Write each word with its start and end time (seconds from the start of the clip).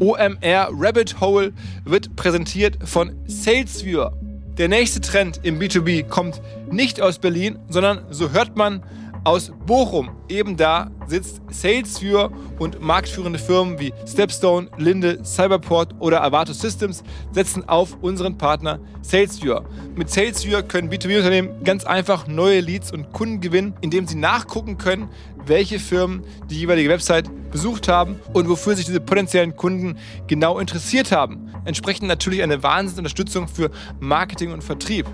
OMR 0.00 0.68
Rabbit 0.72 1.20
Hole 1.20 1.52
wird 1.84 2.14
präsentiert 2.16 2.78
von 2.84 3.12
SalesViewer. 3.26 4.12
Der 4.56 4.68
nächste 4.68 5.00
Trend 5.00 5.40
im 5.42 5.58
B2B 5.58 6.04
kommt 6.08 6.40
nicht 6.70 7.00
aus 7.00 7.18
Berlin, 7.18 7.58
sondern 7.68 8.06
so 8.10 8.30
hört 8.32 8.56
man 8.56 8.82
aus 9.28 9.52
Bochum. 9.66 10.08
Eben 10.30 10.56
da 10.56 10.90
sitzt 11.06 11.42
SalesViewer 11.50 12.32
und 12.58 12.80
marktführende 12.80 13.38
Firmen 13.38 13.78
wie 13.78 13.92
Stepstone, 14.06 14.70
Linde, 14.78 15.22
Cyberport 15.22 15.94
oder 15.98 16.24
Avato 16.24 16.54
Systems 16.54 17.02
setzen 17.32 17.68
auf 17.68 17.98
unseren 18.00 18.38
Partner 18.38 18.80
SalesViewer. 19.02 19.66
Mit 19.94 20.08
SalesViewer 20.08 20.62
können 20.62 20.90
B2B-Unternehmen 20.90 21.62
ganz 21.62 21.84
einfach 21.84 22.26
neue 22.26 22.60
Leads 22.60 22.90
und 22.90 23.12
Kunden 23.12 23.42
gewinnen, 23.42 23.74
indem 23.82 24.06
sie 24.06 24.16
nachgucken 24.16 24.78
können, 24.78 25.10
welche 25.44 25.78
Firmen 25.78 26.24
die 26.48 26.60
jeweilige 26.60 26.88
Website 26.88 27.30
besucht 27.50 27.86
haben 27.86 28.16
und 28.32 28.48
wofür 28.48 28.76
sich 28.76 28.86
diese 28.86 29.00
potenziellen 29.00 29.56
Kunden 29.56 29.98
genau 30.26 30.58
interessiert 30.58 31.12
haben. 31.12 31.52
Entsprechend 31.66 32.08
natürlich 32.08 32.42
eine 32.42 32.62
Wahnsinnsunterstützung 32.62 33.46
für 33.46 33.70
Marketing 34.00 34.52
und 34.52 34.64
Vertrieb. 34.64 35.06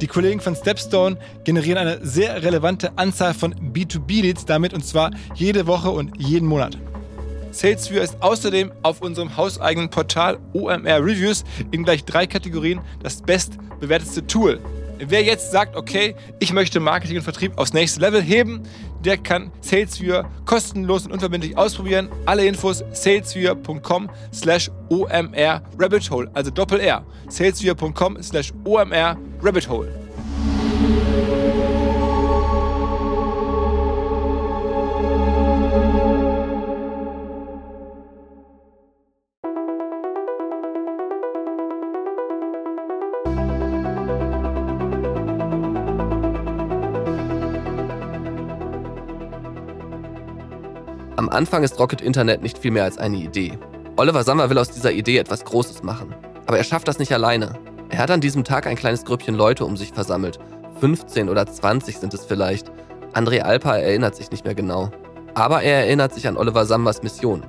Die 0.00 0.06
Kollegen 0.06 0.40
von 0.40 0.56
Stepstone 0.56 1.18
generieren 1.44 1.76
eine 1.76 1.98
sehr 2.02 2.42
relevante 2.42 2.96
Anzahl 2.96 3.34
von 3.34 3.54
B2B-Leads 3.54 4.46
damit 4.46 4.72
und 4.72 4.84
zwar 4.84 5.10
jede 5.34 5.66
Woche 5.66 5.90
und 5.90 6.12
jeden 6.18 6.48
Monat. 6.48 6.78
SalesViewer 7.52 8.02
ist 8.02 8.16
außerdem 8.22 8.72
auf 8.82 9.02
unserem 9.02 9.36
hauseigenen 9.36 9.90
Portal 9.90 10.38
OMR 10.54 11.04
Reviews 11.04 11.44
in 11.70 11.84
gleich 11.84 12.04
drei 12.04 12.26
Kategorien 12.26 12.80
das 13.02 13.20
bestbewertetste 13.20 14.26
Tool. 14.26 14.60
Wer 14.98 15.22
jetzt 15.22 15.50
sagt, 15.50 15.76
okay, 15.76 16.14
ich 16.38 16.52
möchte 16.52 16.78
Marketing 16.78 17.16
und 17.16 17.22
Vertrieb 17.22 17.58
aufs 17.58 17.72
nächste 17.72 18.00
Level 18.00 18.22
heben, 18.22 18.62
der 19.04 19.16
kann 19.16 19.50
SalesViewer 19.60 20.30
kostenlos 20.44 21.06
und 21.06 21.12
unverbindlich 21.12 21.56
ausprobieren. 21.56 22.08
Alle 22.26 22.46
Infos 22.46 22.84
salesviewer.com 22.92 24.10
slash 24.32 24.70
omr 24.90 25.62
rabbit 25.78 26.10
hole, 26.10 26.30
also 26.34 26.50
Doppel 26.50 26.80
R. 26.80 27.04
salesviewer.com 27.28 28.22
slash 28.22 28.52
omr 28.64 29.16
rabbit 29.42 29.68
hole. 29.68 29.88
Am 51.16 51.28
Anfang 51.28 51.62
ist 51.62 51.78
Rocket 51.78 52.00
Internet 52.00 52.42
nicht 52.42 52.58
viel 52.58 52.70
mehr 52.70 52.84
als 52.84 52.98
eine 52.98 53.18
Idee. 53.18 53.58
Oliver 53.96 54.24
Sammer 54.24 54.48
will 54.48 54.58
aus 54.58 54.70
dieser 54.70 54.92
Idee 54.92 55.18
etwas 55.18 55.44
Großes 55.44 55.82
machen. 55.82 56.14
Aber 56.46 56.56
er 56.56 56.64
schafft 56.64 56.88
das 56.88 56.98
nicht 56.98 57.12
alleine. 57.12 57.58
Er 57.90 57.98
hat 57.98 58.10
an 58.12 58.20
diesem 58.20 58.44
Tag 58.44 58.68
ein 58.68 58.76
kleines 58.76 59.04
Grüppchen 59.04 59.34
Leute 59.34 59.64
um 59.64 59.76
sich 59.76 59.92
versammelt. 59.92 60.38
15 60.78 61.28
oder 61.28 61.44
20 61.44 61.98
sind 61.98 62.14
es 62.14 62.24
vielleicht. 62.24 62.70
André 63.12 63.40
Alpa 63.40 63.76
erinnert 63.76 64.14
sich 64.14 64.30
nicht 64.30 64.44
mehr 64.44 64.54
genau. 64.54 64.90
Aber 65.34 65.62
er 65.62 65.86
erinnert 65.86 66.14
sich 66.14 66.28
an 66.28 66.36
Oliver 66.36 66.64
Sambers 66.64 67.02
Mission. 67.02 67.42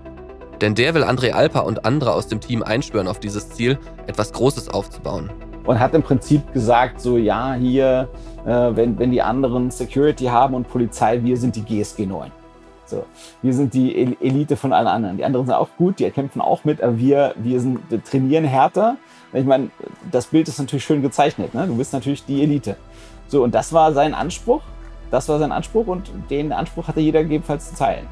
Denn 0.59 0.73
der 0.73 0.95
will 0.95 1.03
André 1.03 1.31
Alpa 1.33 1.59
und 1.59 1.85
andere 1.85 2.13
aus 2.13 2.27
dem 2.27 2.39
Team 2.39 2.63
einspüren 2.63 3.07
auf 3.07 3.19
dieses 3.19 3.51
Ziel, 3.51 3.77
etwas 4.07 4.33
Großes 4.33 4.69
aufzubauen. 4.69 5.29
Und 5.63 5.79
hat 5.79 5.93
im 5.93 6.01
Prinzip 6.01 6.51
gesagt, 6.53 6.99
so 6.99 7.17
ja, 7.17 7.53
hier, 7.53 8.09
äh, 8.43 8.49
wenn, 8.49 8.97
wenn 8.97 9.11
die 9.11 9.21
anderen 9.21 9.69
Security 9.69 10.25
haben 10.25 10.55
und 10.55 10.67
Polizei, 10.67 11.23
wir 11.23 11.37
sind 11.37 11.55
die 11.55 11.61
GSG 11.61 12.07
9. 12.07 12.31
So, 12.87 13.05
wir 13.43 13.53
sind 13.53 13.75
die 13.75 14.17
Elite 14.19 14.57
von 14.57 14.73
allen 14.73 14.87
anderen. 14.87 15.17
Die 15.17 15.23
anderen 15.23 15.45
sind 15.45 15.55
auch 15.55 15.69
gut, 15.77 15.99
die 15.99 16.09
kämpfen 16.09 16.41
auch 16.41 16.65
mit, 16.65 16.81
aber 16.81 16.97
wir, 16.97 17.35
wir, 17.37 17.59
sind, 17.59 17.79
wir 17.89 18.03
trainieren 18.03 18.43
härter. 18.43 18.97
Ich 19.33 19.45
meine, 19.45 19.69
das 20.11 20.27
Bild 20.27 20.47
ist 20.47 20.59
natürlich 20.59 20.83
schön 20.83 21.01
gezeichnet. 21.01 21.53
Ne? 21.53 21.67
Du 21.67 21.75
bist 21.75 21.93
natürlich 21.93 22.25
die 22.25 22.43
Elite. 22.43 22.75
So, 23.27 23.43
und 23.43 23.55
das 23.55 23.71
war 23.71 23.93
sein 23.93 24.13
Anspruch. 24.13 24.61
Das 25.09 25.27
war 25.29 25.39
sein 25.39 25.51
Anspruch 25.51 25.87
und 25.87 26.11
den 26.29 26.51
Anspruch 26.51 26.87
hatte 26.87 26.99
jeder 26.99 27.23
gegebenenfalls 27.23 27.69
zu 27.69 27.75
teilen. 27.75 28.07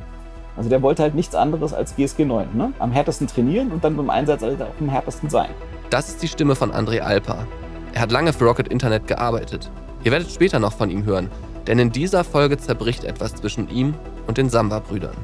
Also 0.58 0.70
der 0.70 0.82
wollte 0.82 1.04
halt 1.04 1.16
nichts 1.16 1.36
anderes 1.36 1.74
als 1.74 1.96
GSG 1.96 2.26
9. 2.26 2.50
Ne? 2.54 2.74
Am 2.80 2.92
härtesten 2.92 3.28
trainieren 3.28 3.72
und 3.72 3.84
dann 3.84 3.96
beim 3.96 4.10
Einsatz 4.10 4.42
halt 4.42 4.62
auch 4.62 4.68
am 4.80 4.90
härtesten 4.90 5.30
sein. 5.30 5.50
Das 5.90 6.10
ist 6.10 6.22
die 6.22 6.28
Stimme 6.28 6.56
von 6.56 6.72
André 6.72 7.00
Alpa. 7.00 7.48
Er 7.94 8.02
hat 8.02 8.12
lange 8.12 8.34
für 8.34 8.46
Rocket 8.46 8.68
Internet 8.68 9.08
gearbeitet. 9.08 9.72
Ihr 10.04 10.12
werdet 10.12 10.30
später 10.30 10.60
noch 10.60 10.74
von 10.74 10.90
ihm 10.90 11.06
hören, 11.06 11.30
denn 11.68 11.80
in 11.80 11.92
dieser 11.92 12.24
Folge 12.24 12.58
zerbricht 12.58 13.04
etwas 13.04 13.36
zwischen 13.36 13.70
ihm 13.70 13.94
und 14.28 14.38
den 14.38 14.50
Samba-Brüdern. 14.50 15.16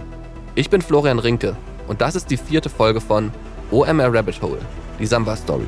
Ich 0.56 0.70
bin 0.70 0.82
Florian 0.82 1.20
Rinke 1.20 1.56
und 1.88 2.02
das 2.02 2.16
ist 2.16 2.32
die 2.32 2.38
vierte 2.38 2.70
Folge 2.70 3.02
von 3.02 3.32
OMR 3.72 4.14
Rabbit 4.14 4.42
Hole, 4.42 4.60
die 5.00 5.06
Samba-Story. 5.06 5.68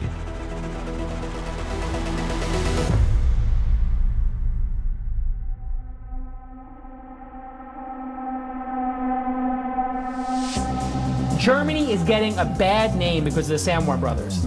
Germany 11.39 11.93
is 11.93 12.03
getting 12.03 12.37
a 12.37 12.45
bad 12.45 12.95
name 12.97 13.23
because 13.23 13.49
of 13.49 13.63
the 13.63 13.71
Samwar 13.71 13.97
brothers. 13.99 14.45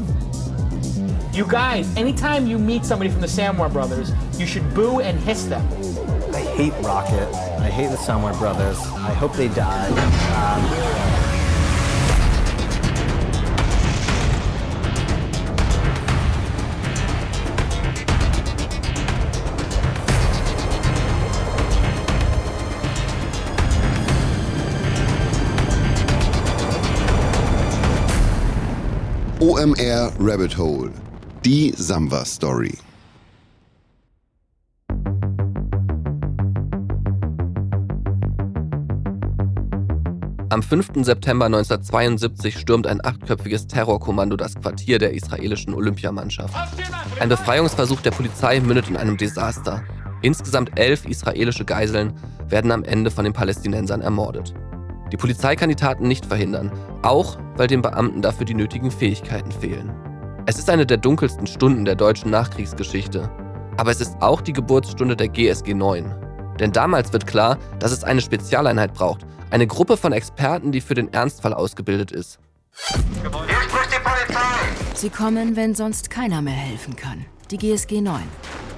You 1.34 1.46
guys, 1.46 1.96
anytime 1.96 2.46
you 2.46 2.58
meet 2.58 2.84
somebody 2.84 3.08
from 3.10 3.22
the 3.22 3.26
Samwar 3.26 3.72
brothers, 3.72 4.12
you 4.38 4.46
should 4.46 4.74
boo 4.74 5.00
and 5.00 5.18
hiss 5.20 5.44
them. 5.44 5.66
I 6.34 6.40
hate 6.40 6.72
Rocket. 6.84 7.32
I 7.58 7.70
hate 7.70 7.88
the 7.88 7.96
Samwar 7.96 8.36
brothers. 8.38 8.78
I 8.78 9.14
hope 9.14 9.32
they 9.34 9.48
die. 9.48 9.88
Um, 10.36 11.19
OMR 29.42 30.12
Rabbit 30.20 30.58
Hole. 30.58 30.92
Die 31.46 31.72
Samba 31.74 32.26
Story. 32.26 32.76
Am 40.50 40.62
5. 40.62 40.90
September 41.06 41.46
1972 41.46 42.58
stürmt 42.58 42.86
ein 42.86 43.02
achtköpfiges 43.02 43.66
Terrorkommando 43.66 44.36
das 44.36 44.56
Quartier 44.56 44.98
der 44.98 45.14
israelischen 45.14 45.72
Olympiamannschaft. 45.72 46.54
Ein 47.18 47.30
Befreiungsversuch 47.30 48.02
der 48.02 48.10
Polizei 48.10 48.60
mündet 48.60 48.90
in 48.90 48.98
einem 48.98 49.16
Desaster. 49.16 49.82
Insgesamt 50.20 50.78
elf 50.78 51.06
israelische 51.06 51.64
Geiseln 51.64 52.12
werden 52.46 52.70
am 52.70 52.84
Ende 52.84 53.10
von 53.10 53.24
den 53.24 53.32
Palästinensern 53.32 54.02
ermordet. 54.02 54.52
Die 55.12 55.16
Polizei 55.16 55.56
kann 55.56 55.68
die 55.68 55.76
Taten 55.76 56.06
nicht 56.06 56.26
verhindern, 56.26 56.70
auch 57.02 57.38
weil 57.56 57.66
den 57.66 57.82
Beamten 57.82 58.22
dafür 58.22 58.46
die 58.46 58.54
nötigen 58.54 58.90
Fähigkeiten 58.90 59.52
fehlen. 59.52 59.92
Es 60.46 60.58
ist 60.58 60.70
eine 60.70 60.86
der 60.86 60.96
dunkelsten 60.96 61.46
Stunden 61.46 61.84
der 61.84 61.96
deutschen 61.96 62.30
Nachkriegsgeschichte. 62.30 63.30
Aber 63.76 63.90
es 63.90 64.00
ist 64.00 64.20
auch 64.20 64.40
die 64.40 64.52
Geburtsstunde 64.52 65.16
der 65.16 65.28
GSG 65.28 65.74
9. 65.74 66.14
Denn 66.58 66.72
damals 66.72 67.12
wird 67.12 67.26
klar, 67.26 67.58
dass 67.78 67.92
es 67.92 68.04
eine 68.04 68.20
Spezialeinheit 68.20 68.92
braucht, 68.94 69.26
eine 69.50 69.66
Gruppe 69.66 69.96
von 69.96 70.12
Experten, 70.12 70.72
die 70.72 70.80
für 70.80 70.94
den 70.94 71.12
Ernstfall 71.12 71.54
ausgebildet 71.54 72.12
ist. 72.12 72.38
Hier 72.72 72.98
spricht 72.98 73.92
die 73.92 74.02
Polizei. 74.02 74.40
Sie 74.94 75.10
kommen, 75.10 75.56
wenn 75.56 75.74
sonst 75.74 76.10
keiner 76.10 76.42
mehr 76.42 76.54
helfen 76.54 76.94
kann. 76.94 77.24
Die 77.50 77.56
GSG 77.56 78.00
9, 78.00 78.20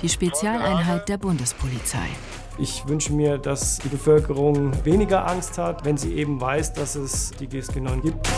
die 0.02 0.08
Spezialeinheit 0.08 1.08
der 1.08 1.18
Bundespolizei. 1.18 2.08
Ich 2.58 2.86
wünsche 2.86 3.12
mir, 3.12 3.38
dass 3.38 3.78
die 3.78 3.88
Bevölkerung 3.88 4.72
weniger 4.84 5.26
Angst 5.26 5.56
hat, 5.56 5.84
wenn 5.84 5.96
sie 5.96 6.14
eben 6.14 6.40
weiß, 6.40 6.74
dass 6.74 6.96
es 6.96 7.30
die 7.30 7.46
GSG 7.46 7.80
9 7.80 8.02
gibt. 8.02 8.28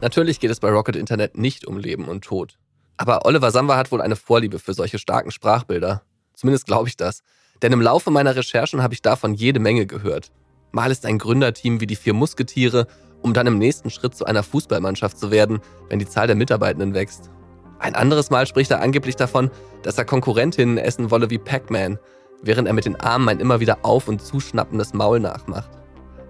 Natürlich 0.00 0.40
geht 0.40 0.50
es 0.50 0.60
bei 0.60 0.70
Rocket 0.70 0.96
Internet 0.96 1.38
nicht 1.38 1.66
um 1.66 1.78
Leben 1.78 2.08
und 2.08 2.24
Tod. 2.24 2.58
Aber 2.96 3.24
Oliver 3.24 3.50
Samba 3.50 3.76
hat 3.76 3.92
wohl 3.92 4.02
eine 4.02 4.16
Vorliebe 4.16 4.58
für 4.58 4.74
solche 4.74 4.98
starken 4.98 5.30
Sprachbilder. 5.30 6.02
Zumindest 6.34 6.66
glaube 6.66 6.88
ich 6.88 6.96
das. 6.96 7.22
Denn 7.62 7.72
im 7.72 7.80
Laufe 7.80 8.10
meiner 8.10 8.34
Recherchen 8.34 8.82
habe 8.82 8.92
ich 8.92 9.02
davon 9.02 9.34
jede 9.34 9.60
Menge 9.60 9.86
gehört. 9.86 10.32
Mal 10.72 10.90
ist 10.90 11.06
ein 11.06 11.18
Gründerteam 11.18 11.80
wie 11.80 11.86
die 11.86 11.96
vier 11.96 12.12
Musketiere, 12.12 12.88
um 13.22 13.32
dann 13.32 13.46
im 13.46 13.58
nächsten 13.58 13.88
Schritt 13.88 14.16
zu 14.16 14.24
einer 14.24 14.42
Fußballmannschaft 14.42 15.16
zu 15.16 15.30
werden, 15.30 15.60
wenn 15.88 16.00
die 16.00 16.08
Zahl 16.08 16.26
der 16.26 16.36
Mitarbeitenden 16.36 16.92
wächst. 16.92 17.30
Ein 17.78 17.94
anderes 17.94 18.30
Mal 18.30 18.46
spricht 18.46 18.70
er 18.70 18.80
angeblich 18.80 19.16
davon, 19.16 19.50
dass 19.82 19.96
er 19.96 20.04
Konkurrentinnen 20.04 20.78
essen 20.78 21.10
wolle 21.10 21.30
wie 21.30 21.38
Pac-Man, 21.38 21.98
während 22.44 22.68
er 22.68 22.74
mit 22.74 22.84
den 22.84 23.00
Armen 23.00 23.28
ein 23.28 23.40
immer 23.40 23.60
wieder 23.60 23.78
auf- 23.82 24.08
und 24.08 24.22
zuschnappendes 24.22 24.94
Maul 24.94 25.20
nachmacht. 25.20 25.70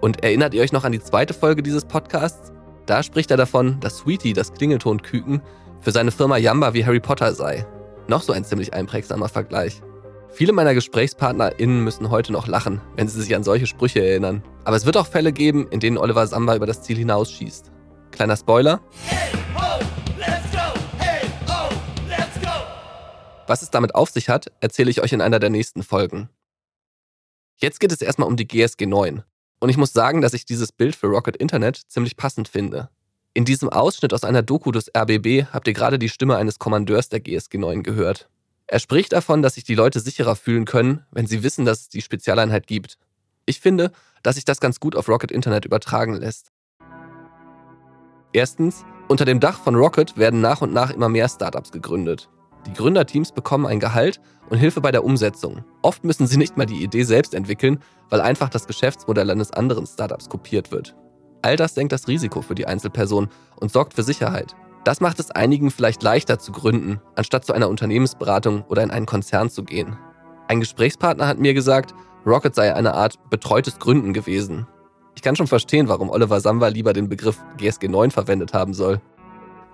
Und 0.01 0.23
erinnert 0.23 0.53
ihr 0.53 0.61
euch 0.61 0.71
noch 0.71 0.83
an 0.83 0.91
die 0.91 0.99
zweite 0.99 1.33
Folge 1.33 1.63
dieses 1.63 1.85
Podcasts? 1.85 2.51
Da 2.85 3.01
spricht 3.03 3.31
er 3.31 3.37
davon, 3.37 3.79
dass 3.79 3.97
Sweetie, 3.97 4.33
das 4.33 4.53
Klingeltonküken, 4.53 5.41
für 5.81 5.91
seine 5.91 6.11
Firma 6.11 6.37
Yamba 6.37 6.73
wie 6.73 6.85
Harry 6.85 6.99
Potter 6.99 7.33
sei. 7.33 7.65
Noch 8.07 8.21
so 8.21 8.33
ein 8.33 8.43
ziemlich 8.45 8.73
einprägsamer 8.73 9.29
Vergleich. 9.29 9.81
Viele 10.29 10.51
meiner 10.51 10.73
GesprächspartnerInnen 10.73 11.83
müssen 11.83 12.09
heute 12.09 12.33
noch 12.33 12.47
lachen, 12.47 12.81
wenn 12.95 13.07
sie 13.07 13.21
sich 13.21 13.35
an 13.35 13.43
solche 13.43 13.67
Sprüche 13.67 14.05
erinnern. 14.05 14.43
Aber 14.65 14.75
es 14.75 14.85
wird 14.85 14.97
auch 14.97 15.07
Fälle 15.07 15.31
geben, 15.31 15.67
in 15.69 15.79
denen 15.79 15.97
Oliver 15.97 16.27
Samba 16.27 16.55
über 16.55 16.65
das 16.65 16.81
Ziel 16.81 16.97
hinausschießt. 16.97 17.71
Kleiner 18.11 18.35
Spoiler. 18.35 18.81
Was 23.47 23.61
es 23.61 23.69
damit 23.69 23.93
auf 23.93 24.09
sich 24.09 24.29
hat, 24.29 24.51
erzähle 24.59 24.89
ich 24.89 25.01
euch 25.01 25.13
in 25.13 25.21
einer 25.21 25.39
der 25.39 25.49
nächsten 25.49 25.83
Folgen. 25.83 26.29
Jetzt 27.57 27.79
geht 27.79 27.91
es 27.91 28.01
erstmal 28.01 28.27
um 28.27 28.37
die 28.37 28.47
GSG 28.47 28.85
9. 28.85 29.23
Und 29.59 29.69
ich 29.69 29.77
muss 29.77 29.93
sagen, 29.93 30.21
dass 30.21 30.33
ich 30.33 30.45
dieses 30.45 30.71
Bild 30.71 30.95
für 30.95 31.07
Rocket 31.07 31.37
Internet 31.37 31.77
ziemlich 31.87 32.17
passend 32.17 32.47
finde. 32.47 32.89
In 33.33 33.45
diesem 33.45 33.69
Ausschnitt 33.69 34.13
aus 34.13 34.23
einer 34.23 34.41
Doku 34.41 34.71
des 34.71 34.91
RBB 34.95 35.47
habt 35.53 35.67
ihr 35.67 35.73
gerade 35.73 35.99
die 35.99 36.09
Stimme 36.09 36.37
eines 36.37 36.59
Kommandeurs 36.59 37.09
der 37.09 37.19
GSG 37.19 37.57
9 37.57 37.83
gehört. 37.83 38.29
Er 38.67 38.79
spricht 38.79 39.13
davon, 39.13 39.41
dass 39.41 39.55
sich 39.55 39.63
die 39.63 39.75
Leute 39.75 39.99
sicherer 39.99 40.35
fühlen 40.35 40.65
können, 40.65 41.05
wenn 41.11 41.27
sie 41.27 41.43
wissen, 41.43 41.65
dass 41.65 41.81
es 41.81 41.89
die 41.89 42.01
Spezialeinheit 42.01 42.65
gibt. 42.65 42.97
Ich 43.45 43.59
finde, 43.59 43.91
dass 44.23 44.35
sich 44.35 44.45
das 44.45 44.59
ganz 44.59 44.79
gut 44.79 44.95
auf 44.95 45.07
Rocket 45.07 45.31
Internet 45.31 45.65
übertragen 45.65 46.15
lässt. 46.15 46.51
Erstens, 48.33 48.83
unter 49.07 49.23
dem 49.23 49.39
Dach 49.39 49.59
von 49.59 49.75
Rocket 49.75 50.17
werden 50.17 50.41
nach 50.41 50.61
und 50.61 50.73
nach 50.73 50.91
immer 50.91 51.09
mehr 51.09 51.29
Startups 51.29 51.71
gegründet. 51.71 52.29
Die 52.65 52.73
Gründerteams 52.73 53.31
bekommen 53.31 53.65
ein 53.65 53.79
Gehalt 53.79 54.19
und 54.49 54.57
Hilfe 54.57 54.81
bei 54.81 54.91
der 54.91 55.03
Umsetzung. 55.03 55.63
Oft 55.81 56.03
müssen 56.03 56.27
sie 56.27 56.37
nicht 56.37 56.57
mal 56.57 56.65
die 56.65 56.83
Idee 56.83 57.03
selbst 57.03 57.33
entwickeln, 57.33 57.79
weil 58.09 58.21
einfach 58.21 58.49
das 58.49 58.67
Geschäftsmodell 58.67 59.29
eines 59.29 59.51
anderen 59.51 59.85
Startups 59.85 60.29
kopiert 60.29 60.71
wird. 60.71 60.95
All 61.41 61.57
das 61.57 61.75
senkt 61.75 61.93
das 61.93 62.07
Risiko 62.07 62.41
für 62.41 62.55
die 62.55 62.65
Einzelperson 62.65 63.29
und 63.59 63.71
sorgt 63.71 63.93
für 63.93 64.03
Sicherheit. 64.03 64.55
Das 64.83 64.99
macht 64.99 65.19
es 65.19 65.31
einigen 65.31 65.71
vielleicht 65.71 66.03
leichter 66.03 66.39
zu 66.39 66.51
gründen, 66.51 66.99
anstatt 67.15 67.45
zu 67.45 67.53
einer 67.53 67.69
Unternehmensberatung 67.69 68.63
oder 68.63 68.83
in 68.83 68.91
einen 68.91 69.05
Konzern 69.05 69.49
zu 69.49 69.63
gehen. 69.63 69.97
Ein 70.47 70.59
Gesprächspartner 70.59 71.27
hat 71.27 71.39
mir 71.39 71.53
gesagt, 71.53 71.93
Rocket 72.25 72.55
sei 72.55 72.73
eine 72.73 72.93
Art 72.93 73.17
betreutes 73.29 73.79
Gründen 73.79 74.13
gewesen. 74.13 74.67
Ich 75.15 75.21
kann 75.21 75.35
schon 75.35 75.47
verstehen, 75.47 75.87
warum 75.87 76.09
Oliver 76.09 76.39
Samba 76.39 76.67
lieber 76.67 76.93
den 76.93 77.09
Begriff 77.09 77.43
GSG 77.57 77.87
9 77.87 78.11
verwendet 78.11 78.53
haben 78.53 78.73
soll. 78.73 79.01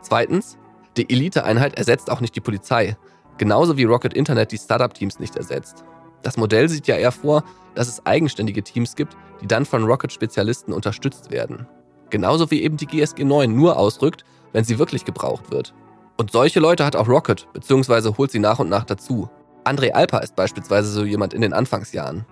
Zweitens, 0.01 0.57
die 0.97 1.09
Eliteeinheit 1.09 1.77
ersetzt 1.77 2.11
auch 2.11 2.21
nicht 2.21 2.35
die 2.35 2.41
Polizei, 2.41 2.97
genauso 3.37 3.77
wie 3.77 3.85
Rocket 3.85 4.13
Internet 4.13 4.51
die 4.51 4.57
Startup-Teams 4.57 5.19
nicht 5.19 5.35
ersetzt. 5.35 5.83
Das 6.21 6.37
Modell 6.37 6.69
sieht 6.69 6.87
ja 6.87 6.95
eher 6.95 7.11
vor, 7.11 7.43
dass 7.75 7.87
es 7.87 8.05
eigenständige 8.05 8.63
Teams 8.63 8.95
gibt, 8.95 9.15
die 9.41 9.47
dann 9.47 9.65
von 9.65 9.83
Rocket-Spezialisten 9.83 10.73
unterstützt 10.73 11.31
werden. 11.31 11.67
Genauso 12.09 12.51
wie 12.51 12.61
eben 12.61 12.77
die 12.77 12.87
GSG 12.87 13.23
9 13.23 13.55
nur 13.55 13.77
ausrückt, 13.77 14.25
wenn 14.51 14.65
sie 14.65 14.77
wirklich 14.77 15.05
gebraucht 15.05 15.49
wird. 15.51 15.73
Und 16.17 16.31
solche 16.31 16.59
Leute 16.59 16.85
hat 16.85 16.95
auch 16.95 17.07
Rocket, 17.07 17.47
beziehungsweise 17.53 18.17
holt 18.17 18.31
sie 18.31 18.39
nach 18.39 18.59
und 18.59 18.69
nach 18.69 18.83
dazu. 18.83 19.29
André 19.63 19.91
Alper 19.91 20.21
ist 20.21 20.35
beispielsweise 20.35 20.91
so 20.91 21.05
jemand 21.05 21.33
in 21.33 21.41
den 21.41 21.53
Anfangsjahren. 21.53 22.25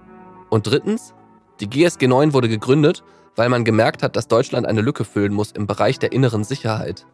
Und 0.49 0.67
drittens, 0.67 1.13
die 1.59 1.69
GSG 1.69 2.07
9 2.07 2.33
wurde 2.33 2.49
gegründet, 2.49 3.03
weil 3.35 3.49
man 3.49 3.63
gemerkt 3.63 4.03
hat, 4.03 4.15
dass 4.15 4.27
Deutschland 4.27 4.67
eine 4.67 4.81
Lücke 4.81 5.05
füllen 5.05 5.33
muss 5.33 5.51
im 5.51 5.65
Bereich 5.65 5.97
der 5.97 6.11
inneren 6.11 6.43
Sicherheit. 6.43 7.07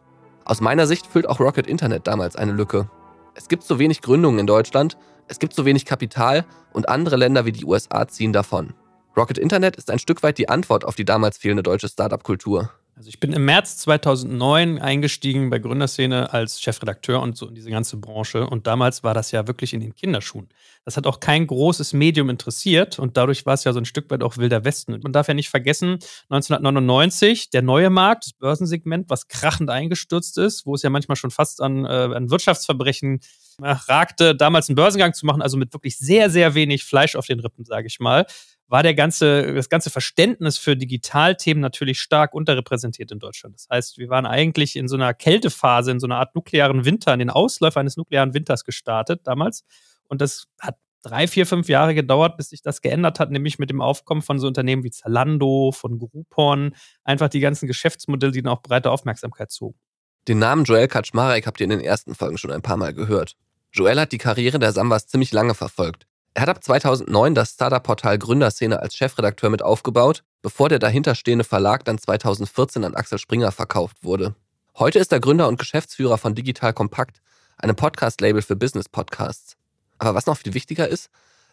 Aus 0.46 0.60
meiner 0.60 0.86
Sicht 0.86 1.08
füllt 1.08 1.28
auch 1.28 1.40
Rocket 1.40 1.66
Internet 1.66 2.06
damals 2.06 2.36
eine 2.36 2.52
Lücke. 2.52 2.88
Es 3.34 3.48
gibt 3.48 3.64
so 3.64 3.80
wenig 3.80 4.00
Gründungen 4.00 4.38
in 4.38 4.46
Deutschland, 4.46 4.96
es 5.26 5.40
gibt 5.40 5.52
so 5.54 5.64
wenig 5.64 5.84
Kapital 5.84 6.44
und 6.72 6.88
andere 6.88 7.16
Länder 7.16 7.46
wie 7.46 7.52
die 7.52 7.64
USA 7.64 8.06
ziehen 8.06 8.32
davon. 8.32 8.72
Rocket 9.16 9.38
Internet 9.38 9.74
ist 9.74 9.90
ein 9.90 9.98
Stück 9.98 10.22
weit 10.22 10.38
die 10.38 10.48
Antwort 10.48 10.84
auf 10.84 10.94
die 10.94 11.04
damals 11.04 11.36
fehlende 11.36 11.64
deutsche 11.64 11.88
Startup-Kultur. 11.88 12.70
Also 12.96 13.10
ich 13.10 13.20
bin 13.20 13.34
im 13.34 13.44
März 13.44 13.76
2009 13.76 14.78
eingestiegen 14.78 15.50
bei 15.50 15.58
Gründerszene 15.58 16.32
als 16.32 16.62
Chefredakteur 16.62 17.20
und 17.20 17.36
so 17.36 17.46
in 17.46 17.54
diese 17.54 17.68
ganze 17.68 17.98
Branche. 17.98 18.48
Und 18.48 18.66
damals 18.66 19.04
war 19.04 19.12
das 19.12 19.32
ja 19.32 19.46
wirklich 19.46 19.74
in 19.74 19.80
den 19.80 19.94
Kinderschuhen. 19.94 20.48
Das 20.86 20.96
hat 20.96 21.06
auch 21.06 21.20
kein 21.20 21.46
großes 21.46 21.92
Medium 21.92 22.30
interessiert 22.30 22.98
und 22.98 23.18
dadurch 23.18 23.44
war 23.44 23.52
es 23.52 23.64
ja 23.64 23.74
so 23.74 23.80
ein 23.80 23.84
Stück 23.84 24.10
weit 24.10 24.22
auch 24.22 24.38
wilder 24.38 24.64
Westen. 24.64 24.98
Man 25.02 25.12
darf 25.12 25.28
ja 25.28 25.34
nicht 25.34 25.50
vergessen, 25.50 25.98
1999 26.30 27.50
der 27.50 27.60
neue 27.60 27.90
Markt, 27.90 28.24
das 28.24 28.32
Börsensegment, 28.32 29.10
was 29.10 29.28
krachend 29.28 29.68
eingestürzt 29.68 30.38
ist, 30.38 30.64
wo 30.64 30.74
es 30.74 30.80
ja 30.80 30.88
manchmal 30.88 31.16
schon 31.16 31.30
fast 31.30 31.60
an, 31.60 31.84
äh, 31.84 31.88
an 31.88 32.30
Wirtschaftsverbrechen 32.30 33.20
ragte, 33.60 34.34
damals 34.34 34.70
einen 34.70 34.76
Börsengang 34.76 35.12
zu 35.12 35.26
machen, 35.26 35.42
also 35.42 35.58
mit 35.58 35.74
wirklich 35.74 35.98
sehr, 35.98 36.30
sehr 36.30 36.54
wenig 36.54 36.84
Fleisch 36.84 37.14
auf 37.14 37.26
den 37.26 37.40
Rippen, 37.40 37.66
sage 37.66 37.88
ich 37.88 38.00
mal 38.00 38.26
war 38.68 38.82
der 38.82 38.94
ganze, 38.94 39.54
das 39.54 39.68
ganze 39.68 39.90
Verständnis 39.90 40.58
für 40.58 40.76
Digitalthemen 40.76 41.60
natürlich 41.60 42.00
stark 42.00 42.34
unterrepräsentiert 42.34 43.12
in 43.12 43.18
Deutschland. 43.18 43.54
Das 43.54 43.68
heißt, 43.70 43.98
wir 43.98 44.08
waren 44.08 44.26
eigentlich 44.26 44.76
in 44.76 44.88
so 44.88 44.96
einer 44.96 45.14
Kältephase, 45.14 45.92
in 45.92 46.00
so 46.00 46.06
einer 46.06 46.16
Art 46.16 46.34
nuklearen 46.34 46.84
Winter, 46.84 47.12
in 47.12 47.20
den 47.20 47.30
Ausläufer 47.30 47.80
eines 47.80 47.96
nuklearen 47.96 48.34
Winters 48.34 48.64
gestartet 48.64 49.20
damals. 49.24 49.64
Und 50.08 50.20
das 50.20 50.46
hat 50.60 50.76
drei, 51.02 51.28
vier, 51.28 51.46
fünf 51.46 51.68
Jahre 51.68 51.94
gedauert, 51.94 52.36
bis 52.36 52.48
sich 52.50 52.62
das 52.62 52.80
geändert 52.80 53.20
hat, 53.20 53.30
nämlich 53.30 53.58
mit 53.58 53.70
dem 53.70 53.80
Aufkommen 53.80 54.22
von 54.22 54.40
so 54.40 54.48
Unternehmen 54.48 54.82
wie 54.82 54.90
Zalando, 54.90 55.70
von 55.72 55.98
Groupon, 55.98 56.74
einfach 57.04 57.28
die 57.28 57.40
ganzen 57.40 57.68
Geschäftsmodelle, 57.68 58.32
die 58.32 58.42
dann 58.42 58.52
auch 58.52 58.62
breite 58.62 58.90
Aufmerksamkeit 58.90 59.52
zogen. 59.52 59.78
Den 60.26 60.40
Namen 60.40 60.64
Joel 60.64 60.88
Kaczmarek 60.88 61.46
habt 61.46 61.60
ihr 61.60 61.64
in 61.64 61.70
den 61.70 61.80
ersten 61.80 62.16
Folgen 62.16 62.36
schon 62.36 62.50
ein 62.50 62.62
paar 62.62 62.76
Mal 62.76 62.92
gehört. 62.92 63.36
Joel 63.72 64.00
hat 64.00 64.10
die 64.10 64.18
Karriere 64.18 64.58
der 64.58 64.72
Sambas 64.72 65.06
ziemlich 65.06 65.30
lange 65.32 65.54
verfolgt. 65.54 66.08
Er 66.36 66.42
hat 66.42 66.50
ab 66.50 66.62
2009 66.62 67.34
das 67.34 67.52
Startup-Portal 67.52 68.18
Gründerszene 68.18 68.78
als 68.80 68.94
Chefredakteur 68.94 69.48
mit 69.48 69.62
aufgebaut, 69.62 70.22
bevor 70.42 70.68
der 70.68 70.78
dahinterstehende 70.78 71.44
Verlag 71.44 71.86
dann 71.86 71.96
2014 71.96 72.84
an 72.84 72.94
Axel 72.94 73.18
Springer 73.18 73.52
verkauft 73.52 74.04
wurde. 74.04 74.34
Heute 74.76 74.98
ist 74.98 75.10
er 75.12 75.20
Gründer 75.20 75.48
und 75.48 75.58
Geschäftsführer 75.58 76.18
von 76.18 76.34
Digital 76.34 76.74
Kompakt, 76.74 77.22
einem 77.56 77.74
Podcast-Label 77.74 78.42
für 78.42 78.54
Business-Podcasts. 78.54 79.56
Aber 79.96 80.14
was 80.14 80.26
noch 80.26 80.36
viel 80.36 80.52
wichtiger 80.52 80.86
ist, 80.86 81.08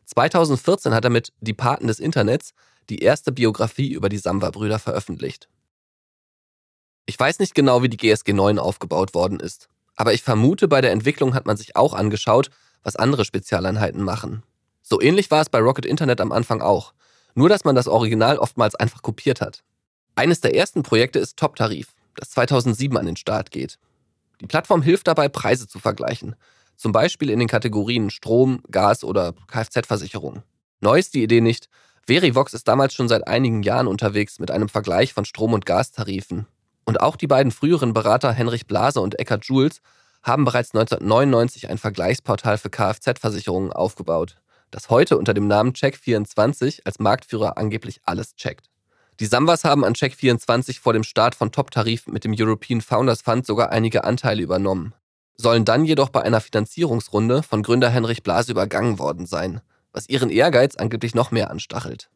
2014 0.08 0.94
hat 0.94 1.06
er 1.06 1.12
mit 1.12 1.32
Die 1.40 1.54
Paten 1.54 1.88
des 1.88 2.02
Internets 2.02 2.54
die 2.90 3.00
erste 3.00 3.32
Biografie 3.32 3.94
über 3.94 4.10
die 4.10 4.18
Samba-Brüder 4.18 4.80
veröffentlicht. 4.80 5.48
Ich 7.06 7.18
weiß 7.18 7.40
nicht 7.40 7.56
genau, 7.56 7.84
wie 7.84 7.90
die 7.90 7.96
GSG 7.96 8.34
9 8.34 8.60
aufgebaut 8.60 9.14
worden 9.14 9.40
ist, 9.40 9.70
aber 9.96 10.12
ich 10.12 10.24
vermute, 10.24 10.68
bei 10.68 10.82
der 10.82 10.92
Entwicklung 10.92 11.36
hat 11.36 11.46
man 11.46 11.56
sich 11.56 11.78
auch 11.78 11.94
angeschaut, 11.94 12.50
was 12.82 12.98
andere 12.98 13.24
Spezialeinheiten 13.24 14.04
machen. 14.04 14.44
So 14.84 15.02
ähnlich 15.02 15.32
war 15.32 15.42
es 15.42 15.50
bei 15.50 15.60
Rocket 15.60 15.86
Internet 15.86 16.20
am 16.20 16.34
Anfang 16.34 16.62
auch. 16.62 16.94
Nur, 17.36 17.50
dass 17.50 17.64
man 17.64 17.74
das 17.74 17.88
Original 17.88 18.38
oftmals 18.38 18.76
einfach 18.76 19.02
kopiert 19.02 19.42
hat. 19.42 19.64
Eines 20.14 20.42
der 20.42 20.56
ersten 20.56 20.84
Projekte 20.84 21.20
ist 21.20 21.38
Top 21.38 21.56
Tarif, 21.56 21.96
das 22.16 22.30
2007 22.32 22.96
an 22.98 23.08
den 23.08 23.16
Start 23.16 23.50
geht. 23.50 23.80
Die 24.42 24.46
Plattform 24.46 24.82
hilft 24.82 25.08
dabei, 25.08 25.30
Preise 25.30 25.68
zu 25.68 25.80
vergleichen. 25.80 26.36
Zum 26.76 26.92
Beispiel 26.92 27.30
in 27.30 27.40
den 27.40 27.48
Kategorien 27.48 28.10
Strom, 28.10 28.62
Gas 28.70 29.04
oder 29.04 29.34
Kfz-Versicherung. 29.48 30.44
Neu 30.82 31.00
ist 31.00 31.14
die 31.14 31.24
Idee 31.24 31.42
nicht. 31.42 31.70
Verivox 32.06 32.54
ist 32.54 32.68
damals 32.68 32.94
schon 32.94 33.08
seit 33.08 33.26
einigen 33.26 33.64
Jahren 33.64 33.88
unterwegs 33.88 34.38
mit 34.38 34.52
einem 34.52 34.68
Vergleich 34.68 35.14
von 35.14 35.24
Strom- 35.24 35.54
und 35.54 35.66
Gastarifen. 35.66 36.46
Und 36.84 37.00
auch 37.00 37.16
die 37.16 37.28
beiden 37.28 37.54
früheren 37.54 37.94
Berater 37.94 38.34
Henrich 38.34 38.68
Blase 38.68 39.00
und 39.00 39.18
Eckhard 39.18 39.46
Jules 39.46 39.82
haben 40.22 40.44
bereits 40.44 40.75
1999 40.75 41.70
ein 41.70 41.78
Vergleichsportal 41.78 42.58
für 42.58 42.70
Kfz-Versicherungen 42.70 43.72
aufgebaut 43.72 44.38
das 44.74 44.89
heute 44.89 45.18
unter 45.18 45.34
dem 45.34 45.48
Namen 45.48 45.74
Check24 45.74 46.82
als 46.84 47.00
Marktführer 47.00 47.58
angeblich 47.58 48.01
alles 48.06 48.36
checkt. 48.36 48.70
Die 49.20 49.27
Sambas 49.27 49.63
haben 49.63 49.86
an 49.86 49.94
Check24 49.94 50.80
vor 50.80 50.94
dem 50.94 51.03
Start 51.03 51.36
von 51.36 51.51
Top-Tarif 51.51 52.08
mit 52.08 52.24
dem 52.24 52.34
European 52.36 52.82
Founders 52.82 53.22
Fund 53.22 53.46
sogar 53.46 53.70
einige 53.70 54.03
Anteile 54.03 54.42
übernommen, 54.42 54.96
sollen 55.36 55.63
dann 55.63 55.86
jedoch 55.86 56.10
bei 56.10 56.24
einer 56.24 56.42
Finanzierungsrunde 56.42 57.44
von 57.44 57.62
Gründer 57.62 57.89
Henrich 57.89 58.24
Blase 58.24 58.51
übergangen 58.51 58.98
worden 58.98 59.27
sein, 59.27 59.62
was 59.92 60.10
ihren 60.10 60.32
Ehrgeiz 60.32 60.75
angeblich 60.75 61.13
noch 61.13 61.30
mehr 61.30 61.51
anstachelt. 61.51 62.10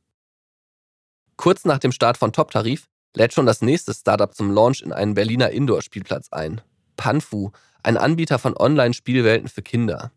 Kurz 1.36 1.64
nach 1.66 1.78
dem 1.78 1.92
Start 1.92 2.18
von 2.18 2.34
Top-Tarif 2.34 2.88
lädt 3.16 3.34
schon 3.34 3.46
das 3.46 3.62
nächste 3.62 3.94
Startup 3.94 4.34
zum 4.34 4.52
Launch 4.52 4.82
in 4.82 4.92
einen 4.92 5.14
Berliner 5.14 5.52
Indoor-Spielplatz 5.52 6.30
ein. 6.32 6.62
Panfu, 6.96 7.52
ein 7.84 7.98
Anbieter 7.98 8.40
von 8.40 8.58
Online-Spielwelten 8.58 9.48
für 9.48 9.62
Kinder. 9.62 10.12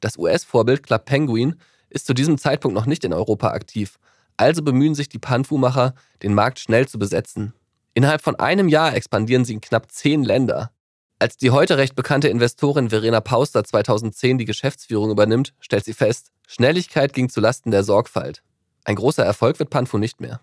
Das 0.00 0.18
US-Vorbild 0.18 0.82
Club 0.82 1.04
Penguin 1.04 1.54
ist 1.94 2.06
zu 2.06 2.14
diesem 2.14 2.38
Zeitpunkt 2.38 2.74
noch 2.74 2.86
nicht 2.86 3.04
in 3.04 3.12
Europa 3.12 3.48
aktiv. 3.48 3.98
Also 4.36 4.62
bemühen 4.62 4.94
sich 4.94 5.08
die 5.08 5.18
Panfu-Macher, 5.18 5.94
den 6.22 6.34
Markt 6.34 6.58
schnell 6.58 6.88
zu 6.88 6.98
besetzen. 6.98 7.54
Innerhalb 7.94 8.22
von 8.22 8.36
einem 8.36 8.68
Jahr 8.68 8.94
expandieren 8.94 9.44
sie 9.44 9.54
in 9.54 9.60
knapp 9.60 9.90
zehn 9.90 10.24
Länder. 10.24 10.72
Als 11.20 11.36
die 11.36 11.52
heute 11.52 11.78
recht 11.78 11.94
bekannte 11.94 12.28
Investorin 12.28 12.90
Verena 12.90 13.20
Pauster 13.20 13.62
2010 13.62 14.38
die 14.38 14.44
Geschäftsführung 14.44 15.10
übernimmt, 15.10 15.54
stellt 15.60 15.84
sie 15.84 15.94
fest, 15.94 16.32
Schnelligkeit 16.46 17.12
ging 17.12 17.28
zulasten 17.28 17.70
der 17.70 17.84
Sorgfalt. 17.84 18.42
Ein 18.84 18.96
großer 18.96 19.24
Erfolg 19.24 19.60
wird 19.60 19.70
Panfu 19.70 19.96
nicht 19.96 20.20
mehr. 20.20 20.40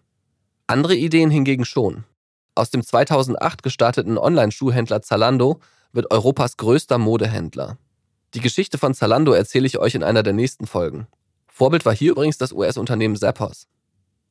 Andere 0.67 0.95
Ideen 0.95 1.29
hingegen 1.29 1.65
schon. 1.65 2.05
Aus 2.55 2.69
dem 2.69 2.83
2008 2.83 3.61
gestarteten 3.61 4.17
Online-Schuhhändler 4.17 5.01
Zalando 5.01 5.59
wird 5.91 6.09
Europas 6.11 6.55
größter 6.55 6.97
Modehändler. 6.97 7.77
Die 8.33 8.39
Geschichte 8.39 8.77
von 8.77 8.93
Zalando 8.93 9.33
erzähle 9.33 9.67
ich 9.67 9.77
euch 9.77 9.95
in 9.95 10.03
einer 10.03 10.23
der 10.23 10.33
nächsten 10.33 10.65
Folgen. 10.65 11.07
Vorbild 11.61 11.85
war 11.85 11.93
hier 11.93 12.13
übrigens 12.13 12.39
das 12.39 12.53
US-Unternehmen 12.53 13.15
Zappos. 13.15 13.67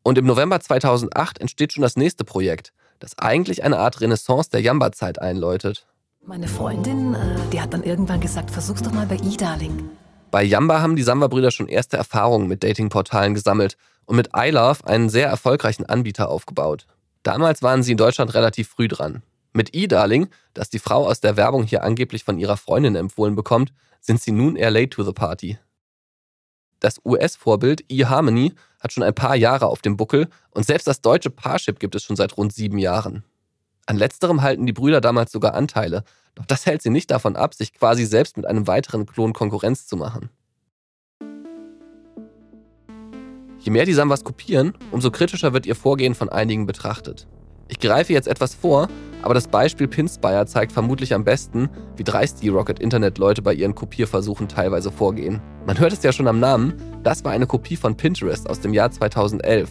Und 0.03 0.19
im 0.19 0.27
November 0.27 0.59
2008 0.59 1.41
entsteht 1.41 1.73
schon 1.73 1.83
das 1.83 1.95
nächste 1.95 2.25
Projekt, 2.25 2.73
das 2.99 3.17
eigentlich 3.19 3.63
eine 3.63 3.79
Art 3.79 4.01
Renaissance 4.01 4.51
der 4.51 4.63
Jamba-Zeit 4.63 5.21
einläutet. 5.21 5.87
Meine 6.27 6.49
Freundin, 6.49 7.15
äh, 7.15 7.19
die 7.53 7.61
hat 7.61 7.73
dann 7.73 7.85
irgendwann 7.85 8.21
gesagt, 8.21 8.51
versuch's 8.51 8.83
doch 8.83 8.91
mal 8.91 9.07
bei 9.07 9.15
E-Darling. 9.15 9.91
Bei 10.33 10.43
Yamba 10.43 10.81
haben 10.81 10.97
die 10.97 11.05
Samba-Brüder 11.05 11.53
schon 11.53 11.69
erste 11.69 11.97
Erfahrungen 11.97 12.49
mit 12.49 12.65
Datingportalen 12.65 13.35
gesammelt 13.35 13.77
und 14.07 14.17
mit 14.17 14.31
iLove 14.35 14.85
einen 14.85 15.09
sehr 15.09 15.29
erfolgreichen 15.29 15.87
Anbieter 15.87 16.31
aufgebaut. 16.31 16.89
Damals 17.23 17.63
waren 17.63 17.85
sie 17.85 17.93
in 17.93 17.97
Deutschland 17.97 18.35
relativ 18.35 18.71
früh 18.71 18.89
dran. 18.89 19.23
Mit 19.53 19.73
eDarling, 19.73 20.31
das 20.53 20.69
die 20.69 20.81
Frau 20.81 21.07
aus 21.07 21.21
der 21.21 21.37
Werbung 21.37 21.63
hier 21.63 21.85
angeblich 21.85 22.25
von 22.25 22.41
ihrer 22.41 22.57
Freundin 22.57 22.97
empfohlen 22.97 23.37
bekommt, 23.37 23.73
sind 24.01 24.21
sie 24.21 24.33
nun 24.33 24.57
eher 24.57 24.73
late 24.73 24.91
to 24.91 25.05
the 25.05 25.13
party. 25.13 25.59
Das 26.81 27.01
US-Vorbild 27.05 27.85
eHarmony 27.91 28.55
hat 28.81 28.93
schon 28.93 29.03
ein 29.03 29.15
paar 29.15 29.37
Jahre 29.37 29.67
auf 29.67 29.83
dem 29.83 29.97
Buckel 29.97 30.29
und 30.51 30.67
selbst 30.67 30.87
das 30.87 31.03
deutsche 31.03 31.31
Parship 31.31 31.79
gibt 31.79 31.95
es 31.95 32.03
schon 32.03 32.17
seit 32.17 32.37
rund 32.37 32.53
sieben 32.53 32.79
Jahren. 32.79 33.23
An 33.87 33.97
letzterem 33.97 34.43
halten 34.43 34.67
die 34.67 34.73
Brüder 34.73 35.01
damals 35.01 35.31
sogar 35.31 35.55
Anteile, 35.55 36.05
doch 36.35 36.47
das 36.47 36.65
hält 36.65 36.81
sie 36.81 36.91
nicht 36.91 37.11
davon 37.11 37.37
ab, 37.37 37.55
sich 37.55 37.75
quasi 37.75 38.07
selbst 38.07 38.37
mit 38.37 38.47
einem 38.47 38.67
weiteren 38.67 39.05
Klon 39.05 39.33
Konkurrenz 39.33 39.87
zu 39.87 39.97
machen. 39.97 40.31
Je 43.59 43.71
mehr 43.71 43.85
die 43.85 43.93
Sambas 43.93 44.25
kopieren, 44.25 44.73
umso 44.91 45.11
kritischer 45.11 45.53
wird 45.53 45.67
ihr 45.67 45.77
Vorgehen 45.77 46.15
von 46.15 46.31
einigen 46.31 46.65
betrachtet. 46.65 47.27
Ich 47.71 47.79
greife 47.79 48.13
jetzt 48.13 48.27
etwas 48.27 48.53
vor, 48.53 48.89
aber 49.23 49.33
das 49.33 49.47
Beispiel 49.47 49.87
Pinspire 49.87 50.45
zeigt 50.45 50.73
vermutlich 50.73 51.15
am 51.15 51.23
besten, 51.23 51.69
wie 51.97 52.03
dreist 52.03 52.43
die 52.43 52.49
Rocket 52.49 52.81
Internet 52.81 53.17
Leute 53.19 53.43
bei 53.43 53.55
ihren 53.55 53.77
Kopierversuchen 53.77 54.49
teilweise 54.49 54.91
vorgehen. 54.91 55.41
Man 55.67 55.79
hört 55.79 55.93
es 55.93 56.03
ja 56.03 56.13
schon 56.13 56.27
am 56.27 56.41
Namen, 56.41 56.75
das 57.05 57.25
war 57.25 57.31
eine 57.31 57.47
Kopie 57.47 57.77
von 57.77 57.97
Pinterest 57.97 58.51
aus 58.51 58.59
dem 58.59 58.75
Jahr 58.75 58.91
2011. 58.91 59.71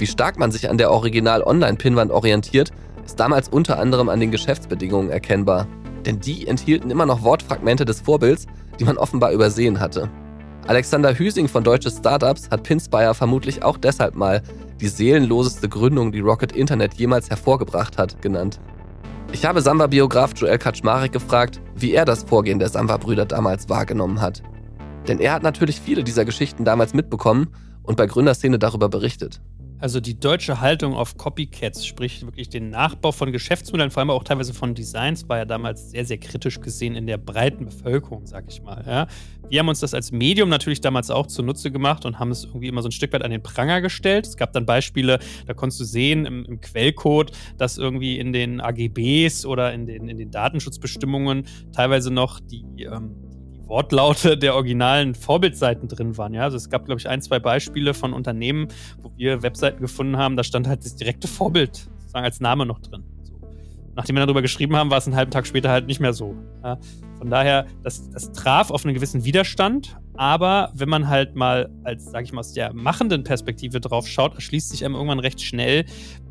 Wie 0.00 0.06
stark 0.06 0.36
man 0.38 0.50
sich 0.50 0.68
an 0.68 0.78
der 0.78 0.90
Original 0.90 1.44
Online-Pinwand 1.44 2.10
orientiert, 2.10 2.72
ist 3.04 3.20
damals 3.20 3.48
unter 3.48 3.78
anderem 3.78 4.08
an 4.08 4.18
den 4.18 4.32
Geschäftsbedingungen 4.32 5.10
erkennbar. 5.10 5.68
Denn 6.04 6.18
die 6.18 6.48
enthielten 6.48 6.90
immer 6.90 7.06
noch 7.06 7.22
Wortfragmente 7.22 7.84
des 7.84 8.00
Vorbilds, 8.00 8.46
die 8.80 8.84
man 8.84 8.98
offenbar 8.98 9.30
übersehen 9.30 9.78
hatte. 9.78 10.10
Alexander 10.68 11.18
Hüsing 11.18 11.48
von 11.48 11.64
Deutsche 11.64 11.90
Startups 11.90 12.50
hat 12.50 12.62
Pinspire 12.62 13.14
vermutlich 13.14 13.62
auch 13.62 13.78
deshalb 13.78 14.14
mal 14.14 14.42
die 14.82 14.88
seelenloseste 14.88 15.66
Gründung, 15.66 16.12
die 16.12 16.20
Rocket 16.20 16.52
Internet 16.52 16.92
jemals 16.92 17.30
hervorgebracht 17.30 17.96
hat, 17.96 18.20
genannt. 18.20 18.60
Ich 19.32 19.46
habe 19.46 19.62
Samba-Biograf 19.62 20.32
Joel 20.36 20.58
Kaczmarek 20.58 21.10
gefragt, 21.10 21.62
wie 21.74 21.92
er 21.92 22.04
das 22.04 22.24
Vorgehen 22.24 22.58
der 22.58 22.68
Samba-Brüder 22.68 23.24
damals 23.24 23.70
wahrgenommen 23.70 24.20
hat. 24.20 24.42
Denn 25.06 25.20
er 25.20 25.32
hat 25.32 25.42
natürlich 25.42 25.80
viele 25.80 26.04
dieser 26.04 26.26
Geschichten 26.26 26.66
damals 26.66 26.92
mitbekommen 26.92 27.48
und 27.82 27.96
bei 27.96 28.06
Gründerszene 28.06 28.58
darüber 28.58 28.90
berichtet. 28.90 29.40
Also 29.80 30.00
die 30.00 30.18
deutsche 30.18 30.60
Haltung 30.60 30.94
auf 30.94 31.16
Copycats, 31.16 31.86
sprich 31.86 32.22
wirklich 32.22 32.48
den 32.48 32.70
Nachbau 32.70 33.12
von 33.12 33.30
Geschäftsmodellen, 33.30 33.92
vor 33.92 34.00
allem 34.00 34.10
auch 34.10 34.24
teilweise 34.24 34.52
von 34.52 34.74
Designs, 34.74 35.28
war 35.28 35.38
ja 35.38 35.44
damals 35.44 35.90
sehr, 35.90 36.04
sehr 36.04 36.18
kritisch 36.18 36.60
gesehen 36.60 36.96
in 36.96 37.06
der 37.06 37.16
breiten 37.16 37.66
Bevölkerung, 37.66 38.26
sag 38.26 38.44
ich 38.48 38.60
mal. 38.62 38.84
Ja. 38.86 39.06
Wir 39.48 39.60
haben 39.60 39.68
uns 39.68 39.80
das 39.80 39.94
als 39.94 40.10
Medium 40.10 40.48
natürlich 40.48 40.80
damals 40.80 41.10
auch 41.10 41.28
zunutze 41.28 41.70
gemacht 41.70 42.04
und 42.04 42.18
haben 42.18 42.32
es 42.32 42.44
irgendwie 42.44 42.66
immer 42.66 42.82
so 42.82 42.88
ein 42.88 42.92
Stück 42.92 43.12
weit 43.12 43.22
an 43.22 43.30
den 43.30 43.42
Pranger 43.42 43.80
gestellt. 43.80 44.26
Es 44.26 44.36
gab 44.36 44.52
dann 44.52 44.66
Beispiele, 44.66 45.20
da 45.46 45.54
konntest 45.54 45.80
du 45.80 45.84
sehen 45.84 46.26
im, 46.26 46.44
im 46.44 46.60
Quellcode, 46.60 47.30
dass 47.56 47.78
irgendwie 47.78 48.18
in 48.18 48.32
den 48.32 48.60
AGBs 48.60 49.46
oder 49.46 49.72
in 49.72 49.86
den, 49.86 50.08
in 50.08 50.18
den 50.18 50.32
Datenschutzbestimmungen 50.32 51.46
teilweise 51.72 52.10
noch 52.10 52.40
die 52.40 52.64
ähm, 52.82 53.27
Wortlaute 53.68 54.36
der 54.38 54.54
originalen 54.54 55.14
Vorbildseiten 55.14 55.88
drin 55.88 56.16
waren. 56.16 56.34
Ja? 56.34 56.42
Also 56.42 56.56
es 56.56 56.70
gab, 56.70 56.86
glaube 56.86 57.00
ich, 57.00 57.08
ein, 57.08 57.20
zwei 57.20 57.38
Beispiele 57.38 57.94
von 57.94 58.12
Unternehmen, 58.12 58.68
wo 59.02 59.12
wir 59.16 59.42
Webseiten 59.42 59.80
gefunden 59.80 60.16
haben, 60.16 60.36
da 60.36 60.42
stand 60.42 60.66
halt 60.66 60.84
das 60.84 60.96
direkte 60.96 61.28
Vorbild 61.28 61.88
sozusagen 61.98 62.24
als 62.24 62.40
Name 62.40 62.64
noch 62.66 62.80
drin. 62.80 63.04
So. 63.22 63.38
Nachdem 63.94 64.16
wir 64.16 64.20
darüber 64.24 64.42
geschrieben 64.42 64.74
haben, 64.74 64.90
war 64.90 64.98
es 64.98 65.06
einen 65.06 65.16
halben 65.16 65.30
Tag 65.30 65.46
später 65.46 65.70
halt 65.70 65.86
nicht 65.86 66.00
mehr 66.00 66.14
so. 66.14 66.34
Ja? 66.64 66.78
Von 67.18 67.30
daher, 67.30 67.66
das, 67.82 68.10
das 68.10 68.32
traf 68.32 68.70
auf 68.70 68.84
einen 68.84 68.94
gewissen 68.94 69.24
Widerstand, 69.24 69.98
aber 70.14 70.72
wenn 70.74 70.88
man 70.88 71.08
halt 71.08 71.36
mal 71.36 71.68
als, 71.84 72.06
sag 72.06 72.24
ich 72.24 72.32
mal, 72.32 72.40
aus 72.40 72.52
der 72.52 72.72
machenden 72.72 73.24
Perspektive 73.24 73.80
drauf 73.80 74.08
schaut, 74.08 74.34
erschließt 74.34 74.70
sich 74.70 74.84
einem 74.84 74.94
irgendwann 74.94 75.18
recht 75.18 75.40
schnell, 75.40 75.84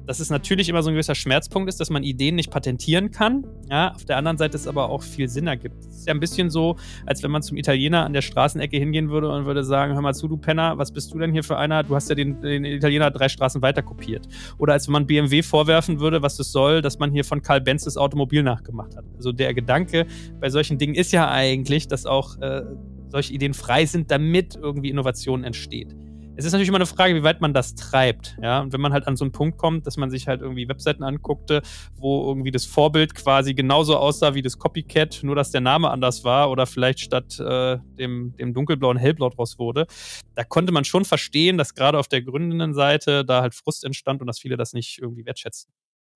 dass 0.07 0.19
es 0.19 0.29
natürlich 0.29 0.69
immer 0.69 0.81
so 0.81 0.89
ein 0.89 0.93
gewisser 0.93 1.15
Schmerzpunkt 1.15 1.69
ist, 1.69 1.79
dass 1.79 1.89
man 1.89 2.01
Ideen 2.01 2.35
nicht 2.35 2.49
patentieren 2.49 3.11
kann. 3.11 3.45
Ja, 3.69 3.93
auf 3.93 4.05
der 4.05 4.17
anderen 4.17 4.37
Seite 4.37 4.55
es 4.55 4.67
aber 4.67 4.89
auch 4.89 5.03
viel 5.03 5.27
Sinn 5.27 5.47
ergibt. 5.47 5.79
Es 5.79 5.97
ist 5.97 6.07
ja 6.07 6.13
ein 6.13 6.19
bisschen 6.19 6.49
so, 6.49 6.77
als 7.05 7.21
wenn 7.21 7.29
man 7.29 7.41
zum 7.41 7.57
Italiener 7.57 8.05
an 8.05 8.13
der 8.13 8.21
Straßenecke 8.21 8.77
hingehen 8.77 9.09
würde 9.09 9.29
und 9.29 9.45
würde 9.45 9.63
sagen: 9.63 9.93
Hör 9.93 10.01
mal 10.01 10.13
zu, 10.13 10.27
du 10.27 10.37
Penner, 10.37 10.77
was 10.77 10.91
bist 10.91 11.13
du 11.13 11.19
denn 11.19 11.31
hier 11.33 11.43
für 11.43 11.57
einer? 11.57 11.83
Du 11.83 11.93
hast 11.93 12.09
ja 12.09 12.15
den, 12.15 12.41
den 12.41 12.63
Italiener 12.63 13.11
drei 13.11 13.29
Straßen 13.29 13.61
weiter 13.61 13.83
kopiert. 13.83 14.27
Oder 14.57 14.73
als 14.73 14.87
wenn 14.87 14.93
man 14.93 15.05
BMW 15.05 15.43
vorwerfen 15.43 15.99
würde, 15.99 16.21
was 16.21 16.39
es 16.39 16.51
soll, 16.51 16.81
dass 16.81 16.99
man 16.99 17.11
hier 17.11 17.25
von 17.25 17.41
Karl 17.41 17.61
Benz 17.61 17.83
das 17.83 17.97
Automobil 17.97 18.43
nachgemacht 18.43 18.95
hat. 18.95 19.05
Also 19.17 19.33
der 19.33 19.53
Gedanke 19.53 20.07
bei 20.39 20.49
solchen 20.49 20.77
Dingen 20.77 20.95
ist 20.95 21.11
ja 21.11 21.29
eigentlich, 21.29 21.87
dass 21.87 22.05
auch 22.05 22.39
äh, 22.39 22.63
solche 23.09 23.33
Ideen 23.33 23.53
frei 23.53 23.85
sind, 23.85 24.09
damit 24.09 24.55
irgendwie 24.55 24.89
Innovation 24.89 25.43
entsteht. 25.43 25.95
Es 26.39 26.45
ist 26.45 26.51
natürlich 26.51 26.67
immer 26.67 26.77
eine 26.77 26.85
Frage, 26.85 27.15
wie 27.15 27.23
weit 27.23 27.41
man 27.41 27.51
das 27.51 27.73
treibt. 27.73 28.37
Ja? 28.39 28.61
Und 28.61 28.71
wenn 28.71 28.79
man 28.79 28.93
halt 28.93 29.07
an 29.07 29.17
so 29.17 29.25
einen 29.25 29.31
Punkt 29.31 29.57
kommt, 29.57 29.87
dass 29.87 29.97
man 29.97 30.11
sich 30.11 30.27
halt 30.27 30.41
irgendwie 30.41 30.69
Webseiten 30.69 31.01
anguckte, 31.01 31.63
wo 31.95 32.27
irgendwie 32.27 32.51
das 32.51 32.63
Vorbild 32.63 33.15
quasi 33.15 33.55
genauso 33.55 33.97
aussah 33.97 34.35
wie 34.35 34.43
das 34.43 34.59
Copycat, 34.59 35.21
nur 35.23 35.35
dass 35.35 35.49
der 35.49 35.61
Name 35.61 35.89
anders 35.89 36.23
war 36.23 36.51
oder 36.51 36.67
vielleicht 36.67 36.99
statt 36.99 37.39
äh, 37.39 37.79
dem, 37.97 38.35
dem 38.37 38.53
dunkelblauen 38.53 38.97
hellblau 38.97 39.29
draus 39.29 39.57
wurde, 39.57 39.87
da 40.35 40.43
konnte 40.43 40.71
man 40.71 40.85
schon 40.85 41.05
verstehen, 41.05 41.57
dass 41.57 41.73
gerade 41.73 41.97
auf 41.97 42.07
der 42.07 42.21
gründenden 42.21 42.75
Seite 42.75 43.25
da 43.25 43.41
halt 43.41 43.55
Frust 43.55 43.83
entstand 43.83 44.21
und 44.21 44.27
dass 44.27 44.37
viele 44.37 44.57
das 44.57 44.73
nicht 44.73 44.99
irgendwie 45.01 45.25
wertschätzen. 45.25 45.71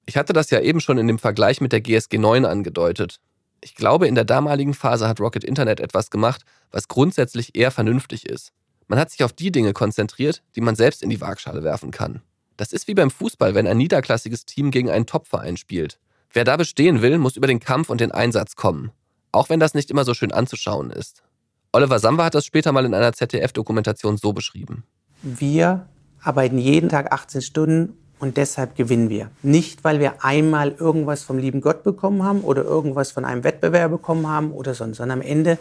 Ich 0.05 0.17
hatte 0.17 0.33
das 0.33 0.51
ja 0.51 0.59
eben 0.59 0.81
schon 0.81 0.99
in 0.99 1.07
dem 1.07 1.17
Vergleich 1.17 1.61
mit 1.61 1.71
der 1.71 1.81
GSG 1.81 2.19
9 2.19 2.45
angedeutet. 2.45 3.19
Ich 3.59 3.73
glaube, 3.73 4.07
in 4.07 4.13
der 4.13 4.25
damaligen 4.25 4.75
Phase 4.75 5.07
hat 5.07 5.19
Rocket 5.19 5.43
Internet 5.43 5.79
etwas 5.79 6.11
gemacht, 6.11 6.43
was 6.69 6.87
grundsätzlich 6.87 7.55
eher 7.55 7.71
vernünftig 7.71 8.27
ist. 8.27 8.53
Man 8.91 9.00
hat 9.00 9.10
sich 9.10 9.24
auf 9.24 9.31
die 9.31 9.53
Dinge 9.53 9.71
konzentriert, 9.71 10.43
die 10.57 10.60
man 10.60 10.75
selbst 10.75 11.01
in 11.01 11.10
die 11.10 11.21
Waagschale 11.21 11.63
werfen 11.63 11.91
kann. 11.91 12.19
Das 12.57 12.74
ist 12.74 12.89
wie 12.89 12.93
beim 12.93 13.10
Fußball, 13.10 13.55
wenn 13.55 13.65
ein 13.65 13.77
niederklassiges 13.77 14.45
Team 14.45 14.69
gegen 14.69 14.89
einen 14.89 15.05
Topverein 15.05 15.55
spielt. 15.55 15.98
Wer 16.33 16.43
da 16.43 16.57
bestehen 16.57 17.01
will, 17.01 17.17
muss 17.17 17.38
über 17.38 17.48
den 17.48 17.62
Kampf 17.62 17.89
und 17.89 18.01
den 18.01 18.12
Einsatz 18.12 18.57
kommen. 18.57 18.91
Auch 19.31 19.48
wenn 19.48 19.62
das 19.62 19.75
nicht 19.75 19.91
immer 19.91 20.03
so 20.03 20.13
schön 20.13 20.33
anzuschauen 20.33 20.91
ist. 20.91 21.24
Oliver 21.71 22.00
Samba 22.00 22.25
hat 22.25 22.36
das 22.36 22.43
später 22.43 22.74
mal 22.74 22.83
in 22.83 22.93
einer 22.93 23.13
ZDF-Dokumentation 23.13 24.17
so 24.17 24.33
beschrieben. 24.33 24.83
Wir 25.21 25.88
arbeiten 26.21 26.57
jeden 26.57 26.89
Tag 26.89 27.13
18 27.13 27.41
Stunden 27.43 27.98
und 28.19 28.36
deshalb 28.36 28.75
gewinnen 28.75 29.10
wir. 29.10 29.31
Nicht, 29.41 29.86
weil 29.86 30.01
wir 30.01 30.25
einmal 30.25 30.75
irgendwas 30.77 31.24
vom 31.24 31.38
lieben 31.38 31.62
Gott 31.62 31.83
bekommen 31.83 32.24
haben 32.24 32.41
oder 32.41 32.65
irgendwas 32.65 33.12
von 33.12 33.24
einem 33.24 33.45
Wettbewerb 33.45 33.89
bekommen 33.89 34.27
haben 34.27 34.51
oder 34.51 34.74
sonst, 34.74 34.98
sondern 34.98 35.21
am 35.21 35.25
Ende, 35.25 35.60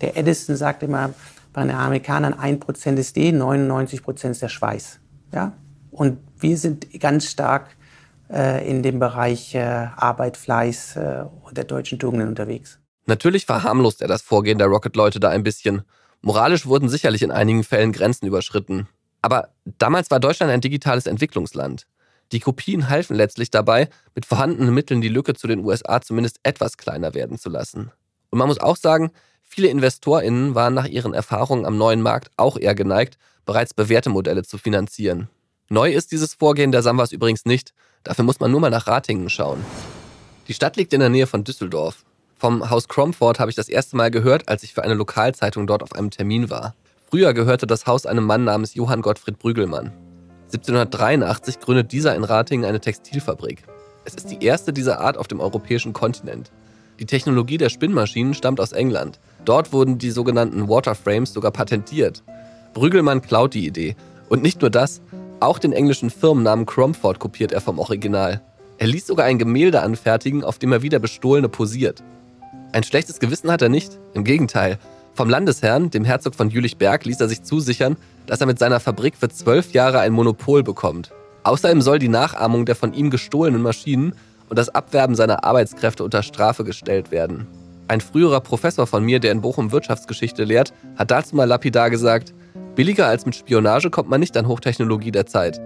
der 0.00 0.16
Edison 0.16 0.56
sagt 0.56 0.82
immer, 0.82 1.12
bei 1.52 1.62
den 1.62 1.72
Amerikanern 1.72 2.34
1% 2.34 2.96
ist 2.96 3.16
D, 3.16 3.30
99% 3.30 4.30
ist 4.30 4.42
der 4.42 4.48
Schweiß. 4.48 5.00
Ja? 5.32 5.52
Und 5.90 6.18
wir 6.38 6.56
sind 6.56 6.88
ganz 7.00 7.26
stark 7.26 7.76
äh, 8.30 8.68
in 8.68 8.82
dem 8.82 8.98
Bereich 8.98 9.54
äh, 9.54 9.60
Arbeit, 9.60 10.36
Fleiß 10.36 10.96
äh, 10.96 11.24
der 11.52 11.64
deutschen 11.64 11.98
Tugenden 11.98 12.28
unterwegs. 12.28 12.78
Natürlich 13.06 13.46
verharmlost 13.46 14.02
er 14.02 14.08
das 14.08 14.22
Vorgehen 14.22 14.58
der 14.58 14.68
Rocket-Leute 14.68 15.18
da 15.18 15.30
ein 15.30 15.42
bisschen. 15.42 15.82
Moralisch 16.22 16.66
wurden 16.66 16.88
sicherlich 16.88 17.22
in 17.22 17.32
einigen 17.32 17.64
Fällen 17.64 17.92
Grenzen 17.92 18.26
überschritten. 18.26 18.86
Aber 19.22 19.48
damals 19.64 20.10
war 20.10 20.20
Deutschland 20.20 20.52
ein 20.52 20.60
digitales 20.60 21.06
Entwicklungsland. 21.06 21.86
Die 22.32 22.40
Kopien 22.40 22.88
halfen 22.88 23.16
letztlich 23.16 23.50
dabei, 23.50 23.88
mit 24.14 24.26
vorhandenen 24.26 24.72
Mitteln 24.72 25.00
die 25.00 25.08
Lücke 25.08 25.34
zu 25.34 25.48
den 25.48 25.64
USA 25.64 26.00
zumindest 26.00 26.38
etwas 26.44 26.76
kleiner 26.76 27.14
werden 27.14 27.38
zu 27.38 27.48
lassen. 27.48 27.90
Und 28.30 28.38
man 28.38 28.46
muss 28.46 28.60
auch 28.60 28.76
sagen, 28.76 29.10
Viele 29.52 29.66
InvestorInnen 29.66 30.54
waren 30.54 30.74
nach 30.74 30.86
ihren 30.86 31.12
Erfahrungen 31.12 31.66
am 31.66 31.76
neuen 31.76 32.02
Markt 32.02 32.30
auch 32.36 32.56
eher 32.56 32.76
geneigt, 32.76 33.18
bereits 33.44 33.74
bewährte 33.74 34.08
Modelle 34.08 34.44
zu 34.44 34.58
finanzieren. 34.58 35.28
Neu 35.68 35.92
ist 35.92 36.12
dieses 36.12 36.34
Vorgehen 36.34 36.70
der 36.70 36.82
Samwas 36.82 37.10
übrigens 37.10 37.44
nicht. 37.46 37.74
Dafür 38.04 38.24
muss 38.24 38.38
man 38.38 38.52
nur 38.52 38.60
mal 38.60 38.70
nach 38.70 38.86
Ratingen 38.86 39.28
schauen. 39.28 39.64
Die 40.46 40.54
Stadt 40.54 40.76
liegt 40.76 40.92
in 40.92 41.00
der 41.00 41.08
Nähe 41.08 41.26
von 41.26 41.42
Düsseldorf. 41.42 42.04
Vom 42.38 42.70
Haus 42.70 42.86
Cromford 42.86 43.40
habe 43.40 43.50
ich 43.50 43.56
das 43.56 43.68
erste 43.68 43.96
Mal 43.96 44.12
gehört, 44.12 44.48
als 44.48 44.62
ich 44.62 44.72
für 44.72 44.84
eine 44.84 44.94
Lokalzeitung 44.94 45.66
dort 45.66 45.82
auf 45.82 45.94
einem 45.94 46.12
Termin 46.12 46.48
war. 46.48 46.76
Früher 47.10 47.34
gehörte 47.34 47.66
das 47.66 47.88
Haus 47.88 48.06
einem 48.06 48.24
Mann 48.24 48.44
namens 48.44 48.76
Johann 48.76 49.02
Gottfried 49.02 49.40
Brügelmann. 49.40 49.90
1783 50.44 51.58
gründet 51.58 51.90
dieser 51.90 52.14
in 52.14 52.22
Ratingen 52.22 52.64
eine 52.64 52.80
Textilfabrik. 52.80 53.64
Es 54.04 54.14
ist 54.14 54.30
die 54.30 54.44
erste 54.44 54.72
dieser 54.72 55.00
Art 55.00 55.18
auf 55.18 55.26
dem 55.26 55.40
europäischen 55.40 55.92
Kontinent. 55.92 56.52
Die 57.00 57.06
Technologie 57.06 57.58
der 57.58 57.68
Spinnmaschinen 57.68 58.34
stammt 58.34 58.60
aus 58.60 58.70
England. 58.70 59.18
Dort 59.44 59.72
wurden 59.72 59.98
die 59.98 60.10
sogenannten 60.10 60.68
Waterframes 60.68 61.32
sogar 61.32 61.50
patentiert. 61.50 62.22
Brügelmann 62.74 63.22
klaut 63.22 63.54
die 63.54 63.66
Idee. 63.66 63.96
Und 64.28 64.42
nicht 64.42 64.60
nur 64.60 64.70
das, 64.70 65.00
auch 65.40 65.58
den 65.58 65.72
englischen 65.72 66.10
Firmennamen 66.10 66.66
Cromford 66.66 67.18
kopiert 67.18 67.52
er 67.52 67.60
vom 67.60 67.78
Original. 67.78 68.42
Er 68.78 68.86
ließ 68.86 69.06
sogar 69.06 69.26
ein 69.26 69.38
Gemälde 69.38 69.82
anfertigen, 69.82 70.44
auf 70.44 70.58
dem 70.58 70.72
er 70.72 70.82
wieder 70.82 70.98
bestohlene 70.98 71.48
posiert. 71.48 72.02
Ein 72.72 72.84
schlechtes 72.84 73.18
Gewissen 73.18 73.50
hat 73.50 73.62
er 73.62 73.68
nicht, 73.68 73.98
im 74.14 74.24
Gegenteil. 74.24 74.78
Vom 75.14 75.28
Landesherrn, 75.28 75.90
dem 75.90 76.04
Herzog 76.04 76.34
von 76.34 76.50
Jülichberg, 76.50 77.04
ließ 77.04 77.20
er 77.20 77.28
sich 77.28 77.42
zusichern, 77.42 77.96
dass 78.26 78.40
er 78.40 78.46
mit 78.46 78.58
seiner 78.58 78.80
Fabrik 78.80 79.16
für 79.16 79.28
zwölf 79.28 79.72
Jahre 79.72 80.00
ein 80.00 80.12
Monopol 80.12 80.62
bekommt. 80.62 81.10
Außerdem 81.42 81.82
soll 81.82 81.98
die 81.98 82.08
Nachahmung 82.08 82.64
der 82.64 82.76
von 82.76 82.92
ihm 82.92 83.10
gestohlenen 83.10 83.62
Maschinen 83.62 84.14
und 84.48 84.58
das 84.58 84.68
Abwerben 84.68 85.14
seiner 85.14 85.44
Arbeitskräfte 85.44 86.04
unter 86.04 86.22
Strafe 86.22 86.64
gestellt 86.64 87.10
werden. 87.10 87.46
Ein 87.90 88.00
früherer 88.00 88.40
Professor 88.40 88.86
von 88.86 89.04
mir, 89.04 89.18
der 89.18 89.32
in 89.32 89.40
Bochum 89.40 89.72
Wirtschaftsgeschichte 89.72 90.44
lehrt, 90.44 90.72
hat 90.94 91.10
dazu 91.10 91.34
mal 91.34 91.46
lapidar 91.46 91.90
gesagt, 91.90 92.32
billiger 92.76 93.08
als 93.08 93.26
mit 93.26 93.34
Spionage 93.34 93.90
kommt 93.90 94.08
man 94.08 94.20
nicht 94.20 94.36
an 94.36 94.46
Hochtechnologie 94.46 95.10
der 95.10 95.26
Zeit. 95.26 95.60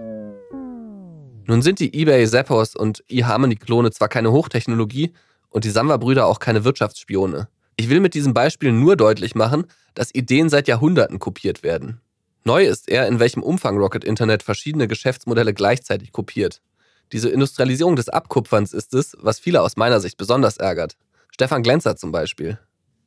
Nun 1.45 1.61
sind 1.61 1.79
die 1.79 1.93
eBay 1.93 2.25
Zappos 2.25 2.75
und 2.75 3.03
eHarmony-Klone 3.09 3.91
zwar 3.91 4.07
keine 4.07 4.31
Hochtechnologie 4.31 5.13
und 5.49 5.65
die 5.65 5.69
Samba-Brüder 5.69 6.25
auch 6.25 6.39
keine 6.39 6.63
Wirtschaftsspione. 6.63 7.47
Ich 7.75 7.89
will 7.89 7.99
mit 7.99 8.15
diesem 8.15 8.33
Beispiel 8.33 8.71
nur 8.71 8.95
deutlich 8.95 9.35
machen, 9.35 9.65
dass 9.93 10.15
Ideen 10.15 10.49
seit 10.49 10.67
Jahrhunderten 10.67 11.19
kopiert 11.19 11.61
werden. 11.61 12.01
Neu 12.43 12.65
ist 12.65 12.89
eher, 12.89 13.07
in 13.07 13.19
welchem 13.19 13.43
Umfang 13.43 13.77
Rocket 13.77 14.03
Internet 14.03 14.41
verschiedene 14.41 14.87
Geschäftsmodelle 14.87 15.53
gleichzeitig 15.53 16.11
kopiert. 16.11 16.63
Diese 17.11 17.29
Industrialisierung 17.29 17.95
des 17.95 18.09
Abkupferns 18.09 18.73
ist 18.73 18.95
es, 18.95 19.15
was 19.19 19.37
viele 19.37 19.61
aus 19.61 19.77
meiner 19.77 19.99
Sicht 19.99 20.17
besonders 20.17 20.57
ärgert. 20.57 20.97
Stefan 21.35 21.63
Glänzer 21.63 21.97
zum 21.97 22.13
Beispiel. 22.13 22.57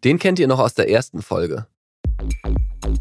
Den 0.05 0.19
kennt 0.19 0.39
ihr 0.39 0.49
noch 0.49 0.59
aus 0.59 0.75
der 0.75 0.91
ersten 0.91 1.23
Folge. 1.23 1.67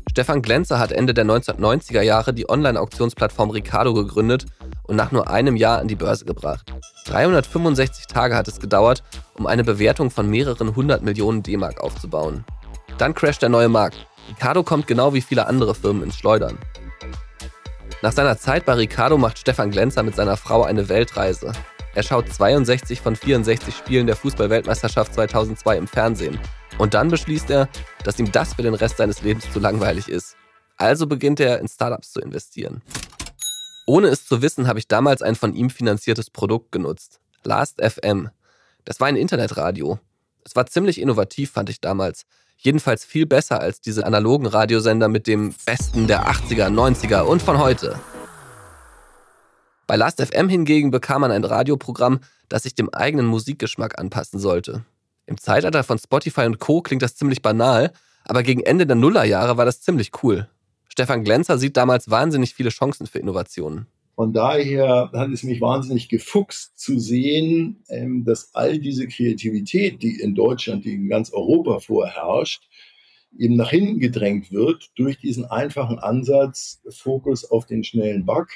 Stefan 0.10 0.42
Glänzer 0.42 0.80
hat 0.80 0.94
Ende 0.94 1.14
der 1.14 1.26
1990er 1.26 2.02
Jahre 2.02 2.34
die 2.34 2.50
Online-Auktionsplattform 2.50 3.50
Ricardo 3.50 3.94
gegründet 3.94 4.46
und 4.84 4.96
nach 4.96 5.12
nur 5.12 5.30
einem 5.30 5.58
Jahr 5.58 5.80
an 5.80 5.90
die 5.90 5.98
Börse 5.98 6.24
gebracht. 6.24 6.72
365 7.08 8.08
Tage 8.08 8.38
hat 8.38 8.48
es 8.48 8.62
gedauert, 8.62 9.04
um 9.34 9.48
eine 9.48 9.66
Bewertung 9.66 10.12
von 10.12 10.30
mehreren 10.30 10.78
hundert 10.78 11.04
Millionen 11.04 11.44
D-Mark 11.44 11.82
aufzubauen. 11.82 12.46
Dann 12.98 13.14
crasht 13.14 13.42
der 13.42 13.50
neue 13.50 13.68
Markt. 13.68 14.08
Ricardo 14.30 14.64
kommt 14.64 14.88
genau 14.88 15.14
wie 15.14 15.20
viele 15.20 15.46
andere 15.48 15.76
Firmen 15.76 16.04
ins 16.04 16.16
Schleudern. 16.16 16.58
Nach 18.02 18.14
seiner 18.14 18.38
Zeit 18.38 18.64
bei 18.66 18.76
Ricardo 18.76 19.18
macht 19.18 19.40
Stefan 19.40 19.72
Glänzer 19.72 20.04
mit 20.04 20.16
seiner 20.16 20.38
Frau 20.38 20.64
eine 20.64 20.88
Weltreise. 20.88 21.52
Er 21.98 22.04
schaut 22.04 22.32
62 22.32 23.02
von 23.02 23.16
64 23.16 23.74
Spielen 23.74 24.06
der 24.06 24.16
Fußballweltmeisterschaft 24.16 25.16
2002 25.16 25.78
im 25.78 25.88
Fernsehen. 25.88 26.40
Und 26.78 26.94
dann 26.94 27.08
beschließt 27.08 27.50
er, 27.50 27.70
dass 28.04 28.20
ihm 28.20 28.32
das 28.32 28.54
für 28.54 28.62
den 28.62 28.76
Rest 28.76 28.98
seines 28.98 29.24
Lebens 29.24 29.52
zu 29.52 29.60
langweilig 29.60 30.08
ist. 30.08 30.36
Also 30.76 31.08
beginnt 31.08 31.40
er 31.40 31.58
in 31.58 31.68
Startups 31.68 32.12
zu 32.12 32.22
investieren. 32.22 32.84
Ohne 33.88 34.10
es 34.10 34.28
zu 34.28 34.44
wissen, 34.44 34.68
habe 34.68 34.78
ich 34.78 34.88
damals 34.88 35.24
ein 35.24 35.34
von 35.34 35.56
ihm 35.56 35.72
finanziertes 35.72 36.30
Produkt 36.30 36.72
genutzt. 36.72 37.20
Last 37.44 37.82
FM. 37.82 38.30
Das 38.86 39.00
war 39.00 39.08
ein 39.08 39.16
Internetradio. 39.16 39.98
Es 40.46 40.56
war 40.56 40.68
ziemlich 40.68 41.02
innovativ, 41.02 41.50
fand 41.50 41.72
ich 41.72 41.82
damals. 41.82 42.28
Jedenfalls 42.58 43.06
viel 43.06 43.26
besser 43.26 43.60
als 43.60 43.82
diese 43.82 44.06
analogen 44.06 44.46
Radiosender 44.46 45.08
mit 45.08 45.26
dem 45.26 45.56
Besten 45.66 46.06
der 46.06 46.28
80er, 46.28 46.68
90er 46.68 47.22
und 47.22 47.42
von 47.42 47.58
heute. 47.58 48.00
Bei 49.88 49.96
Last.fm 49.96 50.50
hingegen 50.50 50.92
bekam 50.92 51.22
man 51.22 51.32
ein 51.32 51.46
Radioprogramm, 51.46 52.20
das 52.50 52.64
sich 52.64 52.76
dem 52.76 52.90
eigenen 52.94 53.26
Musikgeschmack 53.26 53.98
anpassen 53.98 54.38
sollte. 54.38 54.84
Im 55.26 55.38
Zeitalter 55.38 55.84
von 55.86 55.98
Spotify 55.98 56.42
und 56.42 56.60
Co. 56.60 56.82
klingt 56.82 57.02
das 57.02 57.16
ziemlich 57.16 57.42
banal, 57.42 57.94
aber 58.26 58.44
gegen 58.44 58.62
Ende 58.62 58.86
der 58.86 58.98
Nullerjahre 58.98 59.56
war 59.56 59.64
das 59.64 59.82
ziemlich 59.82 60.12
cool. 60.22 60.50
Stefan 60.90 61.24
Glänzer 61.24 61.58
sieht 61.58 61.78
damals 61.78 62.10
wahnsinnig 62.10 62.54
viele 62.54 62.70
Chancen 62.70 63.08
für 63.08 63.20
Innovationen. 63.20 63.88
Von 64.16 64.34
daher 64.34 65.10
hat 65.14 65.30
es 65.30 65.44
mich 65.44 65.62
wahnsinnig 65.62 66.10
gefuchst 66.10 66.78
zu 66.78 67.00
sehen, 67.00 67.84
ähm, 67.88 68.26
dass 68.26 68.54
all 68.56 68.80
diese 68.80 69.08
Kreativität, 69.08 70.02
die 70.02 70.20
in 70.20 70.36
Deutschland, 70.36 70.84
die 70.84 70.96
in 70.96 71.08
ganz 71.08 71.32
Europa 71.32 71.80
vorherrscht, 71.80 72.64
eben 73.38 73.56
nach 73.56 73.70
hinten 73.70 74.00
gedrängt 74.00 74.52
wird 74.52 74.90
durch 74.96 75.18
diesen 75.20 75.46
einfachen 75.46 76.00
Ansatz, 76.00 76.82
Fokus 76.90 77.50
auf 77.50 77.68
den 77.68 77.84
schnellen 77.84 78.26
Bug 78.26 78.48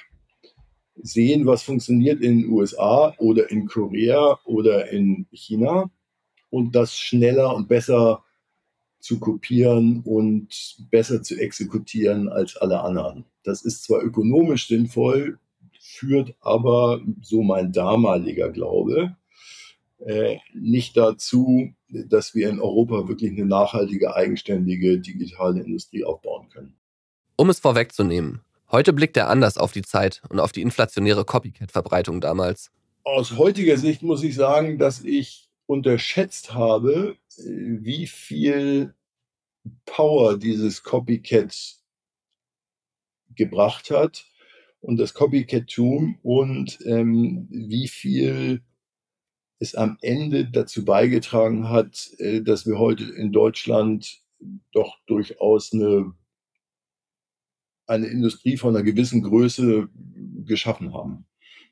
sehen, 0.95 1.45
was 1.45 1.63
funktioniert 1.63 2.21
in 2.21 2.41
den 2.41 2.49
USA 2.49 3.13
oder 3.17 3.49
in 3.49 3.67
Korea 3.67 4.39
oder 4.45 4.89
in 4.91 5.27
China 5.31 5.89
und 6.49 6.75
das 6.75 6.97
schneller 6.97 7.55
und 7.55 7.67
besser 7.67 8.23
zu 8.99 9.19
kopieren 9.19 10.01
und 10.05 10.77
besser 10.91 11.23
zu 11.23 11.35
exekutieren 11.37 12.29
als 12.29 12.55
alle 12.57 12.81
anderen. 12.81 13.25
Das 13.43 13.63
ist 13.63 13.83
zwar 13.83 14.03
ökonomisch 14.03 14.67
sinnvoll, 14.67 15.39
führt 15.79 16.35
aber, 16.41 17.01
so 17.21 17.41
mein 17.41 17.71
damaliger 17.71 18.49
Glaube, 18.49 19.15
äh, 19.99 20.37
nicht 20.53 20.95
dazu, 20.97 21.73
dass 21.89 22.35
wir 22.35 22.49
in 22.49 22.59
Europa 22.59 23.07
wirklich 23.07 23.31
eine 23.31 23.45
nachhaltige, 23.45 24.15
eigenständige 24.15 24.99
digitale 24.99 25.61
Industrie 25.61 26.03
aufbauen 26.03 26.49
können. 26.49 26.75
Um 27.35 27.49
es 27.49 27.59
vorwegzunehmen, 27.59 28.41
Heute 28.71 28.93
blickt 28.93 29.17
er 29.17 29.29
anders 29.29 29.57
auf 29.57 29.73
die 29.73 29.81
Zeit 29.81 30.21
und 30.29 30.39
auf 30.39 30.53
die 30.53 30.61
inflationäre 30.61 31.25
Copycat-Verbreitung 31.25 32.21
damals. 32.21 32.71
Aus 33.03 33.37
heutiger 33.37 33.75
Sicht 33.77 34.01
muss 34.01 34.23
ich 34.23 34.35
sagen, 34.35 34.79
dass 34.79 35.03
ich 35.03 35.49
unterschätzt 35.65 36.53
habe, 36.53 37.17
wie 37.37 38.07
viel 38.07 38.93
Power 39.85 40.37
dieses 40.37 40.83
Copycat 40.83 41.81
gebracht 43.35 43.91
hat 43.91 44.25
und 44.79 44.97
das 44.97 45.13
Copycat-Tum 45.13 46.19
und 46.23 46.79
ähm, 46.85 47.47
wie 47.49 47.89
viel 47.89 48.61
es 49.59 49.75
am 49.75 49.97
Ende 50.01 50.49
dazu 50.49 50.85
beigetragen 50.85 51.69
hat, 51.69 52.09
äh, 52.19 52.41
dass 52.41 52.65
wir 52.65 52.79
heute 52.79 53.03
in 53.03 53.31
Deutschland 53.31 54.21
doch 54.71 54.97
durchaus 55.07 55.71
eine 55.73 56.13
eine 57.91 58.07
Industrie 58.07 58.57
von 58.57 58.75
einer 58.75 58.83
gewissen 58.83 59.21
Größe 59.21 59.87
geschaffen 60.45 60.93
haben. 60.93 61.25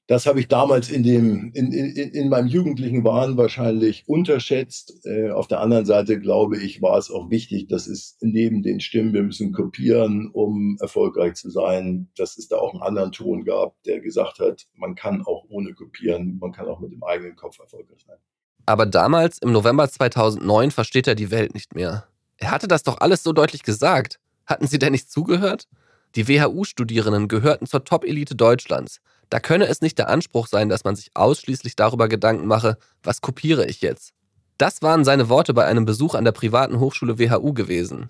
Das 0.09 0.25
habe 0.25 0.39
ich 0.39 0.47
damals 0.47 0.89
in, 0.89 1.03
dem, 1.03 1.51
in, 1.53 1.71
in, 1.71 1.93
in 1.93 2.29
meinem 2.29 2.47
jugendlichen 2.47 3.03
Wahn 3.03 3.37
wahrscheinlich 3.37 4.05
unterschätzt. 4.07 5.05
Äh, 5.05 5.29
auf 5.29 5.47
der 5.47 5.59
anderen 5.59 5.85
Seite 5.85 6.19
glaube 6.19 6.57
ich, 6.57 6.81
war 6.81 6.97
es 6.97 7.11
auch 7.11 7.29
wichtig, 7.29 7.67
dass 7.67 7.85
es 7.85 8.17
neben 8.19 8.63
den 8.63 8.79
Stimmen, 8.79 9.13
wir 9.13 9.21
müssen 9.21 9.53
kopieren, 9.53 10.31
um 10.33 10.77
erfolgreich 10.81 11.35
zu 11.35 11.51
sein, 11.51 12.09
dass 12.17 12.39
es 12.39 12.47
da 12.47 12.57
auch 12.57 12.73
einen 12.73 12.81
anderen 12.81 13.11
Ton 13.11 13.45
gab, 13.45 13.75
der 13.83 13.99
gesagt 13.99 14.39
hat, 14.39 14.65
man 14.73 14.95
kann 14.95 15.21
auch 15.21 15.45
ohne 15.47 15.75
kopieren, 15.75 16.39
man 16.39 16.53
kann 16.53 16.67
auch 16.67 16.79
mit 16.79 16.91
dem 16.91 17.03
eigenen 17.03 17.35
Kopf 17.35 17.59
erfolgreich 17.59 18.03
sein. 18.07 18.17
Aber 18.65 18.87
damals, 18.87 19.37
im 19.37 19.51
November 19.51 19.87
2009, 19.87 20.71
versteht 20.71 21.07
er 21.07 21.13
die 21.13 21.29
Welt 21.29 21.53
nicht 21.53 21.75
mehr. 21.75 22.05
Er 22.37 22.49
hatte 22.49 22.67
das 22.67 22.81
doch 22.81 22.99
alles 22.99 23.21
so 23.21 23.31
deutlich 23.31 23.61
gesagt. 23.61 24.19
Hatten 24.47 24.65
Sie 24.65 24.79
denn 24.79 24.93
nicht 24.93 25.11
zugehört? 25.11 25.67
Die 26.15 26.27
WHU-Studierenden 26.27 27.27
gehörten 27.27 27.67
zur 27.67 27.83
Top-Elite 27.83 28.35
Deutschlands. 28.35 28.99
Da 29.29 29.39
könne 29.39 29.67
es 29.67 29.81
nicht 29.81 29.99
der 29.99 30.09
Anspruch 30.09 30.47
sein, 30.47 30.67
dass 30.67 30.83
man 30.83 30.95
sich 30.95 31.11
ausschließlich 31.13 31.75
darüber 31.75 32.07
Gedanken 32.07 32.47
mache, 32.47 32.77
was 33.03 33.21
kopiere 33.21 33.67
ich 33.67 33.81
jetzt. 33.81 34.13
Das 34.57 34.81
waren 34.81 35.05
seine 35.05 35.29
Worte 35.29 35.53
bei 35.53 35.65
einem 35.65 35.85
Besuch 35.85 36.15
an 36.15 36.25
der 36.25 36.31
privaten 36.31 36.79
Hochschule 36.79 37.19
WHU 37.19 37.53
gewesen. 37.53 38.09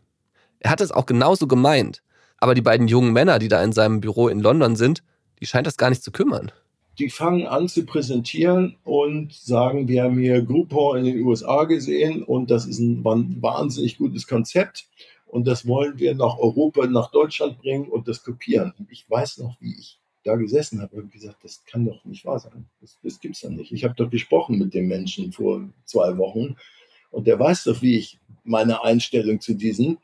Er 0.60 0.72
hat 0.72 0.82
es 0.82 0.92
auch 0.92 1.06
genauso 1.06 1.46
gemeint. 1.46 2.02
Aber 2.38 2.56
die 2.56 2.62
beiden 2.62 2.88
jungen 2.88 3.12
Männer, 3.12 3.38
die 3.38 3.50
da 3.50 3.62
in 3.62 3.74
seinem 3.74 4.00
Büro 4.00 4.30
in 4.30 4.40
London 4.40 4.78
sind, 4.78 5.04
die 5.42 5.46
scheint 5.46 5.68
das 5.68 5.78
gar 5.78 5.90
nicht 5.90 6.04
zu 6.04 6.12
kümmern. 6.12 6.54
Die 6.98 7.10
fangen 7.10 7.48
an 7.48 7.68
zu 7.68 7.86
präsentieren 7.86 8.78
und 8.84 9.34
sagen, 9.34 9.88
wir 9.88 10.04
haben 10.04 10.18
hier 10.18 10.42
Groupon 10.42 11.00
in 11.00 11.06
den 11.06 11.26
USA 11.26 11.66
gesehen 11.66 12.24
und 12.24 12.50
das 12.50 12.66
ist 12.66 12.80
ein 12.80 13.04
wahnsinnig 13.04 13.98
gutes 13.98 14.26
Konzept 14.28 14.88
und 15.30 15.48
das 15.48 15.68
wollen 15.68 16.00
wir 16.00 16.16
nach 16.16 16.38
Europa, 16.40 16.86
nach 16.88 17.12
Deutschland 17.12 17.60
bringen 17.60 17.88
und 17.88 18.08
das 18.08 18.24
kopieren. 18.24 18.74
Und 18.80 18.92
ich 18.92 19.08
weiß 19.10 19.38
noch, 19.38 19.62
wie 19.62 19.76
ich 19.78 20.00
da 20.24 20.36
gesessen 20.36 20.82
habe 20.82 20.98
und 20.98 21.12
gesagt, 21.12 21.44
das 21.44 21.64
kann 21.66 21.86
doch 21.86 22.04
nicht 22.04 22.26
wahr 22.26 22.40
sein. 22.40 22.66
Das, 22.82 22.98
das 23.04 23.20
gibt 23.20 23.36
es 23.36 23.42
doch 23.42 23.50
nicht. 23.50 23.72
Ich 23.72 23.84
habe 23.84 23.94
doch 23.96 24.10
gesprochen 24.10 24.58
mit 24.58 24.74
dem 24.74 24.88
Menschen 24.88 25.32
vor 25.32 25.70
zwei 25.86 26.18
Wochen 26.18 26.56
und 27.12 27.28
der 27.28 27.40
weiß 27.40 27.66
doch, 27.66 27.82
wie 27.82 27.98
ich 27.98 28.20
meine 28.44 28.84
Einstellung 28.84 29.40
zu 29.40 29.54
diesen, 29.54 30.00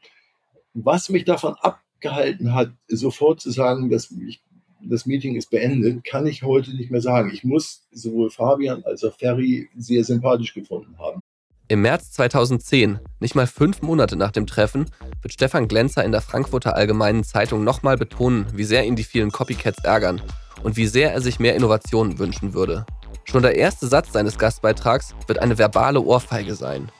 was 0.73 1.09
mich 1.09 1.25
davon 1.25 1.55
abgehalten 1.55 2.53
hat, 2.53 2.71
sofort 2.88 3.41
zu 3.41 3.49
sagen, 3.49 3.89
dass 3.89 4.11
ich, 4.11 4.41
das 4.81 5.07
Meeting 5.07 5.35
ist 5.35 5.49
beendet, 5.49 6.03
kann 6.03 6.27
ich 6.27 6.43
heute 6.43 6.75
nicht 6.75 6.91
mehr 6.91 7.01
sagen. 7.01 7.31
Ich 7.33 7.43
muss 7.43 7.88
sowohl 7.91 8.29
Fabian 8.29 8.83
als 8.83 9.03
auch 9.03 9.17
Ferry 9.17 9.69
sehr 9.75 10.03
sympathisch 10.03 10.53
gefunden 10.53 10.99
haben. 10.99 11.21
Im 11.67 11.82
März 11.82 12.12
2010, 12.12 12.99
nicht 13.19 13.34
mal 13.34 13.47
fünf 13.47 13.82
Monate 13.82 14.15
nach 14.15 14.30
dem 14.30 14.45
Treffen, 14.45 14.86
wird 15.23 15.34
Stefan 15.34 15.67
Glänzer 15.67 16.04
in 16.04 16.12
der 16.12 16.21
Frankfurter 16.21 16.75
Allgemeinen 16.75 17.23
Zeitung 17.23 17.63
nochmal 17.63 17.97
betonen, 17.97 18.45
wie 18.54 18.63
sehr 18.63 18.86
ihn 18.86 18.95
die 18.95 19.04
vielen 19.04 19.32
Copycats 19.32 19.84
ärgern 19.84 20.21
und 20.62 20.78
wie 20.78 20.86
sehr 20.86 21.12
er 21.12 21.21
sich 21.21 21.39
mehr 21.39 21.56
Innovationen 21.56 22.19
wünschen 22.19 22.54
würde. 22.54 22.86
Schon 23.23 23.41
der 23.41 23.56
erste 23.56 23.88
Satz 23.88 24.13
seines 24.13 24.38
Gastbeitrags 24.38 25.15
wird 25.25 25.39
eine 25.39 25.58
verbale 25.58 26.01
Ohrfeige 26.01 26.54
sein. 26.54 26.91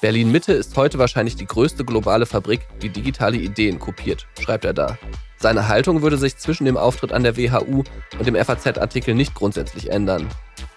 Berlin 0.00 0.32
Mitte 0.32 0.54
ist 0.54 0.74
heute 0.76 0.98
wahrscheinlich 0.98 1.36
die 1.36 1.46
größte 1.46 1.84
globale 1.84 2.24
Fabrik, 2.24 2.60
die 2.80 2.88
digitale 2.88 3.36
Ideen 3.36 3.78
kopiert, 3.78 4.26
schreibt 4.40 4.64
er 4.64 4.72
da. 4.72 4.96
Seine 5.38 5.68
Haltung 5.68 6.00
würde 6.00 6.16
sich 6.16 6.38
zwischen 6.38 6.64
dem 6.64 6.78
Auftritt 6.78 7.12
an 7.12 7.24
der 7.24 7.36
WHU 7.36 7.84
und 8.18 8.26
dem 8.26 8.36
FAZ-Artikel 8.36 9.14
nicht 9.14 9.34
grundsätzlich 9.34 9.90
ändern. 9.90 10.28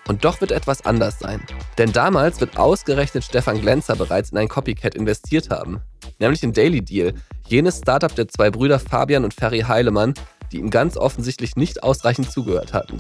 Und 0.08 0.26
doch 0.26 0.42
wird 0.42 0.52
etwas 0.52 0.86
anders 0.86 1.20
sein. 1.20 1.42
Denn 1.78 1.92
damals 1.92 2.42
wird 2.42 2.58
ausgerechnet 2.58 3.24
Stefan 3.24 3.62
Glänzer 3.62 3.96
bereits 3.96 4.32
in 4.32 4.38
ein 4.38 4.48
Copycat 4.48 4.96
investiert 4.96 5.50
haben. 5.50 5.82
Nämlich 6.20 6.44
in 6.44 6.54
Daily 6.54 6.82
Deal, 6.82 7.14
jenes 7.48 7.80
Startup 7.80 8.14
der 8.14 8.28
zwei 8.28 8.50
Brüder 8.50 8.80
Fabian 8.80 9.24
und 9.24 9.34
Ferry 9.34 9.62
Heilemann, 9.62 10.14
die 10.52 10.58
ihm 10.58 10.70
ganz 10.70 10.98
offensichtlich 10.98 11.56
nicht 11.56 11.84
ausreichend 11.84 12.32
zugehört 12.32 12.74
hatten. 12.74 12.98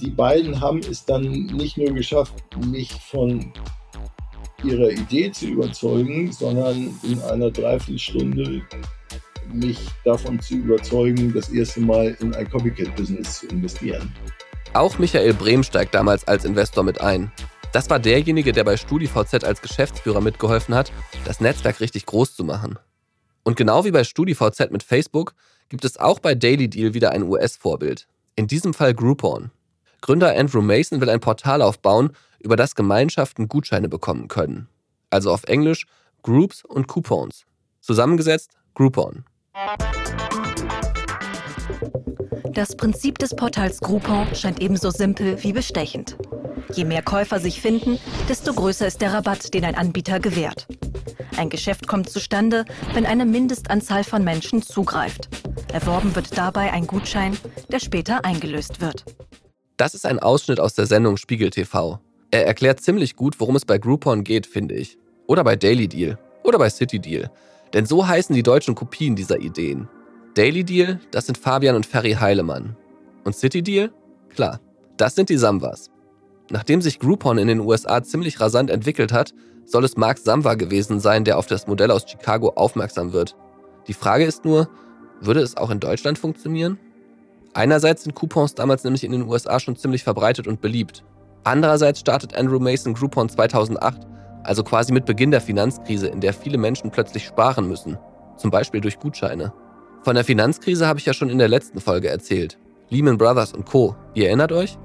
Die 0.00 0.10
beiden 0.10 0.60
haben 0.60 0.78
es 0.78 1.04
dann 1.04 1.22
nicht 1.22 1.76
nur 1.76 1.92
geschafft, 1.92 2.34
mich 2.66 2.92
von 2.92 3.52
ihrer 4.64 4.90
Idee 4.90 5.30
zu 5.30 5.46
überzeugen, 5.46 6.32
sondern 6.32 6.98
in 7.02 7.20
einer 7.22 7.50
Dreiviertelstunde 7.50 8.62
mich 9.52 9.78
davon 10.04 10.40
zu 10.40 10.54
überzeugen, 10.54 11.32
das 11.34 11.50
erste 11.50 11.80
Mal 11.80 12.16
in 12.20 12.34
ein 12.34 12.48
Copycat-Business 12.48 13.40
zu 13.40 13.48
investieren. 13.48 14.12
Auch 14.74 14.98
Michael 14.98 15.34
Brehm 15.34 15.62
steigt 15.62 15.94
damals 15.94 16.26
als 16.26 16.44
Investor 16.44 16.82
mit 16.82 17.00
ein. 17.00 17.30
Das 17.72 17.90
war 17.90 18.00
derjenige, 18.00 18.52
der 18.52 18.64
bei 18.64 18.76
StudiVZ 18.76 19.44
als 19.44 19.62
Geschäftsführer 19.62 20.20
mitgeholfen 20.20 20.74
hat, 20.74 20.90
das 21.24 21.40
Netzwerk 21.40 21.80
richtig 21.80 22.06
groß 22.06 22.34
zu 22.34 22.42
machen. 22.42 22.80
Und 23.44 23.56
genau 23.56 23.84
wie 23.84 23.92
bei 23.92 24.02
StudiVZ 24.02 24.72
mit 24.72 24.82
Facebook 24.82 25.34
gibt 25.68 25.84
es 25.84 25.96
auch 25.96 26.18
bei 26.18 26.34
Daily 26.34 26.68
Deal 26.68 26.92
wieder 26.92 27.12
ein 27.12 27.22
US-Vorbild. 27.22 28.08
In 28.34 28.48
diesem 28.48 28.74
Fall 28.74 28.94
Groupon. 28.94 29.52
Gründer 30.00 30.36
Andrew 30.36 30.60
Mason 30.60 31.00
will 31.00 31.08
ein 31.08 31.20
Portal 31.20 31.62
aufbauen, 31.62 32.10
über 32.40 32.56
das 32.56 32.74
Gemeinschaften 32.74 33.48
Gutscheine 33.48 33.88
bekommen 33.88 34.26
können. 34.26 34.68
Also 35.08 35.30
auf 35.30 35.44
Englisch 35.44 35.86
Groups 36.22 36.64
und 36.64 36.88
Coupons. 36.88 37.46
Zusammengesetzt 37.80 38.50
Groupon. 38.74 39.24
Das 42.54 42.76
Prinzip 42.76 43.18
des 43.18 43.34
Portals 43.34 43.80
Groupon 43.80 44.32
scheint 44.32 44.62
ebenso 44.62 44.90
simpel 44.90 45.42
wie 45.42 45.52
bestechend. 45.52 46.16
Je 46.72 46.84
mehr 46.84 47.02
Käufer 47.02 47.40
sich 47.40 47.60
finden, 47.60 47.98
desto 48.28 48.54
größer 48.54 48.86
ist 48.86 49.00
der 49.00 49.12
Rabatt, 49.12 49.52
den 49.52 49.64
ein 49.64 49.74
Anbieter 49.74 50.20
gewährt. 50.20 50.68
Ein 51.36 51.50
Geschäft 51.50 51.88
kommt 51.88 52.10
zustande, 52.10 52.64
wenn 52.92 53.06
eine 53.06 53.26
Mindestanzahl 53.26 54.04
von 54.04 54.22
Menschen 54.22 54.62
zugreift. 54.62 55.28
Erworben 55.72 56.14
wird 56.14 56.38
dabei 56.38 56.72
ein 56.72 56.86
Gutschein, 56.86 57.36
der 57.72 57.80
später 57.80 58.24
eingelöst 58.24 58.80
wird. 58.80 59.04
Das 59.76 59.94
ist 59.94 60.06
ein 60.06 60.20
Ausschnitt 60.20 60.60
aus 60.60 60.74
der 60.74 60.86
Sendung 60.86 61.16
Spiegel 61.16 61.50
TV. 61.50 61.98
Er 62.30 62.46
erklärt 62.46 62.80
ziemlich 62.80 63.16
gut, 63.16 63.40
worum 63.40 63.56
es 63.56 63.64
bei 63.64 63.78
Groupon 63.78 64.22
geht, 64.22 64.46
finde 64.46 64.76
ich. 64.76 64.96
Oder 65.26 65.42
bei 65.42 65.56
Daily 65.56 65.88
Deal. 65.88 66.18
Oder 66.44 66.58
bei 66.58 66.70
City 66.70 67.00
Deal. 67.00 67.32
Denn 67.72 67.84
so 67.84 68.06
heißen 68.06 68.32
die 68.32 68.44
deutschen 68.44 68.76
Kopien 68.76 69.16
dieser 69.16 69.40
Ideen. 69.40 69.88
Daily 70.34 70.64
Deal, 70.64 70.98
das 71.12 71.26
sind 71.26 71.38
Fabian 71.38 71.76
und 71.76 71.86
Ferry 71.86 72.12
Heilemann. 72.12 72.76
Und 73.22 73.36
City 73.36 73.62
Deal? 73.62 73.92
Klar, 74.30 74.60
das 74.96 75.14
sind 75.14 75.28
die 75.28 75.36
Samwas. 75.36 75.90
Nachdem 76.50 76.82
sich 76.82 76.98
Groupon 76.98 77.38
in 77.38 77.46
den 77.46 77.60
USA 77.60 78.02
ziemlich 78.02 78.40
rasant 78.40 78.68
entwickelt 78.68 79.12
hat, 79.12 79.32
soll 79.64 79.84
es 79.84 79.96
Mark 79.96 80.18
Samwa 80.18 80.54
gewesen 80.54 80.98
sein, 80.98 81.24
der 81.24 81.38
auf 81.38 81.46
das 81.46 81.68
Modell 81.68 81.92
aus 81.92 82.04
Chicago 82.08 82.52
aufmerksam 82.56 83.12
wird. 83.12 83.36
Die 83.86 83.94
Frage 83.94 84.24
ist 84.24 84.44
nur, 84.44 84.68
würde 85.20 85.40
es 85.40 85.56
auch 85.56 85.70
in 85.70 85.78
Deutschland 85.78 86.18
funktionieren? 86.18 86.78
Einerseits 87.54 88.02
sind 88.02 88.14
Coupons 88.14 88.56
damals 88.56 88.82
nämlich 88.82 89.04
in 89.04 89.12
den 89.12 89.28
USA 89.28 89.60
schon 89.60 89.76
ziemlich 89.76 90.02
verbreitet 90.02 90.48
und 90.48 90.60
beliebt. 90.60 91.04
Andererseits 91.44 92.00
startet 92.00 92.36
Andrew 92.36 92.58
Mason 92.58 92.94
Groupon 92.94 93.28
2008, 93.28 94.00
also 94.42 94.64
quasi 94.64 94.92
mit 94.92 95.06
Beginn 95.06 95.30
der 95.30 95.40
Finanzkrise, 95.40 96.08
in 96.08 96.20
der 96.20 96.34
viele 96.34 96.58
Menschen 96.58 96.90
plötzlich 96.90 97.24
sparen 97.24 97.68
müssen, 97.68 97.98
zum 98.36 98.50
Beispiel 98.50 98.80
durch 98.80 98.98
Gutscheine. 98.98 99.52
Von 100.04 100.14
der 100.14 100.24
Finanzkrise 100.24 100.86
habe 100.86 101.00
ich 101.00 101.06
ja 101.06 101.14
schon 101.14 101.30
in 101.30 101.38
der 101.38 101.48
letzten 101.48 101.80
Folge 101.80 102.08
erzählt. 102.08 102.58
Lehman 102.90 103.18
Brothers 103.18 103.52
und 103.52 103.64
Co. 103.66 103.96
Ihr 104.14 104.28
erinnert 104.28 104.52
euch? 104.52 104.78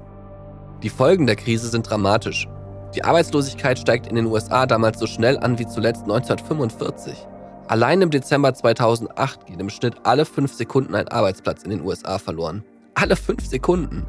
Die 0.82 0.88
Folgen 0.88 1.26
der 1.26 1.36
Krise 1.36 1.68
sind 1.68 1.88
dramatisch 1.88 2.48
die 2.94 3.04
Arbeitslosigkeit 3.04 3.78
steigt 3.78 4.08
in 4.08 4.16
den 4.16 4.26
USA 4.26 4.66
damals 4.66 4.98
so 4.98 5.06
schnell 5.06 5.38
an 5.38 5.58
wie 5.60 5.66
zuletzt 5.66 6.02
1945. 6.02 7.14
Allein 7.68 8.02
im 8.02 8.10
Dezember 8.10 8.52
2008 8.52 9.46
geht 9.46 9.60
im 9.60 9.70
Schnitt 9.70 9.94
alle 10.02 10.24
fünf 10.24 10.52
Sekunden 10.52 10.96
ein 10.96 11.06
Arbeitsplatz 11.06 11.62
in 11.62 11.70
den 11.70 11.82
USA 11.82 12.18
verloren. 12.18 12.64
Alle 12.94 13.14
fünf 13.14 13.46
Sekunden! 13.46 14.06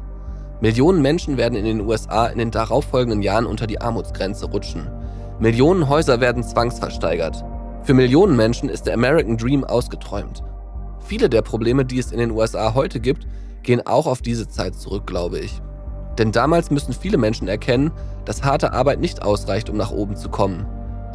Millionen 0.60 1.00
Menschen 1.00 1.36
werden 1.36 1.56
in 1.56 1.64
den 1.64 1.80
USA 1.80 2.26
in 2.26 2.38
den 2.38 2.50
darauffolgenden 2.50 3.22
Jahren 3.22 3.46
unter 3.46 3.68
die 3.68 3.80
Armutsgrenze 3.80 4.46
rutschen. 4.46 4.90
Millionen 5.38 5.88
Häuser 5.88 6.20
werden 6.20 6.42
zwangsversteigert. 6.42 7.44
Für 7.84 7.94
Millionen 7.94 8.36
Menschen 8.36 8.68
ist 8.68 8.86
der 8.86 8.94
American 8.94 9.36
Dream 9.36 9.64
ausgeträumt. 9.64 10.42
Viele 11.04 11.28
der 11.28 11.42
Probleme, 11.42 11.84
die 11.84 11.98
es 11.98 12.12
in 12.12 12.18
den 12.18 12.30
USA 12.30 12.74
heute 12.74 13.00
gibt, 13.00 13.26
gehen 13.62 13.86
auch 13.86 14.06
auf 14.06 14.22
diese 14.22 14.48
Zeit 14.48 14.74
zurück, 14.74 15.06
glaube 15.06 15.38
ich. 15.38 15.60
Denn 16.18 16.32
damals 16.32 16.70
müssen 16.70 16.92
viele 16.92 17.16
Menschen 17.16 17.48
erkennen, 17.48 17.90
dass 18.24 18.44
harte 18.44 18.72
Arbeit 18.72 19.00
nicht 19.00 19.22
ausreicht, 19.22 19.70
um 19.70 19.76
nach 19.76 19.90
oben 19.90 20.16
zu 20.16 20.28
kommen. 20.28 20.66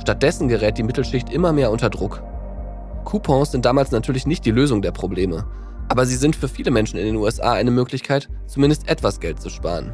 Stattdessen 0.02 0.48
gerät 0.48 0.78
die 0.78 0.84
Mittelschicht 0.84 1.32
immer 1.32 1.54
mehr 1.54 1.72
unter 1.72 1.90
Druck. 1.90 2.22
Coupons 3.06 3.52
sind 3.52 3.66
damals 3.66 3.92
natürlich 3.92 4.26
nicht 4.26 4.46
die 4.46 4.52
Lösung 4.52 4.82
der 4.82 4.92
Probleme, 4.92 5.46
aber 5.88 6.06
sie 6.06 6.16
sind 6.16 6.36
für 6.36 6.48
viele 6.48 6.72
Menschen 6.72 7.00
in 7.00 7.06
den 7.06 7.16
USA 7.16 7.54
eine 7.54 7.72
Möglichkeit, 7.72 8.28
zumindest 8.48 8.90
etwas 8.90 9.20
Geld 9.20 9.42
zu 9.42 9.50
sparen. 9.50 9.94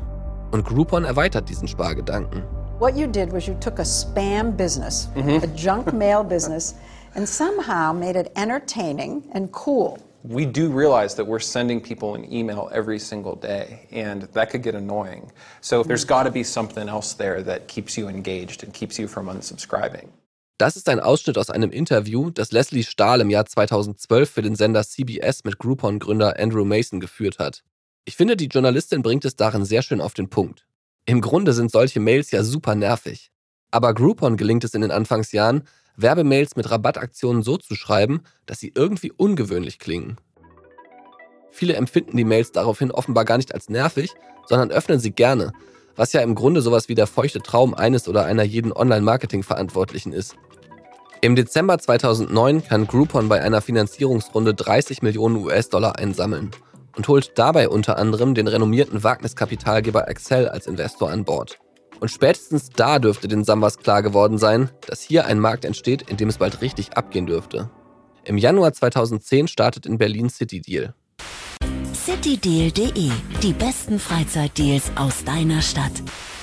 Und 0.52 0.66
Groupon 0.66 1.04
erweitert 1.04 1.50
diesen 1.50 1.68
Spargedanken. 1.68 2.44
What 2.80 2.98
you 2.98 3.08
did 3.08 3.32
was 3.32 3.46
you 3.46 3.54
took 3.60 3.80
a 3.80 3.86
spam 3.86 4.58
business, 4.58 5.10
mhm. 5.16 5.42
a 5.44 5.48
junk 5.56 5.94
mail 5.94 6.24
business, 6.28 6.76
and 7.16 7.28
somehow 7.28 7.94
made 7.94 8.16
it 8.16 8.32
entertaining 8.36 9.24
and 9.34 9.52
cool. 9.52 10.00
we 10.24 10.46
do 10.46 10.70
realize 10.70 11.16
that 11.16 11.26
we're 11.26 11.40
sending 11.40 11.82
people 11.82 12.16
an 12.16 12.32
email 12.32 12.70
every 12.74 12.98
single 12.98 13.36
day, 13.36 13.88
and 13.92 14.24
that 14.34 14.50
could 14.50 14.64
get 14.64 14.74
annoying. 14.74 15.32
So 15.62 15.84
there's 15.84 16.06
got 16.06 16.24
to 16.24 16.32
be 16.32 16.44
something 16.44 16.88
else 16.88 17.14
there 17.16 17.44
that 17.44 17.68
keeps 17.68 17.98
you 17.98 18.08
engaged 18.08 18.64
and 18.64 18.74
keeps 18.74 18.98
you 18.98 19.08
from 19.08 19.28
unsubscribing. 19.28 20.10
Das 20.60 20.78
ist 20.78 20.88
ein 20.88 21.00
Ausschnitt 21.00 21.38
aus 21.38 21.50
einem 21.50 21.72
Interview, 21.72 22.30
das 22.30 22.52
Leslie 22.52 22.84
Stahl 22.84 23.20
im 23.22 23.30
Jahr 23.30 23.46
2012 23.46 24.30
für 24.30 24.42
den 24.42 24.56
Sender 24.56 24.84
CBS 24.84 25.44
mit 25.44 25.58
Groupon-Gründer 25.58 26.40
Andrew 26.40 26.64
Mason 26.64 27.00
geführt 27.00 27.40
hat. 27.40 27.64
Ich 28.06 28.16
finde, 28.16 28.38
die 28.38 28.48
Journalistin 28.48 29.02
bringt 29.02 29.26
es 29.26 29.36
darin 29.36 29.66
sehr 29.66 29.82
schön 29.82 30.00
auf 30.00 30.14
den 30.14 30.30
Punkt. 30.30 30.66
Im 31.06 31.22
Grunde 31.22 31.54
sind 31.54 31.72
solche 31.72 32.00
Mails 32.00 32.32
ja 32.32 32.44
super 32.44 32.76
nervig. 32.76 33.32
Aber 33.72 33.94
Groupon 33.94 34.38
gelingt 34.38 34.64
es 34.64 34.74
in 34.74 34.82
den 34.82 34.92
Anfangsjahren, 34.92 35.64
Werbemails 35.96 36.56
mit 36.56 36.70
Rabattaktionen 36.70 37.44
so 37.44 37.58
zu 37.58 37.76
schreiben, 37.76 38.24
dass 38.46 38.60
sie 38.60 38.72
irgendwie 38.76 39.12
ungewöhnlich 39.12 39.80
klingen. 39.80 40.18
Viele 41.52 41.76
empfinden 41.76 42.18
die 42.18 42.24
Mails 42.24 42.52
daraufhin 42.52 42.92
offenbar 42.92 43.26
gar 43.26 43.38
nicht 43.38 43.54
als 43.54 43.70
nervig, 43.70 44.12
sondern 44.48 44.72
öffnen 44.72 45.00
sie 45.00 45.12
gerne, 45.12 45.54
was 45.96 46.14
ja 46.14 46.22
im 46.22 46.36
Grunde 46.36 46.62
sowas 46.62 46.90
wie 46.90 46.96
der 46.96 47.08
feuchte 47.08 47.42
Traum 47.42 47.74
eines 47.74 48.08
oder 48.08 48.26
einer 48.26 48.44
jeden 48.44 48.74
Online-Marketing-Verantwortlichen 48.74 50.14
ist. 50.14 50.36
Im 51.22 51.36
Dezember 51.36 51.78
2009 51.78 52.66
kann 52.66 52.88
Groupon 52.88 53.30
bei 53.30 53.42
einer 53.42 53.62
Finanzierungsrunde 53.62 54.54
30 54.56 55.04
Millionen 55.04 55.38
US-Dollar 55.38 55.98
einsammeln 55.98 56.52
und 56.98 57.08
holt 57.08 57.32
dabei 57.36 57.70
unter 57.70 57.98
anderem 57.98 58.36
den 58.36 58.48
renommierten 58.48 59.04
Wagniskapitalgeber 59.04 60.08
Excel 60.08 60.50
als 60.50 60.68
Investor 60.68 61.12
an 61.12 61.24
Bord. 61.24 61.60
Und 62.04 62.10
spätestens 62.10 62.70
da 62.70 63.00
dürfte 63.00 63.30
den 63.30 63.46
Sambas 63.46 63.78
klar 63.78 64.04
geworden 64.04 64.38
sein, 64.38 64.70
dass 64.88 65.02
hier 65.02 65.26
ein 65.26 65.40
Markt 65.40 65.64
entsteht, 65.64 66.02
in 66.02 66.18
dem 66.18 66.28
es 66.28 66.38
bald 66.38 66.60
richtig 66.60 66.98
abgehen 66.98 67.28
dürfte. 67.28 67.70
Im 68.26 68.38
Januar 68.38 68.74
2010 68.74 69.48
startet 69.48 69.86
in 69.86 69.98
Berlin 69.98 70.30
City 70.30 70.60
Deal. 70.60 70.94
citydeal.de, 71.94 73.10
die 73.42 73.54
besten 73.54 74.00
Freizeitdeals 74.00 74.92
aus 74.96 75.24
deiner 75.24 75.62
Stadt. 75.62 75.94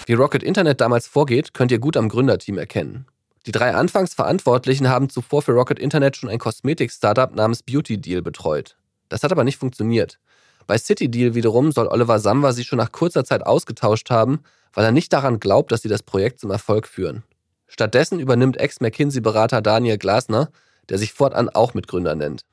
Wie 0.07 0.15
Rocket 0.15 0.43
Internet 0.43 0.81
damals 0.81 1.07
vorgeht, 1.07 1.53
könnt 1.53 1.73
ihr 1.73 1.79
gut 1.79 1.99
am 1.99 2.09
Gründerteam 2.09 2.57
erkennen. 2.57 3.05
Die 3.45 3.53
drei 3.53 3.75
Anfangsverantwortlichen 3.75 4.89
haben 4.89 5.11
zuvor 5.11 5.43
für 5.43 5.53
Rocket 5.53 5.79
Internet 5.79 6.17
schon 6.17 6.31
ein 6.31 6.39
Kosmetik-Startup 6.39 7.35
namens 7.35 7.63
Beauty 7.63 8.01
Deal 8.01 8.23
betreut. 8.23 8.79
Das 9.11 9.23
hat 9.23 9.31
aber 9.31 9.45
nicht 9.45 9.59
funktioniert. 9.59 10.21
Bei 10.67 10.79
City 10.79 11.11
Deal 11.11 11.35
wiederum 11.35 11.71
soll 11.71 11.89
Oliver 11.89 12.19
Samba 12.19 12.55
sie 12.55 12.65
schon 12.65 12.79
nach 12.79 12.93
kurzer 12.93 13.27
Zeit 13.27 13.45
ausgetauscht 13.45 14.09
haben, 14.09 14.41
weil 14.73 14.85
er 14.85 14.93
nicht 14.93 15.13
daran 15.13 15.41
glaubt, 15.41 15.73
dass 15.73 15.83
sie 15.83 15.89
das 15.89 16.03
Projekt 16.03 16.41
zum 16.41 16.51
Erfolg 16.51 16.87
führen. 16.87 17.23
Stattdessen 17.67 18.19
übernimmt 18.19 18.59
Ex-McKinsey-Berater 18.59 19.63
Daniel 19.63 19.99
Glasner, 19.99 20.51
der 20.89 20.99
sich 20.99 21.13
fortan 21.13 21.49
auch 21.49 21.75
Mitgründer 21.75 22.15
nennt. 22.15 22.45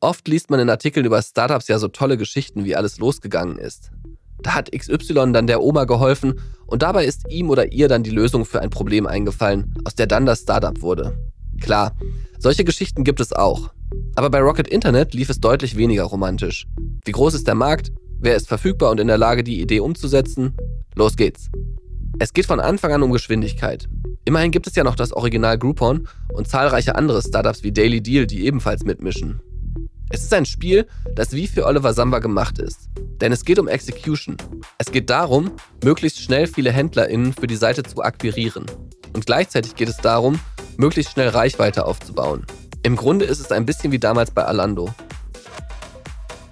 Oft 0.00 0.26
liest 0.28 0.50
man 0.50 0.60
in 0.60 0.70
Artikeln 0.70 1.06
über 1.06 1.22
Startups 1.22 1.68
ja 1.68 1.78
so 1.78 1.88
tolle 1.88 2.16
Geschichten, 2.16 2.64
wie 2.64 2.76
alles 2.76 2.98
losgegangen 2.98 3.58
ist. 3.58 3.90
Da 4.42 4.54
hat 4.54 4.70
XY 4.72 5.32
dann 5.32 5.46
der 5.46 5.62
Oma 5.62 5.84
geholfen 5.84 6.40
und 6.66 6.82
dabei 6.82 7.06
ist 7.06 7.30
ihm 7.30 7.50
oder 7.50 7.72
ihr 7.72 7.88
dann 7.88 8.02
die 8.02 8.10
Lösung 8.10 8.44
für 8.44 8.60
ein 8.60 8.70
Problem 8.70 9.06
eingefallen, 9.06 9.74
aus 9.84 9.94
der 9.94 10.06
dann 10.06 10.26
das 10.26 10.40
Startup 10.40 10.80
wurde. 10.82 11.16
Klar, 11.60 11.96
solche 12.38 12.64
Geschichten 12.64 13.04
gibt 13.04 13.20
es 13.20 13.32
auch. 13.32 13.70
Aber 14.16 14.28
bei 14.30 14.40
Rocket 14.40 14.68
Internet 14.68 15.14
lief 15.14 15.30
es 15.30 15.40
deutlich 15.40 15.76
weniger 15.76 16.04
romantisch. 16.04 16.66
Wie 17.04 17.12
groß 17.12 17.34
ist 17.34 17.46
der 17.46 17.54
Markt? 17.54 17.92
Wer 18.24 18.36
ist 18.36 18.48
verfügbar 18.48 18.90
und 18.90 19.00
in 19.00 19.08
der 19.08 19.18
Lage, 19.18 19.44
die 19.44 19.60
Idee 19.60 19.80
umzusetzen? 19.80 20.54
Los 20.94 21.14
geht's. 21.14 21.50
Es 22.18 22.32
geht 22.32 22.46
von 22.46 22.58
Anfang 22.58 22.90
an 22.90 23.02
um 23.02 23.12
Geschwindigkeit. 23.12 23.86
Immerhin 24.24 24.50
gibt 24.50 24.66
es 24.66 24.74
ja 24.74 24.82
noch 24.82 24.94
das 24.94 25.12
Original 25.12 25.58
Groupon 25.58 26.08
und 26.32 26.48
zahlreiche 26.48 26.94
andere 26.94 27.20
Startups 27.20 27.62
wie 27.64 27.72
Daily 27.72 28.00
Deal, 28.00 28.26
die 28.26 28.46
ebenfalls 28.46 28.82
mitmischen. 28.82 29.42
Es 30.08 30.22
ist 30.22 30.32
ein 30.32 30.46
Spiel, 30.46 30.86
das 31.14 31.32
wie 31.32 31.46
für 31.46 31.66
Oliver 31.66 31.92
Samba 31.92 32.20
gemacht 32.20 32.58
ist. 32.58 32.88
Denn 33.20 33.30
es 33.30 33.44
geht 33.44 33.58
um 33.58 33.68
Execution. 33.68 34.38
Es 34.78 34.90
geht 34.90 35.10
darum, 35.10 35.50
möglichst 35.84 36.22
schnell 36.22 36.46
viele 36.46 36.72
HändlerInnen 36.72 37.34
für 37.34 37.46
die 37.46 37.56
Seite 37.56 37.82
zu 37.82 38.02
akquirieren. 38.02 38.64
Und 39.12 39.26
gleichzeitig 39.26 39.74
geht 39.74 39.90
es 39.90 39.98
darum, 39.98 40.40
möglichst 40.78 41.12
schnell 41.12 41.28
Reichweite 41.28 41.84
aufzubauen. 41.84 42.46
Im 42.84 42.96
Grunde 42.96 43.26
ist 43.26 43.40
es 43.40 43.52
ein 43.52 43.66
bisschen 43.66 43.92
wie 43.92 43.98
damals 43.98 44.30
bei 44.30 44.44
Alando. 44.44 44.94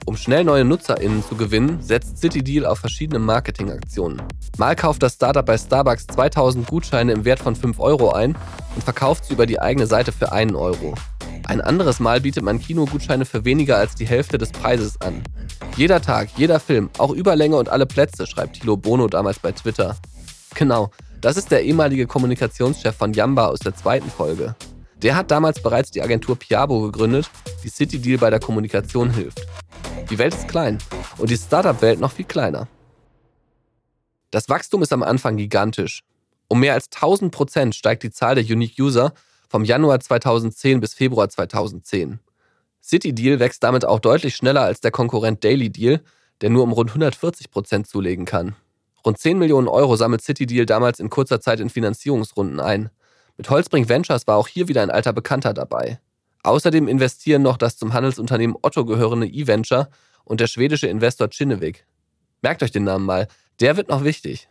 Um 0.04 0.16
schnell 0.16 0.42
neue 0.42 0.64
NutzerInnen 0.64 1.22
zu 1.22 1.36
gewinnen, 1.36 1.80
setzt 1.80 2.18
CityDeal 2.18 2.66
auf 2.66 2.78
verschiedene 2.80 3.20
Marketingaktionen. 3.20 4.20
Mal 4.58 4.74
kauft 4.74 5.02
das 5.02 5.14
Startup 5.14 5.46
bei 5.46 5.56
Starbucks 5.56 6.08
2000 6.08 6.66
Gutscheine 6.66 7.12
im 7.12 7.24
Wert 7.24 7.38
von 7.38 7.54
5 7.54 7.78
Euro 7.78 8.10
ein 8.10 8.36
und 8.74 8.82
verkauft 8.82 9.26
sie 9.26 9.34
über 9.34 9.46
die 9.46 9.60
eigene 9.60 9.86
Seite 9.86 10.10
für 10.10 10.32
1 10.32 10.54
Euro. 10.54 10.94
Ein 11.46 11.60
anderes 11.60 12.00
Mal 12.00 12.20
bietet 12.20 12.42
man 12.42 12.60
Kinogutscheine 12.60 13.24
für 13.24 13.44
weniger 13.44 13.76
als 13.76 13.94
die 13.94 14.06
Hälfte 14.06 14.38
des 14.38 14.50
Preises 14.50 15.00
an. 15.00 15.22
Jeder 15.76 16.00
Tag, 16.00 16.30
jeder 16.36 16.60
Film, 16.60 16.90
auch 16.98 17.10
Überlänge 17.10 17.56
und 17.56 17.68
alle 17.68 17.86
Plätze, 17.86 18.26
schreibt 18.26 18.60
Thilo 18.60 18.76
Bono 18.76 19.06
damals 19.06 19.38
bei 19.38 19.52
Twitter. 19.52 19.96
Genau, 20.54 20.90
das 21.20 21.36
ist 21.36 21.50
der 21.50 21.62
ehemalige 21.62 22.06
Kommunikationschef 22.06 22.96
von 22.96 23.12
Yamba 23.12 23.46
aus 23.46 23.60
der 23.60 23.74
zweiten 23.74 24.10
Folge. 24.10 24.56
Der 25.02 25.16
hat 25.16 25.32
damals 25.32 25.60
bereits 25.60 25.90
die 25.90 26.00
Agentur 26.00 26.36
Piabo 26.36 26.80
gegründet, 26.82 27.28
die 27.64 27.68
City 27.68 27.98
Deal 27.98 28.18
bei 28.18 28.30
der 28.30 28.38
Kommunikation 28.38 29.10
hilft. 29.10 29.44
Die 30.10 30.18
Welt 30.18 30.34
ist 30.34 30.46
klein 30.46 30.78
und 31.18 31.28
die 31.28 31.36
Startup-Welt 31.36 31.98
noch 31.98 32.12
viel 32.12 32.24
kleiner. 32.24 32.68
Das 34.30 34.48
Wachstum 34.48 34.82
ist 34.82 34.92
am 34.92 35.02
Anfang 35.02 35.36
gigantisch. 35.36 36.02
Um 36.46 36.60
mehr 36.60 36.74
als 36.74 36.86
1000 36.94 37.32
Prozent 37.32 37.74
steigt 37.74 38.02
die 38.02 38.10
Zahl 38.10 38.36
der 38.36 38.44
Unique 38.44 38.78
User 38.78 39.12
vom 39.48 39.64
Januar 39.64 39.98
2010 40.00 40.80
bis 40.80 40.94
Februar 40.94 41.28
2010. 41.28 42.20
City 42.82 43.12
Deal 43.12 43.40
wächst 43.40 43.62
damit 43.62 43.84
auch 43.84 44.00
deutlich 44.00 44.36
schneller 44.36 44.62
als 44.62 44.80
der 44.80 44.90
Konkurrent 44.90 45.42
Daily 45.44 45.70
Deal, 45.70 46.00
der 46.40 46.50
nur 46.50 46.62
um 46.62 46.72
rund 46.72 46.90
140 46.90 47.50
Prozent 47.50 47.86
zulegen 47.86 48.24
kann. 48.24 48.54
Rund 49.04 49.18
10 49.18 49.38
Millionen 49.38 49.68
Euro 49.68 49.96
sammelt 49.96 50.22
City 50.22 50.46
Deal 50.46 50.66
damals 50.66 51.00
in 51.00 51.10
kurzer 51.10 51.40
Zeit 51.40 51.58
in 51.58 51.70
Finanzierungsrunden 51.70 52.60
ein. 52.60 52.90
Mit 53.42 53.50
Holzbrink 53.50 53.88
Ventures 53.88 54.28
war 54.28 54.36
auch 54.36 54.46
hier 54.46 54.68
wieder 54.68 54.82
ein 54.82 54.90
alter 54.92 55.12
Bekannter 55.12 55.52
dabei. 55.52 55.98
Außerdem 56.44 56.86
investieren 56.86 57.42
noch 57.42 57.56
das 57.56 57.76
zum 57.76 57.92
Handelsunternehmen 57.92 58.56
Otto 58.62 58.84
gehörende 58.84 59.26
eVenture 59.26 59.88
und 60.22 60.38
der 60.38 60.46
schwedische 60.46 60.86
Investor 60.86 61.26
Kinnevik. 61.26 61.84
Merkt 62.40 62.62
euch 62.62 62.70
den 62.70 62.84
Namen 62.84 63.04
mal, 63.04 63.26
der 63.58 63.76
wird 63.76 63.88
noch 63.88 64.04
wichtig. 64.04 64.48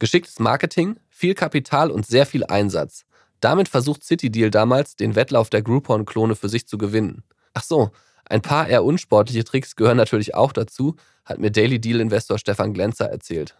Geschicktes 0.00 0.40
Marketing, 0.40 0.96
viel 1.08 1.34
Kapital 1.34 1.88
und 1.88 2.04
sehr 2.04 2.26
viel 2.26 2.44
Einsatz. 2.44 3.04
Damit 3.38 3.68
versucht 3.68 4.02
CityDeal 4.02 4.50
damals, 4.50 4.96
den 4.96 5.14
Wettlauf 5.14 5.48
der 5.48 5.62
Groupon-Klone 5.62 6.34
für 6.34 6.48
sich 6.48 6.66
zu 6.66 6.78
gewinnen. 6.78 7.22
Ach 7.54 7.62
so, 7.62 7.92
ein 8.24 8.42
paar 8.42 8.66
eher 8.66 8.82
unsportliche 8.82 9.44
Tricks 9.44 9.76
gehören 9.76 9.98
natürlich 9.98 10.34
auch 10.34 10.50
dazu, 10.50 10.96
hat 11.24 11.38
mir 11.38 11.52
Daily 11.52 11.80
Deal-Investor 11.80 12.40
Stefan 12.40 12.74
Glänzer 12.74 13.08
erzählt. 13.08 13.56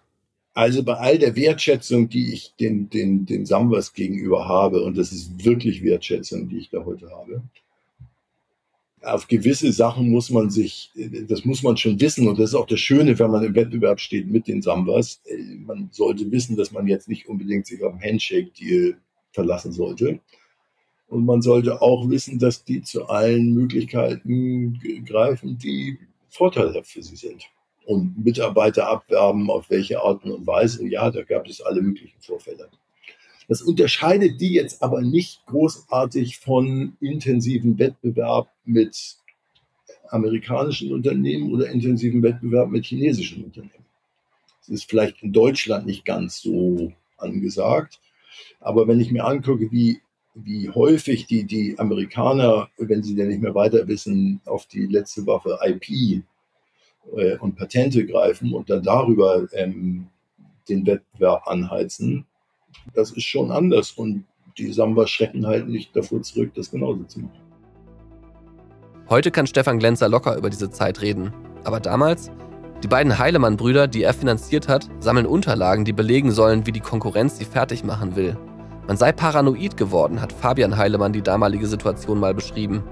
Also 0.56 0.82
bei 0.82 0.94
all 0.94 1.18
der 1.18 1.36
Wertschätzung, 1.36 2.08
die 2.08 2.32
ich 2.32 2.54
den, 2.58 2.88
den, 2.88 3.26
den 3.26 3.44
Sambas 3.44 3.92
gegenüber 3.92 4.48
habe, 4.48 4.82
und 4.84 4.96
das 4.96 5.12
ist 5.12 5.44
wirklich 5.44 5.84
Wertschätzung, 5.84 6.48
die 6.48 6.56
ich 6.56 6.70
da 6.70 6.82
heute 6.82 7.10
habe, 7.10 7.42
auf 9.02 9.28
gewisse 9.28 9.70
Sachen 9.70 10.08
muss 10.08 10.30
man 10.30 10.48
sich, 10.48 10.92
das 11.28 11.44
muss 11.44 11.62
man 11.62 11.76
schon 11.76 12.00
wissen. 12.00 12.26
Und 12.26 12.38
das 12.38 12.50
ist 12.50 12.54
auch 12.54 12.66
das 12.66 12.80
Schöne, 12.80 13.18
wenn 13.18 13.30
man 13.30 13.44
im 13.44 13.54
Wettbewerb 13.54 14.00
steht 14.00 14.28
mit 14.28 14.48
den 14.48 14.62
Sambas. 14.62 15.20
Man 15.58 15.90
sollte 15.92 16.30
wissen, 16.32 16.56
dass 16.56 16.72
man 16.72 16.86
jetzt 16.86 17.06
nicht 17.06 17.28
unbedingt 17.28 17.66
sich 17.66 17.84
auf 17.84 17.92
den 17.92 18.00
Handshake-Deal 18.00 18.96
verlassen 19.32 19.72
sollte. 19.72 20.20
Und 21.06 21.26
man 21.26 21.42
sollte 21.42 21.82
auch 21.82 22.08
wissen, 22.08 22.38
dass 22.38 22.64
die 22.64 22.80
zu 22.80 23.10
allen 23.10 23.52
Möglichkeiten 23.52 24.80
greifen, 25.04 25.58
die 25.58 25.98
vorteilhaft 26.30 26.90
für 26.90 27.02
sie 27.02 27.16
sind 27.16 27.46
und 27.86 28.24
Mitarbeiter 28.24 28.88
abwerben, 28.88 29.48
auf 29.48 29.70
welche 29.70 30.02
Art 30.02 30.24
und 30.24 30.46
Weise. 30.46 30.86
Ja, 30.86 31.10
da 31.10 31.22
gab 31.22 31.46
es 31.46 31.60
alle 31.60 31.80
möglichen 31.80 32.20
Vorfälle. 32.20 32.68
Das 33.48 33.62
unterscheidet 33.62 34.40
die 34.40 34.52
jetzt 34.52 34.82
aber 34.82 35.02
nicht 35.02 35.46
großartig 35.46 36.38
von 36.38 36.96
intensiven 37.00 37.78
Wettbewerb 37.78 38.48
mit 38.64 39.16
amerikanischen 40.08 40.92
Unternehmen 40.92 41.52
oder 41.52 41.70
intensiven 41.70 42.22
Wettbewerb 42.22 42.70
mit 42.70 42.84
chinesischen 42.84 43.44
Unternehmen. 43.44 43.86
Das 44.60 44.68
ist 44.68 44.90
vielleicht 44.90 45.22
in 45.22 45.32
Deutschland 45.32 45.86
nicht 45.86 46.04
ganz 46.04 46.40
so 46.40 46.92
angesagt. 47.18 48.00
Aber 48.58 48.88
wenn 48.88 48.98
ich 48.98 49.12
mir 49.12 49.24
angucke, 49.24 49.70
wie, 49.70 50.00
wie 50.34 50.68
häufig 50.70 51.26
die, 51.26 51.44
die 51.44 51.78
Amerikaner, 51.78 52.68
wenn 52.78 53.04
sie 53.04 53.14
denn 53.14 53.28
nicht 53.28 53.42
mehr 53.42 53.54
weiter 53.54 53.86
wissen, 53.86 54.40
auf 54.44 54.66
die 54.66 54.86
letzte 54.86 55.24
Waffe 55.26 55.58
IP 55.62 56.24
äh, 57.16 57.36
und 57.38 57.56
Patente 57.56 58.06
greifen 58.06 58.52
und 58.52 58.70
dann 58.70 58.82
darüber 58.82 59.46
ähm, 59.52 60.08
den 60.68 60.86
Wettbewerb 60.86 61.46
anheizen, 61.46 62.26
das 62.94 63.10
ist 63.10 63.24
schon 63.24 63.50
anders. 63.50 63.92
Und 63.92 64.24
die 64.58 64.72
Samba 64.72 65.06
schrecken 65.06 65.46
halt 65.46 65.68
nicht 65.68 65.94
davor 65.94 66.22
zurück, 66.22 66.52
das 66.54 66.70
genauso 66.70 67.04
zu 67.04 67.20
machen. 67.20 67.40
Heute 69.08 69.30
kann 69.30 69.46
Stefan 69.46 69.78
Glänzer 69.78 70.08
locker 70.08 70.36
über 70.36 70.50
diese 70.50 70.70
Zeit 70.70 71.00
reden. 71.00 71.32
Aber 71.64 71.80
damals? 71.80 72.30
Die 72.82 72.88
beiden 72.88 73.18
Heilemann-Brüder, 73.18 73.88
die 73.88 74.02
er 74.02 74.12
finanziert 74.12 74.68
hat, 74.68 74.88
sammeln 75.00 75.26
Unterlagen, 75.26 75.84
die 75.84 75.92
belegen 75.92 76.30
sollen, 76.30 76.66
wie 76.66 76.72
die 76.72 76.80
Konkurrenz 76.80 77.38
sie 77.38 77.44
fertig 77.44 77.84
machen 77.84 78.16
will. 78.16 78.36
Man 78.86 78.96
sei 78.96 79.12
paranoid 79.12 79.76
geworden, 79.76 80.20
hat 80.20 80.32
Fabian 80.32 80.76
Heilemann 80.76 81.12
die 81.12 81.22
damalige 81.22 81.66
Situation 81.66 82.20
mal 82.20 82.34
beschrieben. 82.34 82.84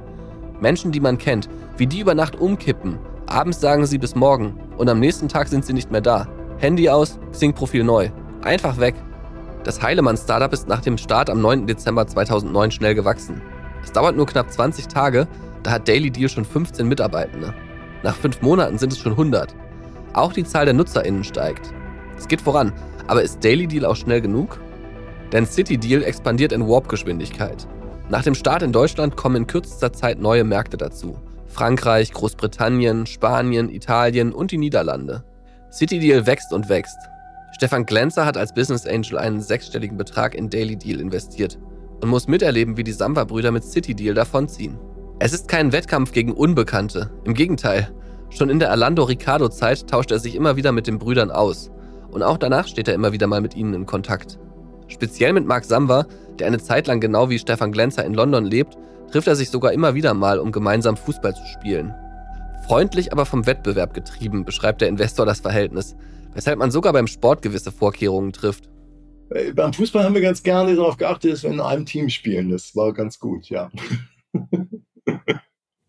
Menschen, 0.60 0.90
die 0.90 1.00
man 1.00 1.18
kennt, 1.18 1.48
wie 1.76 1.86
die 1.86 2.00
über 2.00 2.14
Nacht 2.14 2.36
umkippen, 2.40 2.98
Abends 3.26 3.60
sagen 3.60 3.86
sie 3.86 3.98
bis 3.98 4.14
morgen 4.14 4.58
und 4.76 4.88
am 4.88 5.00
nächsten 5.00 5.28
Tag 5.28 5.48
sind 5.48 5.64
sie 5.64 5.72
nicht 5.72 5.90
mehr 5.90 6.00
da. 6.00 6.28
Handy 6.58 6.88
aus, 6.88 7.18
Xing-Profil 7.32 7.84
neu. 7.84 8.10
Einfach 8.42 8.78
weg. 8.78 8.94
Das 9.64 9.82
Heilemann-Startup 9.82 10.52
ist 10.52 10.68
nach 10.68 10.82
dem 10.82 10.98
Start 10.98 11.30
am 11.30 11.40
9. 11.40 11.66
Dezember 11.66 12.06
2009 12.06 12.70
schnell 12.70 12.94
gewachsen. 12.94 13.40
Es 13.82 13.92
dauert 13.92 14.16
nur 14.16 14.26
knapp 14.26 14.52
20 14.52 14.88
Tage, 14.88 15.26
da 15.62 15.72
hat 15.72 15.88
Daily 15.88 16.10
Deal 16.10 16.28
schon 16.28 16.44
15 16.44 16.86
Mitarbeitende. 16.86 17.54
Nach 18.02 18.14
fünf 18.14 18.42
Monaten 18.42 18.78
sind 18.78 18.92
es 18.92 18.98
schon 18.98 19.12
100. 19.12 19.54
Auch 20.12 20.32
die 20.32 20.44
Zahl 20.44 20.66
der 20.66 20.74
NutzerInnen 20.74 21.24
steigt. 21.24 21.72
Es 22.18 22.28
geht 22.28 22.42
voran, 22.42 22.72
aber 23.06 23.22
ist 23.22 23.42
Daily 23.42 23.66
Deal 23.66 23.86
auch 23.86 23.96
schnell 23.96 24.20
genug? 24.20 24.60
Denn 25.32 25.46
City 25.46 25.78
Deal 25.78 26.02
expandiert 26.02 26.52
in 26.52 26.68
Warp-Geschwindigkeit. 26.68 27.66
Nach 28.10 28.22
dem 28.22 28.34
Start 28.34 28.62
in 28.62 28.72
Deutschland 28.72 29.16
kommen 29.16 29.36
in 29.36 29.46
kürzester 29.46 29.92
Zeit 29.92 30.20
neue 30.20 30.44
Märkte 30.44 30.76
dazu. 30.76 31.16
Frankreich, 31.54 32.12
Großbritannien, 32.12 33.06
Spanien, 33.06 33.70
Italien 33.70 34.32
und 34.32 34.50
die 34.50 34.58
Niederlande. 34.58 35.22
CityDeal 35.70 36.26
wächst 36.26 36.52
und 36.52 36.68
wächst. 36.68 36.98
Stefan 37.52 37.86
Glänzer 37.86 38.26
hat 38.26 38.36
als 38.36 38.52
Business 38.52 38.86
Angel 38.86 39.18
einen 39.18 39.40
sechsstelligen 39.40 39.96
Betrag 39.96 40.34
in 40.34 40.50
Daily 40.50 40.76
Deal 40.76 41.00
investiert 41.00 41.60
und 42.02 42.08
muss 42.08 42.26
miterleben, 42.26 42.76
wie 42.76 42.82
die 42.82 42.92
Samba-Brüder 42.92 43.52
mit 43.52 43.62
CityDeal 43.62 44.14
davonziehen. 44.14 44.76
Es 45.20 45.32
ist 45.32 45.46
kein 45.46 45.70
Wettkampf 45.70 46.10
gegen 46.10 46.32
Unbekannte. 46.32 47.12
Im 47.22 47.34
Gegenteil. 47.34 47.88
Schon 48.30 48.50
in 48.50 48.58
der 48.58 48.72
Alando 48.72 49.04
Ricardo-Zeit 49.04 49.88
tauscht 49.88 50.10
er 50.10 50.18
sich 50.18 50.34
immer 50.34 50.56
wieder 50.56 50.72
mit 50.72 50.88
den 50.88 50.98
Brüdern 50.98 51.30
aus. 51.30 51.70
Und 52.10 52.24
auch 52.24 52.36
danach 52.36 52.66
steht 52.66 52.88
er 52.88 52.94
immer 52.94 53.12
wieder 53.12 53.28
mal 53.28 53.40
mit 53.40 53.54
ihnen 53.54 53.74
in 53.74 53.86
Kontakt. 53.86 54.40
Speziell 54.88 55.32
mit 55.32 55.46
Mark 55.46 55.64
Samba, 55.64 56.06
der 56.40 56.48
eine 56.48 56.58
Zeit 56.58 56.88
lang 56.88 56.98
genau 56.98 57.30
wie 57.30 57.38
Stefan 57.38 57.70
Glänzer 57.70 58.04
in 58.04 58.14
London 58.14 58.44
lebt 58.44 58.76
trifft 59.14 59.28
er 59.28 59.36
sich 59.36 59.50
sogar 59.50 59.72
immer 59.72 59.94
wieder 59.94 60.12
mal, 60.12 60.40
um 60.40 60.50
gemeinsam 60.50 60.96
Fußball 60.96 61.36
zu 61.36 61.46
spielen. 61.46 61.94
Freundlich, 62.66 63.12
aber 63.12 63.26
vom 63.26 63.46
Wettbewerb 63.46 63.94
getrieben, 63.94 64.44
beschreibt 64.44 64.80
der 64.80 64.88
Investor 64.88 65.24
das 65.24 65.38
Verhältnis, 65.38 65.94
weshalb 66.32 66.58
man 66.58 66.72
sogar 66.72 66.92
beim 66.92 67.06
Sport 67.06 67.40
gewisse 67.40 67.70
Vorkehrungen 67.70 68.32
trifft. 68.32 68.68
Beim 69.54 69.72
Fußball 69.72 70.02
haben 70.02 70.16
wir 70.16 70.20
ganz 70.20 70.42
gerne 70.42 70.74
darauf 70.74 70.96
geachtet, 70.96 71.32
dass 71.32 71.44
wir 71.44 71.50
in 71.50 71.60
einem 71.60 71.86
Team 71.86 72.08
spielen. 72.08 72.50
Das 72.50 72.74
war 72.74 72.92
ganz 72.92 73.20
gut, 73.20 73.48
ja. 73.50 73.70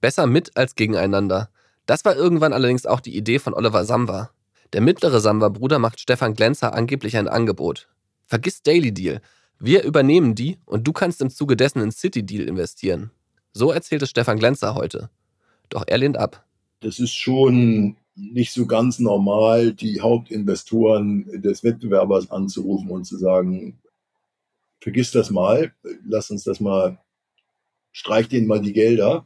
Besser 0.01 0.27
mit 0.27 0.55
als 0.55 0.75
gegeneinander. 0.75 1.49
Das 1.87 2.05
war 2.05 2.15
irgendwann 2.15 2.53
allerdings 2.53 2.85
auch 2.85 2.99
die 2.99 3.17
Idee 3.17 3.39
von 3.39 3.55
Oliver 3.55 3.85
Samba. 3.85 4.29
Der 4.73 4.81
mittlere 4.81 5.19
Samba-Bruder 5.19 5.79
macht 5.79 5.99
Stefan 5.99 6.35
Glänzer 6.35 6.75
angeblich 6.75 7.17
ein 7.17 7.27
Angebot. 7.27 7.87
Vergiss 8.27 8.61
Daily 8.61 8.93
Deal. 8.93 9.19
Wir 9.59 9.83
übernehmen 9.83 10.35
die 10.35 10.57
und 10.65 10.85
du 10.85 10.93
kannst 10.93 11.21
im 11.21 11.29
Zuge 11.29 11.55
dessen 11.55 11.81
in 11.81 11.91
City 11.91 12.23
Deal 12.23 12.47
investieren. 12.47 13.11
So 13.53 13.71
erzählt 13.71 14.01
es 14.01 14.09
Stefan 14.09 14.37
Glänzer 14.37 14.75
heute. 14.75 15.09
Doch 15.69 15.85
er 15.87 15.97
lehnt 15.97 16.17
ab. 16.17 16.45
Das 16.81 16.99
ist 16.99 17.13
schon 17.13 17.95
nicht 18.15 18.53
so 18.53 18.65
ganz 18.65 18.99
normal, 18.99 19.73
die 19.73 20.01
Hauptinvestoren 20.01 21.41
des 21.41 21.63
Wettbewerbers 21.63 22.31
anzurufen 22.31 22.89
und 22.89 23.05
zu 23.05 23.17
sagen, 23.17 23.79
vergiss 24.79 25.11
das 25.11 25.31
mal, 25.31 25.73
lass 26.07 26.31
uns 26.31 26.43
das 26.43 26.59
mal, 26.59 26.99
streich 27.91 28.27
denen 28.27 28.47
mal 28.47 28.61
die 28.61 28.73
Gelder. 28.73 29.25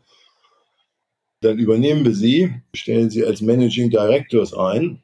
Dann 1.42 1.58
übernehmen 1.58 2.04
wir 2.06 2.14
sie, 2.14 2.54
stellen 2.74 3.10
sie 3.10 3.26
als 3.26 3.42
Managing 3.42 3.90
Directors 3.90 4.54
ein 4.54 5.02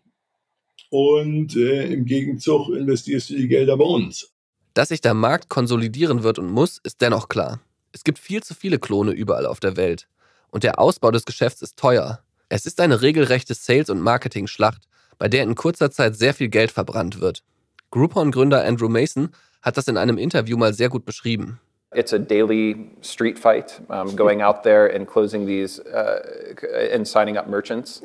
und 0.89 1.55
äh, 1.55 1.93
im 1.93 2.05
Gegenzug 2.05 2.69
investierst 2.69 3.29
du 3.29 3.35
die 3.35 3.47
Gelder 3.47 3.77
bei 3.77 3.85
uns. 3.85 4.34
Dass 4.75 4.89
sich 4.89 4.99
der 4.99 5.13
Markt 5.13 5.47
konsolidieren 5.47 6.23
wird 6.23 6.37
und 6.37 6.51
muss, 6.51 6.81
ist 6.83 6.99
dennoch 6.99 7.29
klar. 7.29 7.61
Es 7.93 8.03
gibt 8.03 8.19
viel 8.19 8.43
zu 8.43 8.53
viele 8.53 8.77
Klone 8.77 9.11
überall 9.11 9.45
auf 9.45 9.61
der 9.61 9.77
Welt. 9.77 10.05
Und 10.51 10.65
der 10.65 10.79
Ausbau 10.79 11.11
des 11.11 11.23
Geschäfts 11.23 11.61
ist 11.61 11.77
teuer. 11.77 12.19
Es 12.49 12.65
ist 12.65 12.81
eine 12.81 13.01
regelrechte 13.01 13.53
Sales- 13.53 13.89
und 13.89 14.01
Marketing-Schlacht, 14.01 14.81
bei 15.17 15.29
der 15.29 15.43
in 15.43 15.55
kurzer 15.55 15.91
Zeit 15.91 16.17
sehr 16.17 16.33
viel 16.33 16.49
Geld 16.49 16.71
verbrannt 16.71 17.21
wird. 17.21 17.41
Groupon-Gründer 17.91 18.65
Andrew 18.65 18.89
Mason 18.89 19.29
hat 19.61 19.77
das 19.77 19.87
in 19.87 19.95
einem 19.95 20.17
Interview 20.17 20.57
mal 20.57 20.73
sehr 20.73 20.89
gut 20.89 21.05
beschrieben. 21.05 21.61
It's 21.93 22.11
a 22.11 22.19
daily 22.19 22.91
street 23.01 23.39
fight, 23.39 23.81
um, 23.87 24.13
going 24.17 24.41
out 24.41 24.63
there 24.63 24.93
and 24.93 25.07
closing 25.07 25.47
these 25.47 25.81
uh, 25.85 26.19
and 26.93 27.07
signing 27.07 27.37
up 27.37 27.47
merchants. 27.47 28.01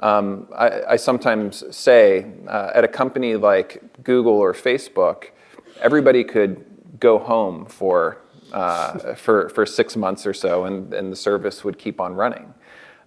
Um, 0.00 0.46
I, 0.52 0.94
I, 0.94 0.96
sometimes 0.96 1.62
say 1.70 2.24
uh, 2.48 2.70
at 2.74 2.84
a 2.84 2.88
company 2.88 3.36
like 3.36 3.82
Google 4.02 4.32
or 4.32 4.54
Facebook, 4.54 5.32
everybody 5.80 6.24
could 6.24 6.64
go 7.00 7.18
home 7.18 7.66
for, 7.66 8.18
uh, 8.52 9.14
for, 9.14 9.48
for 9.50 9.66
six 9.66 9.96
months 9.96 10.26
or 10.26 10.34
so 10.34 10.64
and, 10.64 10.92
and 10.94 11.12
the 11.12 11.16
service 11.16 11.64
would 11.64 11.78
keep 11.78 12.00
on 12.00 12.14
running. 12.14 12.54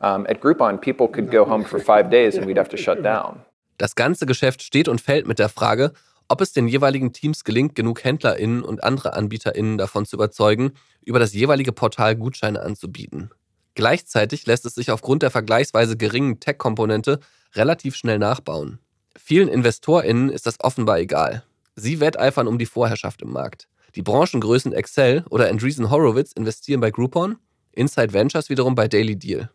Um, 0.02 0.26
at 0.30 0.40
Groupon, 0.40 0.80
people 0.80 1.08
could 1.08 1.30
go 1.32 1.44
home 1.44 1.66
for 1.66 1.80
five 1.80 2.10
days 2.10 2.38
and 2.38 2.46
we'd 2.46 2.58
have 2.58 2.70
to 2.70 2.78
shut 2.78 3.04
down. 3.04 3.42
Das 3.78 3.96
ganze 3.96 4.26
Geschäft 4.26 4.62
steht 4.62 4.88
und 4.88 5.00
fällt 5.00 5.26
mit 5.26 5.40
der 5.40 5.50
Frage, 5.50 5.94
ob 6.28 6.42
es 6.42 6.54
den 6.54 6.68
jeweiligen 6.68 7.12
Teams 7.12 7.44
gelingt, 7.44 7.76
genug 7.76 8.04
HändlerInnen 8.04 8.62
und 8.62 8.84
andere 8.84 9.14
AnbieterInnen 9.14 9.78
davon 9.78 10.06
zu 10.06 10.16
überzeugen, 10.16 10.74
über 11.04 11.18
das 11.18 11.34
jeweilige 11.34 11.72
Portal 11.72 12.16
Gutscheine 12.16 12.62
anzubieten. 12.62 13.32
Gleichzeitig 13.76 14.46
lässt 14.46 14.66
es 14.66 14.76
sich 14.76 14.92
aufgrund 14.92 15.24
der 15.24 15.32
vergleichsweise 15.32 15.98
geringen 15.98 16.40
Tech-Komponente 16.40 17.20
relativ 17.56 17.96
schnell 17.96 18.20
nachbauen. 18.20 18.80
Vielen 19.18 19.48
InvestorInnen 19.48 20.30
ist 20.30 20.46
das 20.46 20.60
offenbar 20.60 21.00
egal. 21.00 21.44
Sie 21.80 22.00
wetteifern 22.02 22.48
um 22.48 22.58
die 22.58 22.65
Vorherrschaft 22.65 23.22
im 23.22 23.32
Markt. 23.32 23.70
Die 23.96 24.02
Branchengrößen 24.02 24.74
Excel 24.74 25.26
oder 25.30 25.50
Andreessen 25.50 25.89
Horowitz 25.89 26.34
investieren 26.34 26.82
bei 26.82 26.92
Groupon, 26.92 27.38
Inside 27.72 28.13
Ventures 28.13 28.50
wiederum 28.50 28.76
bei 28.76 28.88
Daily 28.88 29.15
Deal. 29.15 29.50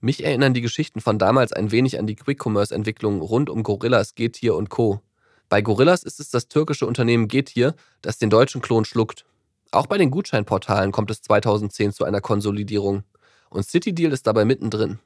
Mich 0.00 0.24
erinnern 0.24 0.54
die 0.54 0.60
Geschichten 0.60 1.00
von 1.00 1.18
damals 1.18 1.52
ein 1.52 1.72
wenig 1.72 1.98
an 1.98 2.06
die 2.06 2.14
Quick-Commerce-Entwicklungen 2.14 3.20
rund 3.20 3.50
um 3.50 3.62
Gorillas, 3.62 4.14
Getir 4.14 4.54
und 4.54 4.70
Co. 4.70 5.00
Bei 5.48 5.60
Gorillas 5.60 6.04
ist 6.04 6.20
es 6.20 6.30
das 6.30 6.48
türkische 6.48 6.86
Unternehmen 6.86 7.28
Getir, 7.28 7.74
das 8.00 8.18
den 8.18 8.30
deutschen 8.30 8.62
Klon 8.62 8.84
schluckt. 8.84 9.26
Auch 9.72 9.86
bei 9.86 9.98
den 9.98 10.10
Gutscheinportalen 10.10 10.92
kommt 10.92 11.10
es 11.10 11.20
2010 11.22 11.92
zu 11.92 12.04
einer 12.04 12.20
Konsolidierung. 12.20 13.02
Und 13.50 13.66
CityDeal 13.66 14.12
ist 14.12 14.26
dabei 14.26 14.44
mittendrin. 14.44 15.00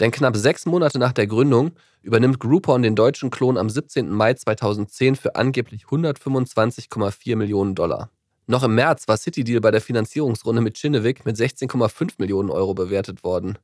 Denn 0.00 0.10
knapp 0.10 0.36
sechs 0.36 0.66
Monate 0.66 0.98
nach 0.98 1.12
der 1.12 1.26
Gründung 1.26 1.72
übernimmt 2.02 2.40
Groupon 2.40 2.82
den 2.82 2.96
deutschen 2.96 3.30
Klon 3.30 3.56
am 3.56 3.70
17. 3.70 4.10
Mai 4.10 4.34
2010 4.34 5.16
für 5.16 5.36
angeblich 5.36 5.84
125,4 5.84 7.36
Millionen 7.36 7.74
Dollar. 7.74 8.10
Noch 8.46 8.64
im 8.64 8.74
März 8.74 9.06
war 9.06 9.16
CityDeal 9.16 9.60
bei 9.60 9.70
der 9.70 9.80
Finanzierungsrunde 9.80 10.60
mit 10.60 10.76
Chinnevik 10.76 11.24
mit 11.24 11.36
16,5 11.36 12.14
Millionen 12.18 12.50
Euro 12.50 12.74
bewertet 12.74 13.22
worden. 13.22 13.58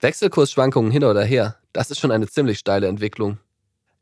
Wechselkursschwankungen 0.00 0.90
hin 0.90 1.04
oder 1.04 1.24
her, 1.24 1.56
das 1.72 1.90
ist 1.90 2.00
schon 2.00 2.10
eine 2.10 2.26
ziemlich 2.26 2.58
steile 2.58 2.88
Entwicklung. 2.88 3.38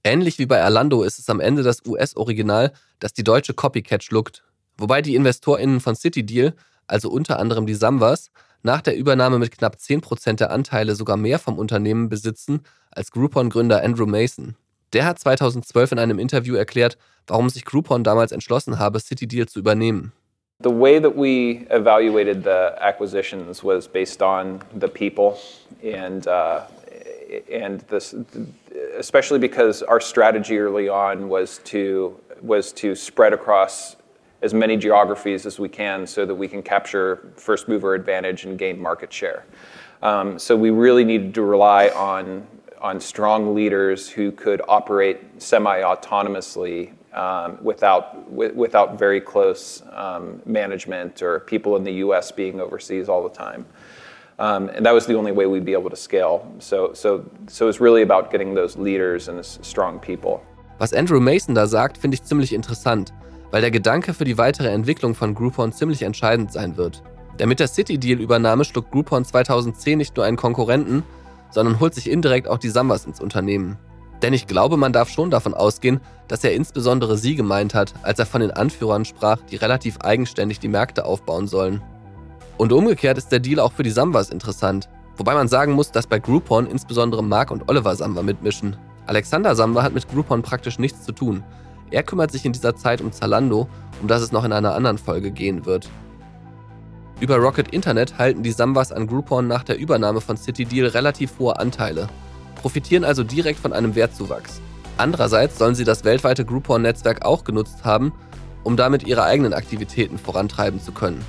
Ähnlich 0.05 0.39
wie 0.39 0.47
bei 0.47 0.63
Alando 0.63 1.03
ist 1.03 1.19
es 1.19 1.29
am 1.29 1.39
Ende 1.39 1.63
das 1.63 1.85
US-Original, 1.87 2.73
das 2.99 3.13
die 3.13 3.23
deutsche 3.23 3.55
Copycat 3.55 4.03
schluckt. 4.03 4.43
Wobei 4.77 5.03
die 5.03 5.15
InvestorInnen 5.15 5.81
von 5.81 5.95
CityDeal, 5.95 6.55
also 6.87 7.11
unter 7.11 7.39
anderem 7.39 7.67
die 7.67 7.75
Samwas, 7.75 8.31
nach 8.63 8.81
der 8.81 8.97
Übernahme 8.97 9.39
mit 9.39 9.57
knapp 9.57 9.77
10% 9.77 10.37
der 10.37 10.51
Anteile 10.51 10.95
sogar 10.95 11.17
mehr 11.17 11.39
vom 11.39 11.59
Unternehmen 11.59 12.09
besitzen 12.09 12.63
als 12.91 13.11
Groupon-Gründer 13.11 13.83
Andrew 13.83 14.07
Mason. 14.07 14.57
Der 14.93 15.05
hat 15.05 15.19
2012 15.19 15.93
in 15.93 15.99
einem 15.99 16.19
Interview 16.19 16.55
erklärt, 16.55 16.99
warum 17.27 17.49
sich 17.49 17.65
Groupon 17.65 18.05
damals 18.05 18.33
entschlossen 18.33 18.79
habe, 18.79 19.01
CityDeal 19.01 19.47
zu 19.47 19.59
übernehmen. 19.59 20.13
The 20.63 20.71
way 20.71 21.01
that 21.01 21.17
we 21.17 21.67
evaluated 21.71 22.45
the 22.45 22.79
acquisitions 22.81 23.65
was 23.65 23.89
based 23.89 24.23
on 24.23 24.61
the 24.79 24.87
people 24.87 25.37
and 25.83 26.27
uh, 26.29 26.61
and 27.51 27.81
this, 27.89 28.15
especially 28.97 29.41
because 29.41 29.83
our 29.83 30.01
strategy 30.01 30.59
early 30.59 30.89
on 30.89 31.29
was 31.29 31.61
to 31.65 32.15
was 32.43 32.73
to 32.75 32.95
spread 32.95 33.33
across 33.33 33.97
as 34.43 34.53
many 34.53 34.77
geographies 34.77 35.47
as 35.47 35.59
we 35.59 35.69
can 35.69 36.07
so 36.07 36.27
that 36.27 36.35
we 36.35 36.49
can 36.49 36.63
capture 36.63 37.33
first 37.37 37.69
mover 37.69 37.95
advantage 37.95 38.45
and 38.45 38.59
gain 38.59 38.81
market 38.81 39.13
share. 39.13 39.45
Um, 40.03 40.39
so 40.39 40.57
we 40.57 40.71
really 40.71 41.05
needed 41.05 41.35
to 41.35 41.43
rely 41.43 41.89
on 41.91 42.47
on 42.81 42.99
strong 42.99 43.55
leaders 43.55 44.09
who 44.09 44.33
could 44.33 44.61
operate 44.67 45.41
semi-autonomously 45.41 46.93
um, 47.15 47.57
without 47.63 48.29
without 48.33 48.99
very 48.99 49.21
close 49.21 49.85
um, 49.93 50.43
management 50.45 51.23
or 51.23 51.41
people 51.41 51.77
in 51.77 51.85
the 51.85 51.93
U.S. 52.07 52.33
being 52.33 52.61
overseas 52.61 53.09
all 53.09 53.23
the 53.23 53.35
time. 53.35 53.65
And 54.39 54.85
that 54.85 54.93
was 54.93 55.07
the 55.07 55.15
only 55.15 55.31
way 55.31 55.47
we'd 55.47 55.65
be 55.65 55.75
able 55.75 55.91
to 55.91 55.97
scale. 55.97 56.53
So 56.59 56.93
it's 57.47 57.81
really 57.81 58.03
about 58.03 58.33
getting 58.33 58.55
those 58.55 58.77
leaders 58.77 59.29
and 59.29 59.45
strong 59.45 60.01
people. 60.01 60.45
Was 60.81 60.93
Andrew 60.93 61.21
Mason 61.21 61.55
da 61.55 61.67
sagt, 61.67 61.97
finde 61.97 62.15
ich 62.17 62.25
ziemlich 62.25 62.53
interessant, 62.53 63.13
weil 63.53 63.61
der 63.61 63.71
Gedanke 63.71 64.15
für 64.15 64.25
die 64.25 64.39
weitere 64.39 64.69
Entwicklung 64.69 65.15
von 65.15 65.35
Groupon 65.35 65.73
ziemlich 65.73 66.03
entscheidend 66.03 66.51
sein 66.51 66.77
wird. 66.77 67.05
Denn 67.39 67.49
mit 67.49 67.61
der 67.61 67.69
City-Deal-Übernahme 67.69 68.65
schluckt 68.65 68.91
Groupon 68.91 69.25
2010 69.25 69.99
nicht 69.99 70.17
nur 70.17 70.25
einen 70.25 70.37
Konkurrenten, 70.37 71.05
sondern 71.51 71.79
holt 71.79 71.95
sich 71.95 72.11
indirekt 72.11 72.49
auch 72.49 72.59
die 72.59 72.71
Sambas 72.71 73.05
ins 73.05 73.21
Unternehmen. 73.21 73.79
Denn 74.23 74.33
ich 74.33 74.47
glaube, 74.47 74.77
man 74.77 74.93
darf 74.93 75.09
schon 75.09 75.31
davon 75.31 75.53
ausgehen, 75.53 76.01
dass 76.29 76.45
er 76.45 76.55
insbesondere 76.55 77.19
sie 77.19 77.35
gemeint 77.35 77.75
hat, 77.75 77.93
als 78.03 78.19
er 78.19 78.27
von 78.27 78.41
den 78.41 78.53
Anführern 78.53 79.05
sprach, 79.05 79.39
die 79.51 79.57
relativ 79.57 79.99
eigenständig 80.01 80.61
die 80.61 80.69
Märkte 80.69 81.05
aufbauen 81.05 81.47
sollen. 81.47 81.83
Und 82.57 82.73
umgekehrt 82.73 83.19
ist 83.19 83.33
der 83.33 83.41
Deal 83.41 83.61
auch 83.61 83.73
für 83.73 83.83
die 83.83 83.91
Sambas 83.91 84.31
interessant. 84.31 84.89
Wobei 85.17 85.35
man 85.35 85.49
sagen 85.49 85.73
muss, 85.73 85.91
dass 85.91 86.07
bei 86.07 86.21
Groupon 86.21 86.67
insbesondere 86.67 87.23
Mark 87.23 87.51
und 87.51 87.69
Oliver 87.69 87.95
Samba 87.97 88.23
mitmischen. 88.23 88.77
Alexander 89.07 89.55
Samba 89.57 89.83
hat 89.83 89.93
mit 89.93 90.09
Groupon 90.09 90.43
praktisch 90.43 90.79
nichts 90.79 91.03
zu 91.03 91.13
tun. 91.13 91.43
Er 91.93 92.03
kümmert 92.03 92.33
sich 92.33 92.47
in 92.47 92.53
dieser 92.53 92.75
Zeit 92.75 93.03
um 93.03 93.13
Zalando, 93.13 93.69
um 94.01 94.09
das 94.09 94.23
es 94.23 94.33
noch 94.33 94.45
in 94.45 94.53
einer 94.53 94.75
anderen 94.75 94.99
Folge 94.99 95.31
gehen 95.31 95.67
wird. 95.67 95.89
Über 97.21 97.37
Rocket 97.37 97.69
Internet 97.69 98.19
halten 98.19 98.43
die 98.43 98.51
Sambas 98.51 98.91
an 98.91 99.07
Groupon 99.07 99.47
nach 99.47 99.63
der 99.63 99.79
Übernahme 99.79 100.23
von 100.23 100.37
CityDeal 100.37 100.89
relativ 100.89 101.39
hohe 101.39 101.59
Anteile, 101.59 102.09
profitieren 102.57 103.05
also 103.05 103.23
direkt 103.23 103.61
von 103.61 103.73
einem 103.73 103.95
Wertzuwachs. 103.95 104.61
Andererseits 104.97 105.59
sollen 105.59 105.75
sie 105.75 105.85
das 105.85 106.05
weltweite 106.05 106.45
Groupon-Netzwerk 106.45 107.25
auch 107.25 107.45
genutzt 107.45 107.85
haben, 107.85 108.13
um 108.65 108.77
damit 108.77 109.07
ihre 109.07 109.25
eigenen 109.25 109.53
Aktivitäten 109.53 110.19
vorantreiben 110.19 110.81
zu 110.81 110.93
können. 110.93 111.23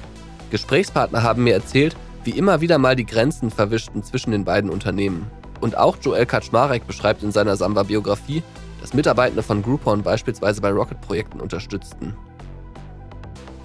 Gesprächspartner 0.49 1.23
haben 1.23 1.43
mir 1.43 1.53
erzählt, 1.53 1.95
wie 2.23 2.31
immer 2.31 2.61
wieder 2.61 2.77
mal 2.77 2.95
die 2.95 3.05
Grenzen 3.05 3.51
verwischten 3.51 4.01
zwischen 4.01 4.31
den 4.31 4.45
beiden 4.45 4.69
Unternehmen. 4.69 5.29
Und 5.59 5.77
auch 5.77 5.97
Joel 6.01 6.25
Kaczmarek 6.25 6.87
beschreibt 6.87 7.21
in 7.21 7.31
seiner 7.31 7.55
Samba-Biografie, 7.55 8.43
dass 8.83 8.93
Mitarbeitende 8.93 9.43
von 9.43 9.63
Groupon 9.63 10.03
beispielsweise 10.03 10.59
bei 10.59 10.69
Rocket-Projekten 10.69 11.39
unterstützten. 11.39 12.17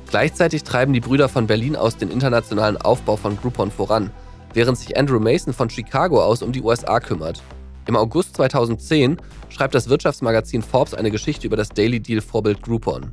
Gleichzeitig 0.08 0.62
treiben 0.62 0.92
die 0.92 1.00
Brüder 1.00 1.28
von 1.28 1.48
Berlin 1.48 1.74
aus 1.74 1.96
den 1.96 2.12
internationalen 2.12 2.76
Aufbau 2.76 3.16
von 3.16 3.36
Groupon 3.36 3.72
voran, 3.72 4.12
während 4.54 4.78
sich 4.78 4.96
Andrew 4.96 5.18
Mason 5.18 5.52
von 5.52 5.68
Chicago 5.70 6.22
aus 6.22 6.40
um 6.40 6.52
die 6.52 6.62
USA 6.62 7.00
kümmert. 7.00 7.42
Im 7.86 7.96
August 7.96 8.36
2010 8.36 9.16
schreibt 9.48 9.74
das 9.74 9.88
Wirtschaftsmagazin 9.88 10.62
Forbes 10.62 10.94
eine 10.94 11.10
Geschichte 11.10 11.48
über 11.48 11.56
das 11.56 11.70
Daily 11.70 11.98
Deal 11.98 12.20
Vorbild 12.20 12.62
Groupon. 12.62 13.10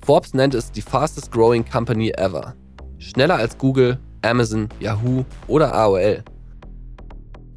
Forbes 0.00 0.34
nennt 0.34 0.54
es 0.54 0.70
die 0.70 0.80
fastest 0.80 1.32
growing 1.32 1.64
company 1.68 2.10
ever. 2.10 2.54
Schneller 2.98 3.34
als 3.34 3.58
Google, 3.58 3.98
Amazon, 4.22 4.68
Yahoo 4.78 5.24
oder 5.48 5.74
AOL. 5.74 6.22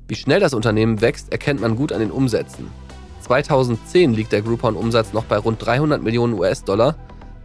Wie 0.07 0.15
schnell 0.15 0.39
das 0.39 0.55
Unternehmen 0.55 1.01
wächst, 1.01 1.31
erkennt 1.31 1.61
man 1.61 1.75
gut 1.75 1.91
an 1.91 1.99
den 1.99 2.09
Umsätzen. 2.09 2.80
2010 3.31 4.13
liegt 4.13 4.33
der 4.33 4.41
Groupon-Umsatz 4.41 5.13
noch 5.13 5.23
bei 5.23 5.37
rund 5.37 5.65
300 5.65 6.03
Millionen 6.03 6.33
US-Dollar, 6.33 6.95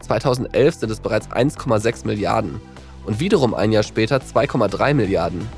2011 0.01 0.75
sind 0.75 0.90
es 0.90 0.99
bereits 0.99 1.29
1,6 1.29 2.09
Milliarden 2.09 2.61
und 3.05 3.20
wiederum 3.20 3.55
ein 3.55 3.70
Jahr 3.70 3.85
später 3.85 4.16
2,3 4.16 4.94
Milliarden. 4.94 5.49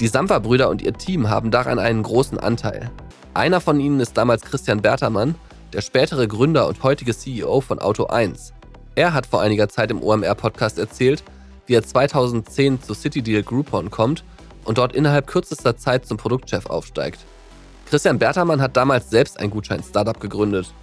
Die 0.00 0.06
Sampa-Brüder 0.06 0.68
und 0.68 0.82
ihr 0.82 0.92
Team 0.92 1.30
haben 1.30 1.50
daran 1.50 1.78
einen 1.78 2.02
großen 2.02 2.38
Anteil. 2.38 2.90
Einer 3.32 3.62
von 3.62 3.80
ihnen 3.80 4.00
ist 4.00 4.18
damals 4.18 4.42
Christian 4.42 4.82
Bertermann, 4.82 5.34
der 5.72 5.80
spätere 5.80 6.28
Gründer 6.28 6.68
und 6.68 6.82
heutige 6.82 7.16
CEO 7.16 7.62
von 7.62 7.78
Auto 7.78 8.04
1. 8.04 8.52
Er 8.96 9.14
hat 9.14 9.24
vor 9.24 9.40
einiger 9.40 9.70
Zeit 9.70 9.90
im 9.90 10.02
OMR-Podcast 10.02 10.78
erzählt, 10.78 11.24
wie 11.64 11.72
er 11.72 11.82
2010 11.82 12.82
zu 12.82 12.92
CityDeal 12.92 13.44
Groupon 13.44 13.90
kommt 13.90 14.24
und 14.66 14.76
dort 14.76 14.94
innerhalb 14.94 15.26
kürzester 15.26 15.78
Zeit 15.78 16.04
zum 16.04 16.18
Produktchef 16.18 16.66
aufsteigt. 16.66 17.20
Christian 17.88 18.18
Bertermann 18.18 18.60
hat 18.60 18.76
damals 18.76 19.08
selbst 19.08 19.40
ein 19.40 19.48
Gutschein-Startup 19.48 20.20
gegründet. 20.20 20.74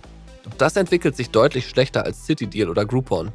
Doch 0.44 0.54
das 0.56 0.76
entwickelt 0.76 1.16
sich 1.16 1.30
deutlich 1.30 1.70
schlechter 1.70 2.04
als 2.04 2.26
CityDeal 2.26 2.68
oder 2.68 2.84
Groupon. 2.84 3.32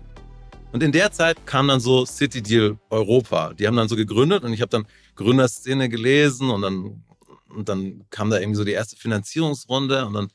Und 0.72 0.82
in 0.82 0.90
der 0.90 1.12
Zeit 1.12 1.46
kam 1.46 1.68
dann 1.68 1.78
so 1.78 2.04
CityDeal 2.04 2.80
Europa. 2.90 3.54
Die 3.54 3.68
haben 3.68 3.76
dann 3.76 3.86
so 3.86 3.94
gegründet 3.94 4.42
und 4.42 4.52
ich 4.52 4.60
habe 4.60 4.70
dann 4.70 4.88
Gründerszene 5.14 5.88
gelesen 5.88 6.50
und 6.50 6.62
dann, 6.62 7.04
und 7.48 7.68
dann 7.68 8.06
kam 8.10 8.28
da 8.28 8.40
irgendwie 8.40 8.56
so 8.56 8.64
die 8.64 8.72
erste 8.72 8.96
Finanzierungsrunde 8.96 10.04
und 10.04 10.14
dann 10.14 10.28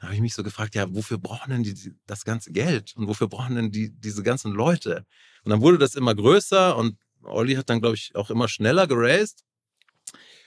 habe 0.00 0.14
ich 0.14 0.22
mich 0.22 0.34
so 0.34 0.42
gefragt, 0.42 0.74
ja, 0.74 0.86
wofür 0.94 1.18
brauchen 1.18 1.50
denn 1.50 1.64
die, 1.64 1.94
das 2.06 2.24
ganze 2.24 2.50
Geld 2.50 2.94
und 2.96 3.08
wofür 3.08 3.28
brauchen 3.28 3.56
denn 3.56 3.72
die, 3.72 3.90
diese 3.90 4.22
ganzen 4.22 4.52
Leute? 4.52 5.04
Und 5.44 5.50
dann 5.50 5.60
wurde 5.60 5.76
das 5.76 5.96
immer 5.96 6.14
größer 6.14 6.78
und 6.78 6.96
Olli 7.24 7.56
hat 7.56 7.68
dann, 7.68 7.80
glaube 7.80 7.96
ich, 7.96 8.14
auch 8.14 8.30
immer 8.30 8.48
schneller 8.48 8.86
geraced. 8.86 9.44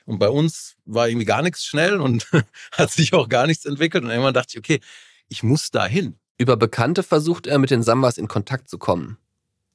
Und 0.07 0.19
bei 0.19 0.29
uns 0.29 0.77
war 0.85 1.09
irgendwie 1.09 1.25
gar 1.25 1.41
nichts 1.41 1.65
schnell 1.65 1.99
und 1.99 2.25
hat 2.71 2.89
sich 2.89 3.13
auch 3.13 3.27
gar 3.27 3.45
nichts 3.45 3.65
entwickelt. 3.65 4.05
Und 4.05 4.09
irgendwann 4.09 4.33
dachte 4.33 4.53
ich, 4.53 4.57
okay, 4.57 4.79
ich 5.27 5.43
muss 5.43 5.69
da 5.69 5.85
hin. 5.85 6.17
Über 6.37 6.55
Bekannte 6.55 7.03
versucht 7.03 7.45
er, 7.45 7.59
mit 7.59 7.71
den 7.71 7.83
Sambas 7.83 8.17
in 8.17 8.29
Kontakt 8.29 8.69
zu 8.69 8.77
kommen. 8.77 9.17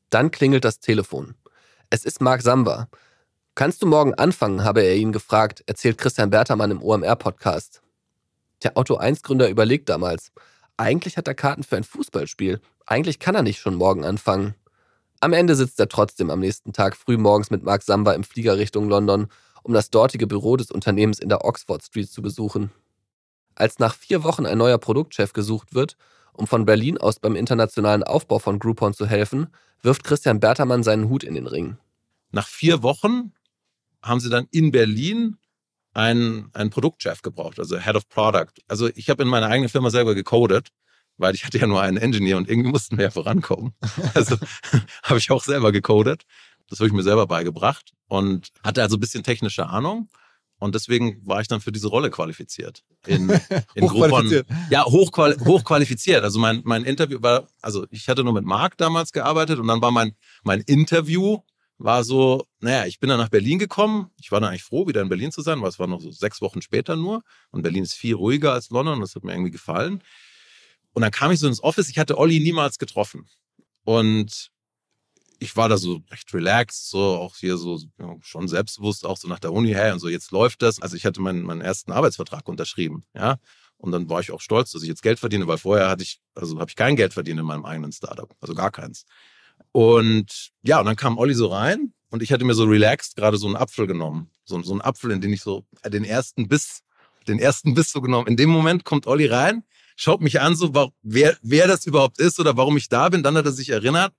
Dann 0.08 0.30
klingelt 0.30 0.64
das 0.64 0.80
Telefon. 0.80 1.34
Es 1.90 2.06
ist 2.06 2.22
Mark 2.22 2.40
Samba. 2.40 2.88
Kannst 3.54 3.82
du 3.82 3.86
morgen 3.86 4.14
anfangen, 4.14 4.64
habe 4.64 4.82
er 4.82 4.96
ihn 4.96 5.12
gefragt, 5.12 5.62
erzählt 5.66 5.98
Christian 5.98 6.30
Bertermann 6.30 6.70
im 6.70 6.82
OMR-Podcast. 6.82 7.82
Der 8.62 8.78
Auto 8.78 8.98
1-Gründer 8.98 9.50
überlegt 9.50 9.90
damals, 9.90 10.32
eigentlich 10.78 11.18
hat 11.18 11.28
er 11.28 11.34
Karten 11.34 11.62
für 11.62 11.76
ein 11.76 11.84
Fußballspiel, 11.84 12.62
eigentlich 12.86 13.18
kann 13.18 13.34
er 13.34 13.42
nicht 13.42 13.60
schon 13.60 13.74
morgen 13.74 14.06
anfangen. 14.06 14.54
Am 15.20 15.34
Ende 15.34 15.54
sitzt 15.56 15.78
er 15.78 15.90
trotzdem 15.90 16.30
am 16.30 16.40
nächsten 16.40 16.72
Tag 16.72 16.96
früh 16.96 17.18
morgens 17.18 17.50
mit 17.50 17.62
Mark 17.62 17.82
Samba 17.82 18.14
im 18.14 18.24
Flieger 18.24 18.56
Richtung 18.56 18.88
London, 18.88 19.28
um 19.62 19.74
das 19.74 19.90
dortige 19.90 20.26
Büro 20.26 20.56
des 20.56 20.70
Unternehmens 20.70 21.18
in 21.18 21.28
der 21.28 21.44
Oxford 21.44 21.82
Street 21.82 22.10
zu 22.10 22.22
besuchen. 22.22 22.70
Als 23.54 23.78
nach 23.78 23.94
vier 23.94 24.24
Wochen 24.24 24.46
ein 24.46 24.58
neuer 24.58 24.78
Produktchef 24.78 25.32
gesucht 25.32 25.74
wird, 25.74 25.96
um 26.32 26.46
von 26.46 26.64
Berlin 26.64 26.98
aus 26.98 27.18
beim 27.18 27.36
internationalen 27.36 28.02
Aufbau 28.02 28.38
von 28.38 28.58
Groupon 28.58 28.94
zu 28.94 29.06
helfen, 29.06 29.48
wirft 29.82 30.04
Christian 30.04 30.40
Bertermann 30.40 30.82
seinen 30.82 31.08
Hut 31.08 31.24
in 31.24 31.34
den 31.34 31.46
Ring. 31.46 31.76
Nach 32.30 32.46
vier 32.46 32.82
Wochen 32.82 33.32
haben 34.02 34.20
sie 34.20 34.30
dann 34.30 34.48
in 34.50 34.72
Berlin 34.72 35.36
einen, 35.94 36.50
einen 36.54 36.70
Produktchef 36.70 37.22
gebraucht, 37.22 37.58
also 37.58 37.78
Head 37.78 37.96
of 37.96 38.08
Product. 38.08 38.52
Also 38.66 38.88
ich 38.94 39.10
habe 39.10 39.22
in 39.22 39.28
meiner 39.28 39.48
eigenen 39.48 39.68
Firma 39.68 39.90
selber 39.90 40.14
gecodet, 40.14 40.68
weil 41.18 41.34
ich 41.34 41.44
hatte 41.44 41.58
ja 41.58 41.66
nur 41.66 41.82
einen 41.82 41.98
Engineer 41.98 42.38
und 42.38 42.48
irgendwie 42.48 42.70
mussten 42.70 42.96
wir 42.96 43.04
ja 43.04 43.10
vorankommen. 43.10 43.74
Also 44.14 44.36
habe 45.02 45.18
ich 45.18 45.30
auch 45.30 45.44
selber 45.44 45.72
gecodet. 45.72 46.24
Das 46.68 46.78
habe 46.78 46.88
ich 46.88 46.92
mir 46.92 47.02
selber 47.02 47.26
beigebracht 47.26 47.92
und 48.08 48.50
hatte 48.64 48.82
also 48.82 48.96
ein 48.96 49.00
bisschen 49.00 49.22
technische 49.22 49.66
Ahnung. 49.66 50.08
Und 50.62 50.76
deswegen 50.76 51.20
war 51.26 51.40
ich 51.40 51.48
dann 51.48 51.60
für 51.60 51.72
diese 51.72 51.88
Rolle 51.88 52.08
qualifiziert. 52.10 52.84
In, 53.06 53.28
in 53.74 53.82
hochqualifiziert. 53.82 54.46
Groupon. 54.46 54.66
Ja, 54.70 54.84
hochquali 54.84 55.36
hochqualifiziert. 55.40 56.22
Also 56.22 56.38
mein, 56.38 56.60
mein 56.64 56.84
Interview 56.84 57.20
war, 57.20 57.48
also 57.60 57.84
ich 57.90 58.08
hatte 58.08 58.22
nur 58.22 58.32
mit 58.32 58.44
Marc 58.44 58.76
damals 58.76 59.10
gearbeitet 59.10 59.58
und 59.58 59.66
dann 59.66 59.82
war 59.82 59.90
mein, 59.90 60.12
mein 60.44 60.60
Interview 60.60 61.40
war 61.78 62.04
so, 62.04 62.46
naja, 62.60 62.86
ich 62.86 63.00
bin 63.00 63.08
dann 63.08 63.18
nach 63.18 63.28
Berlin 63.28 63.58
gekommen. 63.58 64.10
Ich 64.20 64.30
war 64.30 64.40
dann 64.40 64.50
eigentlich 64.50 64.62
froh, 64.62 64.86
wieder 64.86 65.00
in 65.00 65.08
Berlin 65.08 65.32
zu 65.32 65.42
sein, 65.42 65.60
weil 65.60 65.68
es 65.68 65.80
war 65.80 65.88
noch 65.88 66.00
so 66.00 66.12
sechs 66.12 66.40
Wochen 66.40 66.62
später 66.62 66.94
nur. 66.94 67.24
Und 67.50 67.62
Berlin 67.62 67.82
ist 67.82 67.94
viel 67.94 68.14
ruhiger 68.14 68.52
als 68.52 68.70
London. 68.70 69.00
Das 69.00 69.16
hat 69.16 69.24
mir 69.24 69.32
irgendwie 69.32 69.50
gefallen. 69.50 70.00
Und 70.92 71.02
dann 71.02 71.10
kam 71.10 71.32
ich 71.32 71.40
so 71.40 71.48
ins 71.48 71.60
Office. 71.62 71.88
Ich 71.88 71.98
hatte 71.98 72.18
Olli 72.18 72.38
niemals 72.38 72.78
getroffen. 72.78 73.28
Und 73.82 74.51
ich 75.42 75.56
war 75.56 75.68
da 75.68 75.76
so 75.76 76.00
recht 76.10 76.32
relaxed, 76.32 76.88
so 76.88 77.00
auch 77.00 77.36
hier 77.36 77.56
so 77.56 77.78
ja, 77.98 78.14
schon 78.20 78.46
selbstbewusst, 78.46 79.04
auch 79.04 79.16
so 79.16 79.28
nach 79.28 79.40
der 79.40 79.52
Uni 79.52 79.70
her 79.70 79.92
und 79.92 79.98
so, 79.98 80.08
jetzt 80.08 80.30
läuft 80.30 80.62
das. 80.62 80.80
Also 80.80 80.96
ich 80.96 81.04
hatte 81.04 81.20
meinen, 81.20 81.42
meinen 81.42 81.60
ersten 81.60 81.92
Arbeitsvertrag 81.92 82.48
unterschrieben, 82.48 83.04
ja. 83.14 83.38
Und 83.76 83.90
dann 83.90 84.08
war 84.08 84.20
ich 84.20 84.30
auch 84.30 84.40
stolz, 84.40 84.70
dass 84.70 84.82
ich 84.82 84.88
jetzt 84.88 85.02
Geld 85.02 85.18
verdiene, 85.18 85.48
weil 85.48 85.58
vorher 85.58 85.88
hatte 85.88 86.04
ich, 86.04 86.20
also 86.36 86.60
habe 86.60 86.70
ich 86.70 86.76
kein 86.76 86.94
Geld 86.94 87.12
verdient 87.12 87.40
in 87.40 87.46
meinem 87.46 87.64
eigenen 87.64 87.90
Startup, 87.90 88.32
also 88.40 88.54
gar 88.54 88.70
keins. 88.70 89.04
Und 89.72 90.52
ja, 90.62 90.78
und 90.78 90.86
dann 90.86 90.94
kam 90.94 91.18
Olli 91.18 91.34
so 91.34 91.48
rein 91.48 91.92
und 92.10 92.22
ich 92.22 92.32
hatte 92.32 92.44
mir 92.44 92.54
so 92.54 92.64
relaxed 92.64 93.16
gerade 93.16 93.36
so 93.36 93.46
einen 93.48 93.56
Apfel 93.56 93.88
genommen. 93.88 94.30
So, 94.44 94.62
so 94.62 94.72
einen 94.72 94.80
Apfel, 94.80 95.10
in 95.10 95.20
den 95.20 95.32
ich 95.32 95.42
so 95.42 95.66
den 95.84 96.04
ersten 96.04 96.46
Biss, 96.46 96.82
den 97.26 97.40
ersten 97.40 97.74
Biss 97.74 97.90
so 97.90 98.00
genommen. 98.00 98.28
In 98.28 98.36
dem 98.36 98.50
Moment 98.50 98.84
kommt 98.84 99.08
Olli 99.08 99.26
rein, 99.26 99.64
schaut 99.96 100.20
mich 100.20 100.40
an, 100.40 100.54
so, 100.54 100.72
wer, 101.02 101.36
wer 101.42 101.66
das 101.66 101.84
überhaupt 101.84 102.20
ist 102.20 102.38
oder 102.38 102.56
warum 102.56 102.76
ich 102.76 102.88
da 102.88 103.08
bin. 103.08 103.24
Dann 103.24 103.36
hat 103.36 103.46
er 103.46 103.52
sich 103.52 103.70
erinnert, 103.70 104.12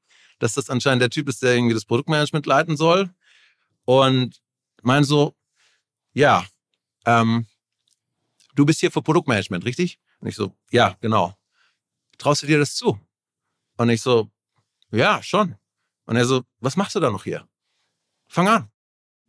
dass 0.43 0.53
das 0.53 0.69
anscheinend 0.69 1.01
der 1.01 1.09
Typ 1.09 1.29
ist, 1.29 1.41
der 1.41 1.55
irgendwie 1.55 1.73
das 1.73 1.85
Produktmanagement 1.85 2.45
leiten 2.45 2.75
soll. 2.75 3.09
Und 3.85 4.41
mein 4.81 5.05
so, 5.05 5.33
ja, 6.13 6.45
ähm, 7.05 7.47
du 8.53 8.65
bist 8.65 8.81
hier 8.81 8.91
für 8.91 9.01
Produktmanagement, 9.01 9.63
richtig? 9.63 9.99
Und 10.19 10.27
ich 10.27 10.35
so, 10.35 10.53
ja, 10.69 10.95
genau. 10.99 11.33
Traust 12.17 12.43
du 12.43 12.47
dir 12.47 12.59
das 12.59 12.75
zu? 12.75 12.99
Und 13.77 13.89
ich 13.89 14.01
so, 14.01 14.29
ja, 14.91 15.23
schon. 15.23 15.55
Und 16.05 16.17
er 16.17 16.25
so, 16.25 16.43
was 16.59 16.75
machst 16.75 16.95
du 16.95 16.99
da 16.99 17.09
noch 17.09 17.23
hier? 17.23 17.47
Fang 18.27 18.47
an. 18.47 18.69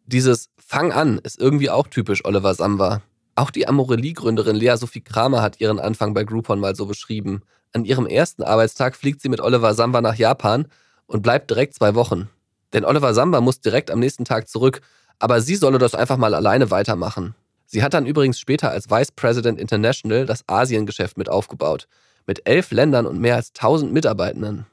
Dieses 0.06 0.50
Fang 0.58 0.92
an 0.92 1.18
ist 1.18 1.38
irgendwie 1.38 1.70
auch 1.70 1.86
typisch 1.86 2.24
Oliver 2.24 2.54
Samba. 2.54 3.02
Auch 3.36 3.50
die 3.50 3.66
Amorelie-Gründerin 3.68 4.56
Lea 4.56 4.76
Sophie 4.76 5.00
Kramer 5.00 5.42
hat 5.42 5.60
ihren 5.60 5.78
Anfang 5.78 6.12
bei 6.12 6.24
Groupon 6.24 6.60
mal 6.60 6.74
so 6.74 6.86
beschrieben. 6.86 7.42
An 7.72 7.84
ihrem 7.84 8.06
ersten 8.06 8.42
Arbeitstag 8.42 8.96
fliegt 8.96 9.20
sie 9.20 9.28
mit 9.28 9.40
Oliver 9.40 9.74
Samba 9.74 10.00
nach 10.00 10.16
Japan 10.16 10.68
und 11.06 11.22
bleibt 11.22 11.50
direkt 11.50 11.74
zwei 11.74 11.94
Wochen. 11.94 12.28
Denn 12.72 12.84
Oliver 12.84 13.14
Samba 13.14 13.40
muss 13.40 13.60
direkt 13.60 13.90
am 13.90 14.00
nächsten 14.00 14.24
Tag 14.24 14.48
zurück, 14.48 14.80
aber 15.18 15.40
sie 15.40 15.56
solle 15.56 15.78
das 15.78 15.94
einfach 15.94 16.16
mal 16.16 16.34
alleine 16.34 16.70
weitermachen. 16.70 17.34
Sie 17.66 17.82
hat 17.82 17.94
dann 17.94 18.06
übrigens 18.06 18.38
später 18.38 18.70
als 18.70 18.90
Vice 18.90 19.12
President 19.12 19.58
International 19.58 20.26
das 20.26 20.44
Asiengeschäft 20.48 21.16
mit 21.16 21.28
aufgebaut. 21.28 21.88
Mit 22.26 22.48
elf 22.48 22.70
Ländern 22.70 23.06
und 23.06 23.20
mehr 23.20 23.36
als 23.36 23.50
1000 23.50 23.92
Mitarbeitenden. 23.92 24.66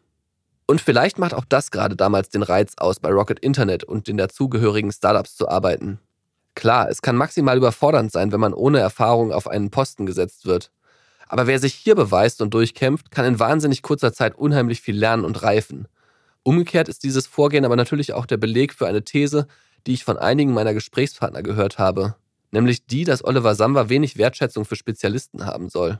Und 0.67 0.79
vielleicht 0.79 1.19
macht 1.19 1.33
auch 1.33 1.45
das 1.45 1.71
gerade 1.71 1.95
damals 1.95 2.29
den 2.29 2.43
Reiz 2.43 2.73
aus, 2.77 2.99
bei 2.99 3.09
Rocket 3.09 3.39
Internet 3.39 3.83
und 3.83 4.07
den 4.07 4.17
dazugehörigen 4.17 4.91
Startups 4.91 5.35
zu 5.35 5.49
arbeiten. 5.49 5.99
Klar, 6.55 6.89
es 6.89 7.01
kann 7.01 7.15
maximal 7.15 7.57
überfordernd 7.57 8.11
sein, 8.11 8.31
wenn 8.31 8.39
man 8.39 8.53
ohne 8.53 8.79
Erfahrung 8.79 9.33
auf 9.33 9.47
einen 9.47 9.69
Posten 9.69 10.05
gesetzt 10.05 10.45
wird. 10.45 10.71
Aber 11.27 11.47
wer 11.47 11.59
sich 11.59 11.73
hier 11.73 11.95
beweist 11.95 12.41
und 12.41 12.53
durchkämpft, 12.53 13.11
kann 13.11 13.25
in 13.25 13.39
wahnsinnig 13.39 13.81
kurzer 13.81 14.13
Zeit 14.13 14.35
unheimlich 14.35 14.81
viel 14.81 14.97
lernen 14.97 15.25
und 15.25 15.43
reifen. 15.43 15.87
Umgekehrt 16.43 16.89
ist 16.89 17.03
dieses 17.03 17.27
Vorgehen 17.27 17.65
aber 17.65 17.75
natürlich 17.75 18.13
auch 18.13 18.25
der 18.25 18.37
Beleg 18.37 18.73
für 18.73 18.87
eine 18.87 19.03
These, 19.03 19.47
die 19.87 19.93
ich 19.93 20.03
von 20.03 20.17
einigen 20.17 20.53
meiner 20.53 20.73
Gesprächspartner 20.73 21.43
gehört 21.43 21.77
habe, 21.77 22.15
nämlich 22.51 22.85
die, 22.85 23.03
dass 23.03 23.23
Oliver 23.23 23.55
Samba 23.55 23.89
wenig 23.89 24.17
Wertschätzung 24.17 24.65
für 24.65 24.75
Spezialisten 24.75 25.45
haben 25.45 25.69
soll. 25.69 25.99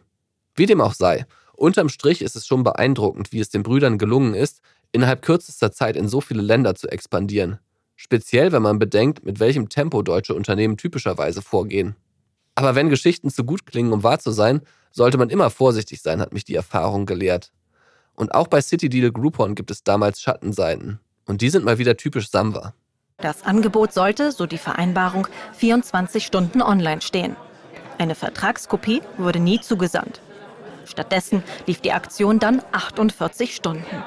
Wie 0.55 0.65
dem 0.65 0.81
auch 0.81 0.93
sei, 0.93 1.25
Unterm 1.53 1.89
Strich 1.89 2.23
ist 2.23 2.35
es 2.35 2.47
schon 2.47 2.63
beeindruckend, 2.63 3.31
wie 3.31 3.39
es 3.39 3.49
den 3.49 3.61
Brüdern 3.61 3.99
gelungen 3.99 4.33
ist, 4.33 4.61
innerhalb 4.91 5.21
kürzester 5.21 5.71
Zeit 5.71 5.95
in 5.95 6.07
so 6.07 6.19
viele 6.19 6.41
Länder 6.41 6.73
zu 6.73 6.87
expandieren. 6.87 7.59
Speziell, 7.95 8.51
wenn 8.51 8.63
man 8.63 8.79
bedenkt, 8.79 9.23
mit 9.23 9.39
welchem 9.39 9.69
Tempo 9.69 10.01
deutsche 10.01 10.33
Unternehmen 10.33 10.75
typischerweise 10.75 11.43
vorgehen. 11.43 11.95
Aber 12.55 12.73
wenn 12.73 12.89
Geschichten 12.89 13.29
zu 13.29 13.43
gut 13.43 13.67
klingen, 13.67 13.93
um 13.93 14.01
wahr 14.01 14.17
zu 14.17 14.31
sein, 14.31 14.61
sollte 14.91 15.19
man 15.19 15.29
immer 15.29 15.51
vorsichtig 15.51 16.01
sein, 16.01 16.19
hat 16.19 16.33
mich 16.33 16.45
die 16.45 16.55
Erfahrung 16.55 17.05
gelehrt. 17.05 17.51
Und 18.21 18.35
auch 18.35 18.47
bei 18.47 18.61
City 18.61 18.87
Deal 18.87 19.11
Groupon 19.11 19.55
gibt 19.55 19.71
es 19.71 19.83
damals 19.83 20.21
Schattenseiten. 20.21 20.99
Und 21.25 21.41
die 21.41 21.49
sind 21.49 21.65
mal 21.65 21.79
wieder 21.79 21.97
typisch 21.97 22.29
Samba. 22.29 22.75
Das 23.17 23.41
Angebot 23.41 23.93
sollte, 23.93 24.31
so 24.31 24.45
die 24.45 24.59
Vereinbarung, 24.59 25.27
24 25.53 26.23
Stunden 26.23 26.61
online 26.61 27.01
stehen. 27.01 27.35
Eine 27.97 28.13
Vertragskopie 28.13 29.01
wurde 29.17 29.39
nie 29.39 29.59
zugesandt. 29.59 30.21
Stattdessen 30.85 31.41
lief 31.65 31.81
die 31.81 31.93
Aktion 31.93 32.37
dann 32.37 32.61
48 32.71 33.55
Stunden. 33.55 34.03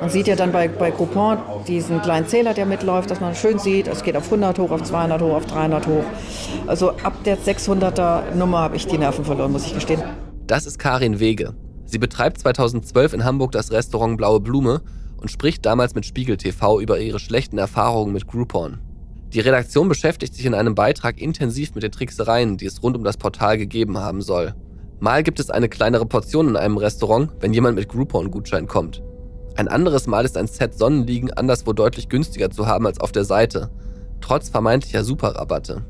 Man 0.00 0.08
sieht 0.08 0.26
ja 0.26 0.34
dann 0.34 0.50
bei, 0.50 0.68
bei 0.68 0.90
Groupon 0.90 1.36
diesen 1.68 2.00
kleinen 2.00 2.26
Zähler, 2.26 2.54
der 2.54 2.64
mitläuft, 2.64 3.10
dass 3.10 3.20
man 3.20 3.34
schön 3.34 3.58
sieht, 3.58 3.86
es 3.86 4.02
geht 4.02 4.16
auf 4.16 4.24
100 4.24 4.58
hoch, 4.58 4.70
auf 4.70 4.82
200 4.82 5.20
hoch, 5.20 5.34
auf 5.34 5.44
300 5.44 5.86
hoch. 5.86 6.04
Also 6.66 6.92
ab 6.92 7.22
der 7.24 7.36
600er 7.36 8.34
Nummer 8.34 8.60
habe 8.60 8.76
ich 8.76 8.86
die 8.86 8.96
Nerven 8.96 9.26
verloren, 9.26 9.52
muss 9.52 9.66
ich 9.66 9.74
gestehen. 9.74 10.02
Das 10.46 10.64
ist 10.64 10.78
Karin 10.78 11.20
Wege. 11.20 11.54
Sie 11.90 11.98
betreibt 11.98 12.38
2012 12.38 13.14
in 13.14 13.24
Hamburg 13.24 13.50
das 13.50 13.72
Restaurant 13.72 14.16
Blaue 14.16 14.38
Blume 14.38 14.80
und 15.16 15.28
spricht 15.28 15.66
damals 15.66 15.96
mit 15.96 16.06
Spiegel 16.06 16.36
TV 16.36 16.78
über 16.78 17.00
ihre 17.00 17.18
schlechten 17.18 17.58
Erfahrungen 17.58 18.12
mit 18.12 18.28
Groupon. 18.28 18.78
Die 19.32 19.40
Redaktion 19.40 19.88
beschäftigt 19.88 20.32
sich 20.36 20.46
in 20.46 20.54
einem 20.54 20.76
Beitrag 20.76 21.20
intensiv 21.20 21.74
mit 21.74 21.82
den 21.82 21.90
Tricksereien, 21.90 22.56
die 22.56 22.66
es 22.66 22.80
rund 22.80 22.96
um 22.96 23.02
das 23.02 23.16
Portal 23.16 23.58
gegeben 23.58 23.98
haben 23.98 24.22
soll. 24.22 24.54
Mal 25.00 25.24
gibt 25.24 25.40
es 25.40 25.50
eine 25.50 25.68
kleinere 25.68 26.06
Portion 26.06 26.50
in 26.50 26.56
einem 26.56 26.76
Restaurant, 26.76 27.32
wenn 27.40 27.52
jemand 27.52 27.74
mit 27.74 27.88
Groupon-Gutschein 27.88 28.68
kommt. 28.68 29.02
Ein 29.56 29.66
anderes 29.66 30.06
Mal 30.06 30.24
ist 30.24 30.36
ein 30.36 30.46
Set 30.46 30.78
Sonnenliegen 30.78 31.32
anderswo 31.32 31.72
deutlich 31.72 32.08
günstiger 32.08 32.50
zu 32.50 32.68
haben 32.68 32.86
als 32.86 33.00
auf 33.00 33.10
der 33.10 33.24
Seite, 33.24 33.68
trotz 34.20 34.48
vermeintlicher 34.48 35.02
Superrabatte. 35.02 35.84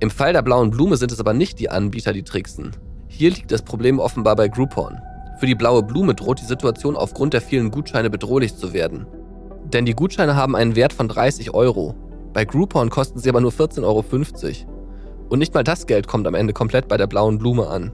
Im 0.00 0.10
Fall 0.10 0.32
der 0.32 0.42
blauen 0.42 0.70
Blume 0.70 0.96
sind 0.96 1.12
es 1.12 1.20
aber 1.20 1.32
nicht 1.32 1.60
die 1.60 1.70
Anbieter, 1.70 2.12
die 2.12 2.24
tricksen. 2.24 2.72
Hier 3.06 3.30
liegt 3.30 3.52
das 3.52 3.62
Problem 3.62 4.00
offenbar 4.00 4.34
bei 4.34 4.48
Groupon. 4.48 4.98
Für 5.44 5.48
die 5.48 5.54
blaue 5.54 5.82
Blume 5.82 6.14
droht 6.14 6.40
die 6.40 6.46
Situation 6.46 6.96
aufgrund 6.96 7.34
der 7.34 7.42
vielen 7.42 7.70
Gutscheine 7.70 8.08
bedrohlich 8.08 8.56
zu 8.56 8.72
werden. 8.72 9.06
Denn 9.66 9.84
die 9.84 9.92
Gutscheine 9.92 10.36
haben 10.36 10.56
einen 10.56 10.74
Wert 10.74 10.94
von 10.94 11.06
30 11.06 11.52
Euro. 11.52 11.94
Bei 12.32 12.46
Groupon 12.46 12.88
kosten 12.88 13.18
sie 13.18 13.28
aber 13.28 13.42
nur 13.42 13.50
14,50 13.50 13.82
Euro. 13.84 14.02
Und 15.28 15.40
nicht 15.40 15.52
mal 15.52 15.62
das 15.62 15.86
Geld 15.86 16.08
kommt 16.08 16.26
am 16.26 16.32
Ende 16.34 16.54
komplett 16.54 16.88
bei 16.88 16.96
der 16.96 17.08
blauen 17.08 17.36
Blume 17.36 17.68
an. 17.68 17.92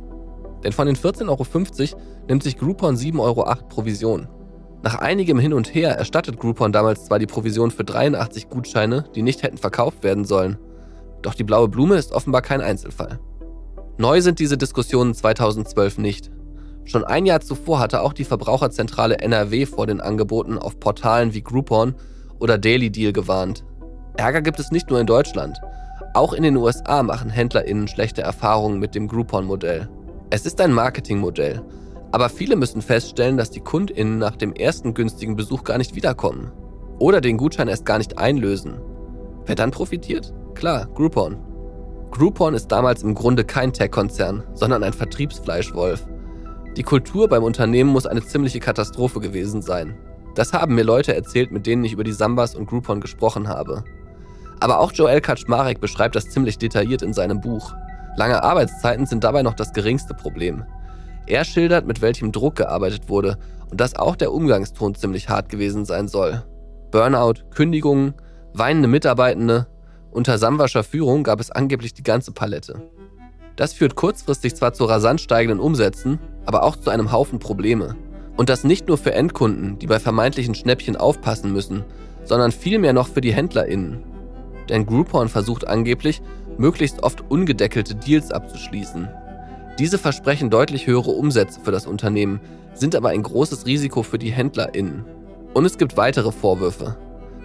Denn 0.63 0.71
von 0.71 0.87
den 0.87 0.95
14,50 0.95 1.27
Euro 1.29 2.01
nimmt 2.29 2.45
sich 2.45 2.57
Groupon 2.57 2.95
7,08 2.95 3.19
Euro 3.19 3.45
Provision. 3.69 4.29
Nach 4.85 5.01
einigem 5.01 5.41
Hin 5.41 5.53
und 5.53 5.75
Her 5.75 5.97
erstattet 5.97 6.39
Groupon 6.39 6.71
damals 6.71 7.07
zwar 7.07 7.19
die 7.19 7.27
Provision 7.27 7.73
für 7.73 7.83
83 7.83 8.49
Gutscheine, 8.49 9.07
die 9.17 9.23
nicht 9.23 9.43
hätten 9.43 9.59
verkauft 9.59 10.05
werden 10.05 10.25
sollen. 10.25 10.57
Doch 11.23 11.35
die 11.35 11.43
blaue 11.43 11.67
Blume 11.67 11.97
ist 11.97 12.13
offenbar 12.13 12.43
kein 12.43 12.61
Einzelfall. 12.61 13.19
Neu 13.99 14.21
sind 14.21 14.39
diese 14.39 14.57
Diskussionen 14.57 15.15
2012 15.15 15.99
nicht. 15.99 16.31
Schon 16.91 17.05
ein 17.05 17.25
Jahr 17.25 17.41
zuvor 17.41 17.79
hatte 17.79 18.03
auch 18.03 18.13
die 18.13 18.25
Verbraucherzentrale 18.25 19.19
NRW 19.21 19.65
vor 19.65 19.87
den 19.87 20.01
Angeboten 20.01 20.59
auf 20.59 20.81
Portalen 20.81 21.33
wie 21.33 21.41
Groupon 21.41 21.95
oder 22.41 22.59
Daily 22.59 22.91
Deal 22.91 23.13
gewarnt. 23.13 23.65
Ärger 24.17 24.43
gibt 24.43 24.59
es 24.59 24.73
nicht 24.73 24.91
nur 24.91 24.99
in 24.99 25.07
Deutschland. 25.07 25.57
Auch 26.15 26.33
in 26.33 26.43
den 26.43 26.57
USA 26.57 27.05
machen 27.05 27.31
HändlerInnen 27.31 27.87
schlechte 27.87 28.23
Erfahrungen 28.23 28.81
mit 28.81 28.97
dem 28.97 29.07
Groupon-Modell. 29.07 29.89
Es 30.31 30.47
ist 30.47 30.61
ein 30.61 30.73
Marketingmodell. 30.73 31.63
Aber 32.11 32.29
viele 32.29 32.57
müssen 32.57 32.83
feststellen, 32.83 33.37
dass 33.37 33.53
die 33.53 33.61
KundInnen 33.61 34.19
nach 34.19 34.35
dem 34.35 34.53
ersten 34.53 34.93
günstigen 34.93 35.37
Besuch 35.37 35.63
gar 35.63 35.79
nicht 35.79 35.95
wiederkommen. 35.95 36.51
Oder 36.99 37.21
den 37.21 37.37
Gutschein 37.37 37.69
erst 37.69 37.87
gar 37.87 37.99
nicht 37.99 38.19
einlösen. 38.19 38.81
Wer 39.47 39.55
dann 39.55 39.71
profitiert? 39.71 40.35
Klar, 40.55 40.89
Groupon. 40.93 41.37
Groupon 42.11 42.55
ist 42.55 42.73
damals 42.73 43.05
im 43.05 43.15
Grunde 43.15 43.45
kein 43.45 43.73
Tech-Konzern, 43.73 44.43
sondern 44.55 44.83
ein 44.83 44.93
Vertriebsfleischwolf. 44.93 46.05
Die 46.77 46.83
Kultur 46.85 47.29
beim 47.29 47.43
Unternehmen 47.43 47.91
muss 47.91 48.07
eine 48.07 48.23
ziemliche 48.23 48.61
Katastrophe 48.61 49.21
gewesen 49.21 49.61
sein. 49.61 49.97
Das 50.37 50.53
haben 50.53 50.77
mir 50.77 50.85
Leute 50.85 51.15
erzählt, 51.15 51.51
mit 51.51 51.67
denen 51.67 51.85
ich 51.85 51.93
über 51.93 52.05
die 52.05 52.13
Sambas 52.13 52.55
und 52.55 52.67
Groupon 52.67 53.01
gesprochen 53.01 53.49
habe. 53.49 53.85
Aber 54.61 54.79
auch 54.79 54.93
Joel 54.93 55.21
Kaczmarek 55.21 55.81
beschreibt 55.81 56.15
das 56.15 56.31
ziemlich 56.31 56.59
detailliert 56.59 57.03
in 57.03 57.13
seinem 57.13 57.41
Buch. 57.41 57.75
Lange 58.17 58.43
Arbeitszeiten 58.43 59.07
sind 59.07 59.25
dabei 59.25 59.43
noch 59.43 59.55
das 59.55 59.73
geringste 59.73 60.15
Problem. 60.15 60.65
Er 61.27 61.45
schildert, 61.45 61.87
mit 61.87 62.03
welchem 62.03 62.31
Druck 62.31 62.57
gearbeitet 62.57 63.09
wurde 63.09 63.39
und 63.71 63.81
dass 63.81 63.97
auch 63.97 64.17
der 64.17 64.33
Umgangston 64.33 64.95
ziemlich 64.95 65.29
hart 65.29 65.49
gewesen 65.49 65.85
sein 65.85 66.07
soll. 66.07 66.45
Burnout, 66.91 67.51
Kündigungen, 67.51 68.15
weinende 68.53 68.89
Mitarbeitende. 68.89 69.67
Unter 70.11 70.39
Samwascher 70.39 70.85
Führung 70.85 71.25
gab 71.25 71.41
es 71.41 71.51
angeblich 71.51 71.95
die 71.95 72.03
ganze 72.03 72.33
Palette. 72.33 72.83
Das 73.57 73.73
führt 73.73 73.95
kurzfristig 73.95 74.55
zwar 74.57 74.73
zu 74.73 74.85
rasant 74.85 75.21
steigenden 75.21 75.61
Umsätzen, 75.61 76.19
aber 76.51 76.65
auch 76.65 76.75
zu 76.75 76.91
einem 76.91 77.13
Haufen 77.13 77.39
Probleme. 77.39 77.95
Und 78.37 78.49
das 78.49 78.65
nicht 78.65 78.89
nur 78.89 78.99
für 78.99 79.15
Endkunden, 79.15 79.79
die 79.79 79.87
bei 79.87 80.01
vermeintlichen 80.01 80.57
Schnäppchen 80.57 80.97
aufpassen 80.97 81.53
müssen, 81.53 81.85
sondern 82.25 82.51
vielmehr 82.51 82.93
noch 82.93 83.07
für 83.07 83.21
die 83.21 83.33
HändlerInnen. 83.33 84.03
Denn 84.69 84.85
Groupon 84.85 85.29
versucht 85.29 85.69
angeblich, 85.69 86.23
möglichst 86.59 87.05
oft 87.05 87.23
ungedeckelte 87.29 87.95
Deals 87.95 88.33
abzuschließen. 88.33 89.09
Diese 89.79 89.97
versprechen 89.97 90.51
deutlich 90.51 90.89
höhere 90.89 91.13
Umsätze 91.13 91.61
für 91.61 91.71
das 91.71 91.87
Unternehmen, 91.87 92.41
sind 92.75 92.97
aber 92.97 93.11
ein 93.11 93.23
großes 93.23 93.67
Risiko 93.67 94.03
für 94.03 94.19
die 94.19 94.33
HändlerInnen. 94.33 95.05
Und 95.55 95.65
es 95.65 95.79
gibt 95.79 95.97
weitere 95.97 96.33
Vorwürfe. 96.33 96.97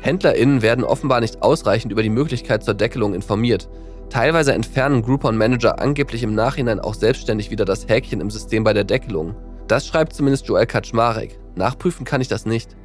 HändlerInnen 0.02 0.64
werden 0.64 0.84
offenbar 0.84 1.22
nicht 1.22 1.44
ausreichend 1.44 1.92
über 1.92 2.02
die 2.02 2.10
Möglichkeit 2.10 2.64
zur 2.64 2.74
Deckelung 2.74 3.14
informiert. 3.14 3.70
Teilweise 4.10 4.54
entfernen 4.54 5.02
Groupon-Manager 5.02 5.80
angeblich 5.80 6.24
im 6.24 6.36
Nachhinein 6.36 6.80
auch 6.80 6.94
selbstständig 6.94 7.52
wieder 7.52 7.66
das 7.66 7.88
Häkchen 7.88 8.22
im 8.22 8.30
System 8.30 8.64
bei 8.64 8.74
der 8.74 8.84
Deckelung. 8.84 9.36
Das 9.68 9.86
schreibt 9.88 10.14
zumindest 10.14 10.48
Joel 10.48 10.66
Kaczmarek. 10.68 11.40
Nachprüfen 11.56 12.06
kann 12.06 12.22
ich 12.22 12.28
das 12.28 12.46
nicht. 12.46 12.76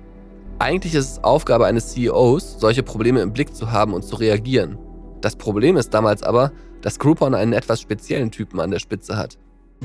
Eigentlich 0.59 0.95
ist 0.95 1.11
es 1.13 1.25
Aufgabe 1.25 1.67
eines 1.67 1.89
CEOs, 1.93 2.57
solche 2.59 2.83
Probleme 2.83 3.21
im 3.21 3.33
Blick 3.33 3.55
zu 3.55 3.71
haben 3.71 3.95
und 3.95 4.03
zu 4.05 4.17
reagieren. 4.17 4.79
Das 5.21 5.37
Problem 5.37 5.77
ist 5.77 5.93
damals 5.95 6.23
aber, 6.23 6.53
dass 6.83 6.99
Groupon 6.99 7.35
einen 7.35 7.53
etwas 7.53 7.81
speziellen 7.81 8.31
Typen 8.31 8.59
an 8.61 8.71
der 8.71 8.79
Spitze 8.79 9.17
hat. 9.17 9.37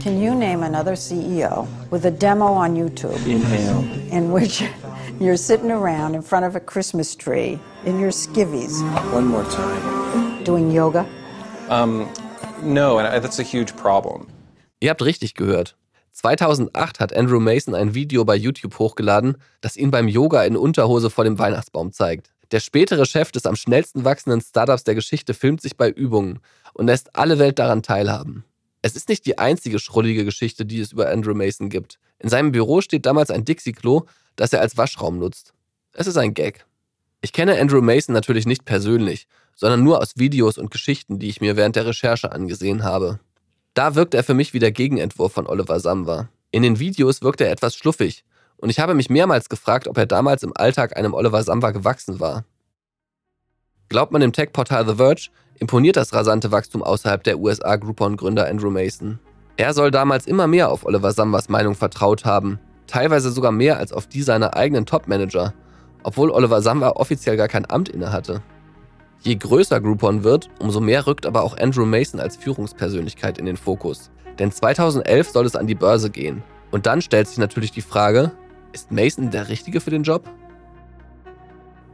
Can 0.02 0.22
you 0.22 0.34
name 0.34 0.62
another 0.66 0.94
CEO 0.96 1.66
with 1.90 2.06
a 2.06 2.10
demo 2.12 2.48
on 2.48 2.76
YouTube 2.76 3.16
Inhale. 3.26 3.84
in 4.12 4.34
which 4.34 4.64
you're 5.20 5.38
sitting 5.38 5.72
around 5.72 6.16
in 6.16 6.22
front 6.22 6.46
of 6.46 6.56
a 6.56 6.60
Christmas 6.60 7.16
tree 7.16 7.58
in 7.86 8.02
your 8.02 8.12
skivvies 8.12 8.82
One 9.14 9.26
more 9.28 9.46
time. 9.46 10.44
doing 10.44 10.70
yoga? 10.72 11.06
Um, 11.70 12.08
no, 12.64 13.00
and 13.00 13.24
that's 13.24 13.40
a 13.40 13.44
huge 13.44 13.76
problem. 13.76 14.28
Ihr 14.80 14.92
habt 14.92 15.02
richtig 15.02 15.34
gehört. 15.34 15.76
2008 16.12 17.00
hat 17.00 17.16
Andrew 17.16 17.40
Mason 17.40 17.74
ein 17.74 17.94
Video 17.94 18.24
bei 18.24 18.36
YouTube 18.36 18.78
hochgeladen, 18.78 19.38
das 19.62 19.76
ihn 19.76 19.92
beim 19.92 20.08
Yoga 20.08 20.44
in 20.44 20.56
Unterhose 20.56 21.10
vor 21.10 21.24
dem 21.24 21.40
Weihnachtsbaum 21.40 21.92
zeigt. 21.92 22.32
Der 22.52 22.60
spätere 22.60 23.06
Chef 23.06 23.32
des 23.32 23.46
am 23.46 23.56
schnellsten 23.56 24.06
wachsenden 24.06 24.42
Startups 24.42 24.84
der 24.84 24.96
Geschichte 24.96 25.34
filmt 25.34 25.62
sich 25.62 25.76
bei 25.76 25.90
Übungen 25.90 26.40
und 26.74 26.86
lässt 26.86 27.16
alle 27.16 27.40
Welt 27.40 27.58
daran 27.58 27.82
teilhaben. 27.82 28.46
Es 28.82 28.96
ist 28.96 29.10
nicht 29.10 29.26
die 29.26 29.40
einzige 29.40 29.80
schrullige 29.80 30.24
Geschichte, 30.24 30.66
die 30.66 30.80
es 30.80 30.92
über 30.92 31.10
Andrew 31.10 31.34
Mason 31.34 31.70
gibt. 31.70 32.00
In 32.20 32.30
seinem 32.30 32.52
Büro 32.52 32.82
steht 32.82 33.08
damals 33.08 33.32
ein 33.32 33.44
Dixie-Klo, 33.44 34.06
das 34.36 34.54
er 34.54 34.62
als 34.62 34.78
Waschraum 34.78 35.18
nutzt. 35.18 35.54
Es 35.94 36.06
ist 36.06 36.18
ein 36.18 36.36
Gag. 36.36 36.66
Ich 37.22 37.34
kenne 37.34 37.60
Andrew 37.60 37.82
Mason 37.82 38.14
natürlich 38.14 38.46
nicht 38.46 38.66
persönlich, 38.66 39.28
sondern 39.56 39.84
nur 39.84 40.00
aus 40.00 40.18
Videos 40.18 40.58
und 40.58 40.72
Geschichten, 40.72 41.20
die 41.20 41.30
ich 41.30 41.42
mir 41.42 41.56
während 41.56 41.76
der 41.76 41.86
Recherche 41.86 42.32
angesehen 42.32 42.84
habe. 42.84 43.20
Da 43.74 43.96
wirkt 43.96 44.14
er 44.14 44.24
für 44.24 44.34
mich 44.34 44.54
wie 44.54 44.60
der 44.60 44.72
Gegenentwurf 44.72 45.34
von 45.34 45.48
Oliver 45.48 45.80
Samwer. 45.80 46.30
In 46.52 46.64
den 46.64 46.80
Videos 46.80 47.22
wirkt 47.22 47.42
er 47.42 47.52
etwas 47.52 47.76
schluffig 47.76 48.24
und 48.58 48.70
ich 48.70 48.80
habe 48.80 48.94
mich 48.94 49.10
mehrmals 49.10 49.50
gefragt, 49.50 49.88
ob 49.88 49.98
er 49.98 50.06
damals 50.06 50.44
im 50.44 50.54
Alltag 50.56 50.98
einem 50.98 51.14
Oliver 51.14 51.44
Samwer 51.44 51.74
gewachsen 51.74 52.20
war. 52.20 52.46
Glaubt 53.90 54.12
man 54.12 54.22
dem 54.22 54.34
Tech-Portal 54.34 54.88
The 54.88 54.96
Verge, 54.96 55.30
imponiert 55.60 55.96
das 55.96 56.14
rasante 56.14 56.52
Wachstum 56.52 56.84
außerhalb 56.84 57.24
der 57.24 57.40
USA 57.40 57.76
Groupon-Gründer 57.76 58.48
Andrew 58.48 58.70
Mason. 58.70 59.20
Er 59.58 59.74
soll 59.74 59.92
damals 59.92 60.28
immer 60.28 60.48
mehr 60.48 60.70
auf 60.70 60.86
Oliver 60.86 61.12
Samwers 61.12 61.50
Meinung 61.50 61.76
vertraut 61.76 62.26
haben, 62.26 62.60
teilweise 62.88 63.32
sogar 63.32 63.52
mehr 63.52 63.78
als 63.78 63.94
auf 63.94 64.08
die 64.08 64.22
seiner 64.22 64.56
eigenen 64.56 64.86
Top-Manager, 64.86 65.54
obwohl 66.06 66.30
Oliver 66.30 66.62
Samwer 66.62 66.98
offiziell 66.98 67.36
gar 67.36 67.48
kein 67.48 67.70
Amt 67.70 67.90
innehatte. 67.90 68.42
Je 69.22 69.36
größer 69.36 69.82
Groupon 69.82 70.24
wird, 70.24 70.50
umso 70.60 70.80
mehr 70.80 71.08
rückt 71.08 71.26
aber 71.26 71.42
auch 71.42 71.58
Andrew 71.58 71.86
Mason 71.86 72.20
als 72.20 72.38
Führungspersönlichkeit 72.38 73.40
in 73.40 73.46
den 73.46 73.58
Fokus. 73.58 74.12
Denn 74.38 74.52
2011 74.52 75.30
soll 75.30 75.46
es 75.48 75.56
an 75.56 75.66
die 75.66 75.74
Börse 75.74 76.12
gehen. 76.12 76.44
Und 76.70 76.86
dann 76.86 77.02
stellt 77.02 77.28
sich 77.28 77.40
natürlich 77.40 77.72
die 77.72 77.82
Frage, 77.82 78.32
ist 78.72 78.92
Mason 78.92 79.32
der 79.32 79.50
Richtige 79.50 79.82
für 79.82 79.90
den 79.90 80.04
Job? 80.04 80.30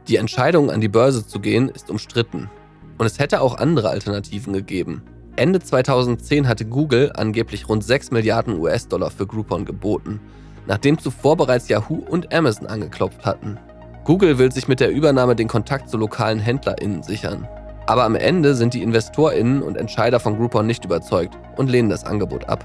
Die 0.08 0.16
Entscheidung, 0.16 0.70
an 0.70 0.82
die 0.82 0.88
Börse 0.88 1.26
zu 1.26 1.40
gehen, 1.40 1.70
ist 1.70 1.88
umstritten. 1.88 2.50
Und 2.98 3.06
es 3.06 3.18
hätte 3.18 3.40
auch 3.40 3.56
andere 3.56 3.88
Alternativen 3.88 4.52
gegeben. 4.52 5.02
Ende 5.36 5.60
2010 5.60 6.48
hatte 6.48 6.66
Google 6.66 7.12
angeblich 7.14 7.66
rund 7.66 7.82
6 7.82 8.10
Milliarden 8.10 8.58
US-Dollar 8.58 9.10
für 9.10 9.26
Groupon 9.26 9.64
geboten, 9.64 10.20
nachdem 10.66 10.98
zuvor 10.98 11.38
bereits 11.38 11.68
Yahoo 11.68 12.02
und 12.10 12.34
Amazon 12.34 12.66
angeklopft 12.66 13.24
hatten. 13.24 13.58
Google 14.04 14.38
will 14.38 14.50
sich 14.50 14.66
mit 14.66 14.80
der 14.80 14.90
Übernahme 14.90 15.36
den 15.36 15.46
Kontakt 15.46 15.88
zu 15.88 15.96
lokalen 15.96 16.40
HändlerInnen 16.40 17.04
sichern. 17.04 17.46
Aber 17.86 18.04
am 18.04 18.16
Ende 18.16 18.56
sind 18.56 18.74
die 18.74 18.82
InvestorInnen 18.82 19.62
und 19.62 19.76
Entscheider 19.76 20.18
von 20.18 20.36
Groupon 20.36 20.66
nicht 20.66 20.84
überzeugt 20.84 21.38
und 21.56 21.70
lehnen 21.70 21.88
das 21.88 22.04
Angebot 22.04 22.48
ab. 22.48 22.64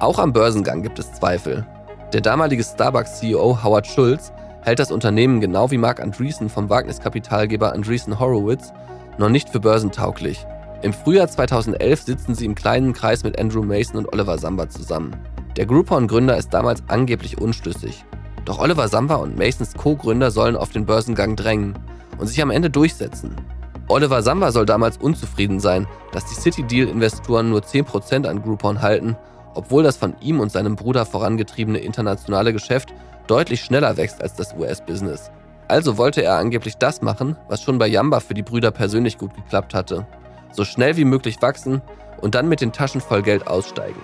Auch 0.00 0.18
am 0.18 0.32
Börsengang 0.32 0.82
gibt 0.82 0.98
es 0.98 1.12
Zweifel. 1.12 1.64
Der 2.12 2.22
damalige 2.22 2.64
Starbucks-CEO 2.64 3.62
Howard 3.62 3.86
Schulz 3.86 4.32
hält 4.62 4.80
das 4.80 4.90
Unternehmen 4.90 5.40
genau 5.40 5.70
wie 5.70 5.78
Mark 5.78 6.00
Andreessen 6.00 6.48
vom 6.48 6.68
Wagniskapitalgeber 6.68 7.72
Andreessen 7.72 8.18
Horowitz 8.18 8.72
noch 9.18 9.28
nicht 9.28 9.50
für 9.50 9.60
börsentauglich. 9.60 10.44
Im 10.82 10.92
Frühjahr 10.92 11.28
2011 11.28 12.02
sitzen 12.02 12.34
sie 12.34 12.46
im 12.46 12.54
kleinen 12.54 12.92
Kreis 12.92 13.22
mit 13.24 13.38
Andrew 13.38 13.62
Mason 13.62 13.96
und 13.96 14.12
Oliver 14.12 14.38
Samba 14.38 14.68
zusammen. 14.68 15.16
Der 15.56 15.66
Groupon-Gründer 15.66 16.36
ist 16.36 16.50
damals 16.54 16.82
angeblich 16.88 17.40
unschlüssig. 17.40 18.04
Doch 18.48 18.60
Oliver 18.60 18.88
Samba 18.88 19.16
und 19.16 19.36
Masons 19.36 19.74
Co-Gründer 19.74 20.30
sollen 20.30 20.56
auf 20.56 20.70
den 20.70 20.86
Börsengang 20.86 21.36
drängen 21.36 21.74
und 22.16 22.28
sich 22.28 22.40
am 22.40 22.50
Ende 22.50 22.70
durchsetzen. 22.70 23.36
Oliver 23.88 24.22
Samba 24.22 24.52
soll 24.52 24.64
damals 24.64 24.96
unzufrieden 24.96 25.60
sein, 25.60 25.86
dass 26.12 26.24
die 26.24 26.34
City 26.34 26.62
Deal-Investoren 26.62 27.50
nur 27.50 27.60
10% 27.60 28.26
an 28.26 28.42
Groupon 28.42 28.80
halten, 28.80 29.18
obwohl 29.52 29.82
das 29.82 29.98
von 29.98 30.16
ihm 30.22 30.40
und 30.40 30.50
seinem 30.50 30.76
Bruder 30.76 31.04
vorangetriebene 31.04 31.78
internationale 31.80 32.54
Geschäft 32.54 32.94
deutlich 33.26 33.60
schneller 33.60 33.98
wächst 33.98 34.22
als 34.22 34.34
das 34.34 34.54
US-Business. 34.54 35.30
Also 35.68 35.98
wollte 35.98 36.22
er 36.22 36.38
angeblich 36.38 36.78
das 36.78 37.02
machen, 37.02 37.36
was 37.48 37.60
schon 37.60 37.76
bei 37.76 37.86
Yamba 37.86 38.20
für 38.20 38.32
die 38.32 38.42
Brüder 38.42 38.70
persönlich 38.70 39.18
gut 39.18 39.34
geklappt 39.34 39.74
hatte. 39.74 40.06
So 40.52 40.64
schnell 40.64 40.96
wie 40.96 41.04
möglich 41.04 41.42
wachsen 41.42 41.82
und 42.22 42.34
dann 42.34 42.48
mit 42.48 42.62
den 42.62 42.72
Taschen 42.72 43.02
voll 43.02 43.20
Geld 43.20 43.46
aussteigen. 43.46 44.00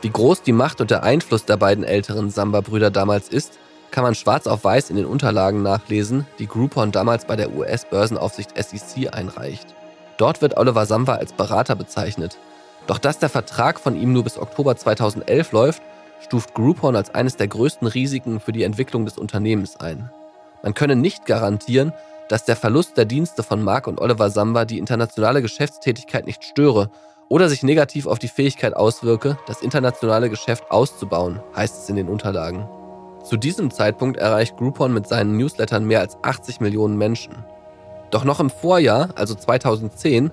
Wie 0.00 0.08
groß 0.08 0.40
die 0.40 0.52
Macht 0.52 0.80
und 0.80 0.90
der 0.90 1.02
Einfluss 1.02 1.44
der 1.44 1.58
beiden 1.58 1.84
älteren 1.84 2.30
Samba-Brüder 2.30 2.90
damals 2.90 3.28
ist, 3.28 3.58
kann 3.92 4.02
man 4.02 4.14
schwarz 4.14 4.46
auf 4.46 4.64
weiß 4.64 4.90
in 4.90 4.96
den 4.96 5.06
Unterlagen 5.06 5.62
nachlesen, 5.62 6.26
die 6.38 6.48
Groupon 6.48 6.90
damals 6.90 7.26
bei 7.26 7.36
der 7.36 7.54
US-Börsenaufsicht 7.54 8.50
SEC 8.56 9.14
einreicht. 9.14 9.74
Dort 10.16 10.42
wird 10.42 10.56
Oliver 10.56 10.86
Samba 10.86 11.14
als 11.14 11.32
Berater 11.32 11.76
bezeichnet. 11.76 12.38
Doch 12.86 12.98
dass 12.98 13.18
der 13.18 13.28
Vertrag 13.28 13.78
von 13.78 13.94
ihm 13.94 14.12
nur 14.12 14.24
bis 14.24 14.38
Oktober 14.38 14.76
2011 14.76 15.52
läuft, 15.52 15.82
stuft 16.20 16.54
Groupon 16.54 16.96
als 16.96 17.14
eines 17.14 17.36
der 17.36 17.48
größten 17.48 17.86
Risiken 17.86 18.40
für 18.40 18.52
die 18.52 18.62
Entwicklung 18.62 19.04
des 19.04 19.18
Unternehmens 19.18 19.78
ein. 19.78 20.10
Man 20.62 20.74
könne 20.74 20.96
nicht 20.96 21.26
garantieren, 21.26 21.92
dass 22.28 22.44
der 22.44 22.56
Verlust 22.56 22.96
der 22.96 23.04
Dienste 23.04 23.42
von 23.42 23.62
Mark 23.62 23.86
und 23.86 24.00
Oliver 24.00 24.30
Samba 24.30 24.64
die 24.64 24.78
internationale 24.78 25.42
Geschäftstätigkeit 25.42 26.26
nicht 26.26 26.44
störe 26.44 26.90
oder 27.28 27.48
sich 27.48 27.62
negativ 27.62 28.06
auf 28.06 28.18
die 28.18 28.28
Fähigkeit 28.28 28.74
auswirke, 28.74 29.38
das 29.46 29.62
internationale 29.62 30.30
Geschäft 30.30 30.70
auszubauen, 30.70 31.40
heißt 31.54 31.82
es 31.82 31.88
in 31.88 31.96
den 31.96 32.08
Unterlagen. 32.08 32.68
Zu 33.22 33.36
diesem 33.36 33.70
Zeitpunkt 33.70 34.18
erreicht 34.18 34.56
Groupon 34.56 34.92
mit 34.92 35.06
seinen 35.06 35.36
Newslettern 35.36 35.84
mehr 35.84 36.00
als 36.00 36.16
80 36.22 36.60
Millionen 36.60 36.96
Menschen. 36.96 37.32
Doch 38.10 38.24
noch 38.24 38.40
im 38.40 38.50
Vorjahr, 38.50 39.10
also 39.14 39.34
2010, 39.34 40.30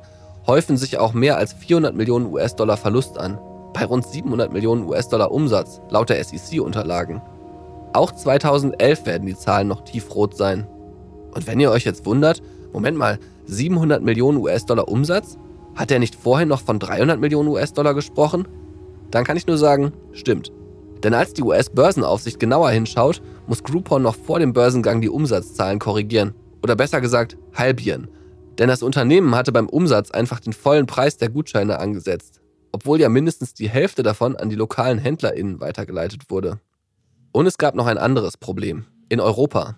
häufen 0.48 0.78
sich 0.78 0.98
auch 0.98 1.14
mehr 1.14 1.38
als 1.38 1.54
400 1.54 1.96
Millionen 1.96 2.26
US-Dollar 2.26 2.78
Verlust 2.78 3.18
an, 3.18 3.40
bei 3.74 3.86
rund 3.86 4.06
700 4.06 4.52
Millionen 4.52 4.86
US-Dollar 4.86 5.32
Umsatz, 5.32 5.80
laut 5.90 6.10
der 6.10 6.24
SEC-Unterlagen. 6.24 7.22
Auch 7.94 8.12
2011 8.12 9.06
werden 9.06 9.28
die 9.28 9.38
Zahlen 9.38 9.68
noch 9.68 9.82
tiefrot 9.82 10.36
sein. 10.36 10.68
Und 11.34 11.48
wenn 11.48 11.60
ihr 11.60 11.72
euch 11.72 11.86
jetzt 11.86 12.06
wundert, 12.06 12.42
Moment 12.74 12.98
mal, 12.98 13.20
700 13.46 14.02
Millionen 14.04 14.38
US-Dollar 14.38 14.88
Umsatz? 14.88 15.38
Hat 15.76 15.92
er 15.92 16.00
nicht 16.00 16.16
vorhin 16.16 16.50
noch 16.50 16.62
von 16.62 16.80
300 16.80 17.20
Millionen 17.20 17.50
US-Dollar 17.50 17.94
gesprochen? 17.94 18.48
Dann 19.12 19.24
kann 19.24 19.38
ich 19.38 19.48
nur 19.48 19.58
sagen, 19.58 19.94
stimmt. 20.12 20.52
Denn 21.04 21.14
als 21.14 21.34
die 21.34 21.44
US-Börsenaufsicht 21.44 22.40
genauer 22.40 22.72
hinschaut, 22.72 23.22
muss 23.48 23.64
Groupon 23.64 24.02
noch 24.02 24.16
vor 24.16 24.40
dem 24.40 24.54
Börsengang 24.54 25.02
die 25.02 25.10
Umsatzzahlen 25.10 25.80
korrigieren. 25.80 26.34
Oder 26.62 26.76
besser 26.76 27.00
gesagt, 27.00 27.38
halbieren. 27.54 28.10
Denn 28.58 28.68
das 28.68 28.84
Unternehmen 28.84 29.36
hatte 29.36 29.54
beim 29.54 29.70
Umsatz 29.70 30.12
einfach 30.12 30.42
den 30.42 30.52
vollen 30.52 30.86
Preis 30.86 31.16
der 31.16 31.30
Gutscheine 31.30 31.80
angesetzt, 31.80 32.42
obwohl 32.74 33.00
ja 33.00 33.08
mindestens 33.08 33.54
die 33.54 33.70
Hälfte 33.70 34.04
davon 34.04 34.36
an 34.36 34.50
die 34.50 34.58
lokalen 34.58 34.98
HändlerInnen 34.98 35.62
weitergeleitet 35.62 36.30
wurde. 36.30 36.60
Und 37.32 37.46
es 37.46 37.58
gab 37.58 37.76
noch 37.76 37.88
ein 37.88 37.98
anderes 37.98 38.36
Problem. 38.36 38.86
In 39.08 39.22
Europa. 39.22 39.78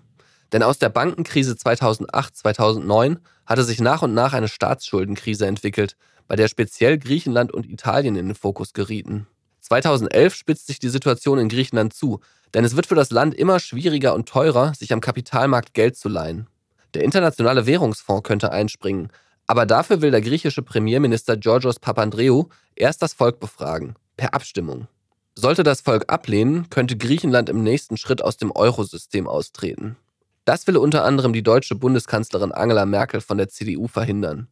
Denn 0.51 0.63
aus 0.63 0.79
der 0.79 0.89
Bankenkrise 0.89 1.53
2008-2009 1.53 3.17
hatte 3.45 3.63
sich 3.63 3.79
nach 3.79 4.01
und 4.01 4.13
nach 4.13 4.33
eine 4.33 4.47
Staatsschuldenkrise 4.47 5.45
entwickelt, 5.45 5.95
bei 6.27 6.35
der 6.35 6.47
speziell 6.47 6.97
Griechenland 6.97 7.53
und 7.53 7.69
Italien 7.69 8.15
in 8.15 8.27
den 8.27 8.35
Fokus 8.35 8.73
gerieten. 8.73 9.27
2011 9.71 10.35
spitzt 10.35 10.67
sich 10.67 10.79
die 10.79 10.89
Situation 10.89 11.39
in 11.39 11.47
Griechenland 11.47 11.93
zu, 11.93 12.19
denn 12.53 12.65
es 12.65 12.75
wird 12.75 12.87
für 12.87 12.95
das 12.95 13.09
Land 13.09 13.33
immer 13.33 13.57
schwieriger 13.61 14.13
und 14.13 14.27
teurer, 14.27 14.73
sich 14.73 14.91
am 14.91 14.99
Kapitalmarkt 14.99 15.73
Geld 15.73 15.95
zu 15.95 16.09
leihen. 16.09 16.47
Der 16.93 17.05
Internationale 17.05 17.65
Währungsfonds 17.65 18.27
könnte 18.27 18.51
einspringen, 18.51 19.13
aber 19.47 19.65
dafür 19.65 20.01
will 20.01 20.11
der 20.11 20.19
griechische 20.19 20.61
Premierminister 20.61 21.37
Georgios 21.37 21.79
Papandreou 21.79 22.49
erst 22.75 23.01
das 23.01 23.13
Volk 23.13 23.39
befragen, 23.39 23.95
per 24.17 24.33
Abstimmung. 24.33 24.87
Sollte 25.35 25.63
das 25.63 25.79
Volk 25.79 26.11
ablehnen, 26.11 26.69
könnte 26.69 26.97
Griechenland 26.97 27.47
im 27.47 27.63
nächsten 27.63 27.95
Schritt 27.95 28.21
aus 28.21 28.35
dem 28.35 28.51
Eurosystem 28.51 29.25
austreten. 29.25 29.95
Das 30.43 30.67
will 30.67 30.75
unter 30.75 31.05
anderem 31.05 31.31
die 31.31 31.43
deutsche 31.43 31.75
Bundeskanzlerin 31.75 32.51
Angela 32.51 32.85
Merkel 32.85 33.21
von 33.21 33.37
der 33.37 33.47
CDU 33.47 33.87
verhindern. 33.87 34.49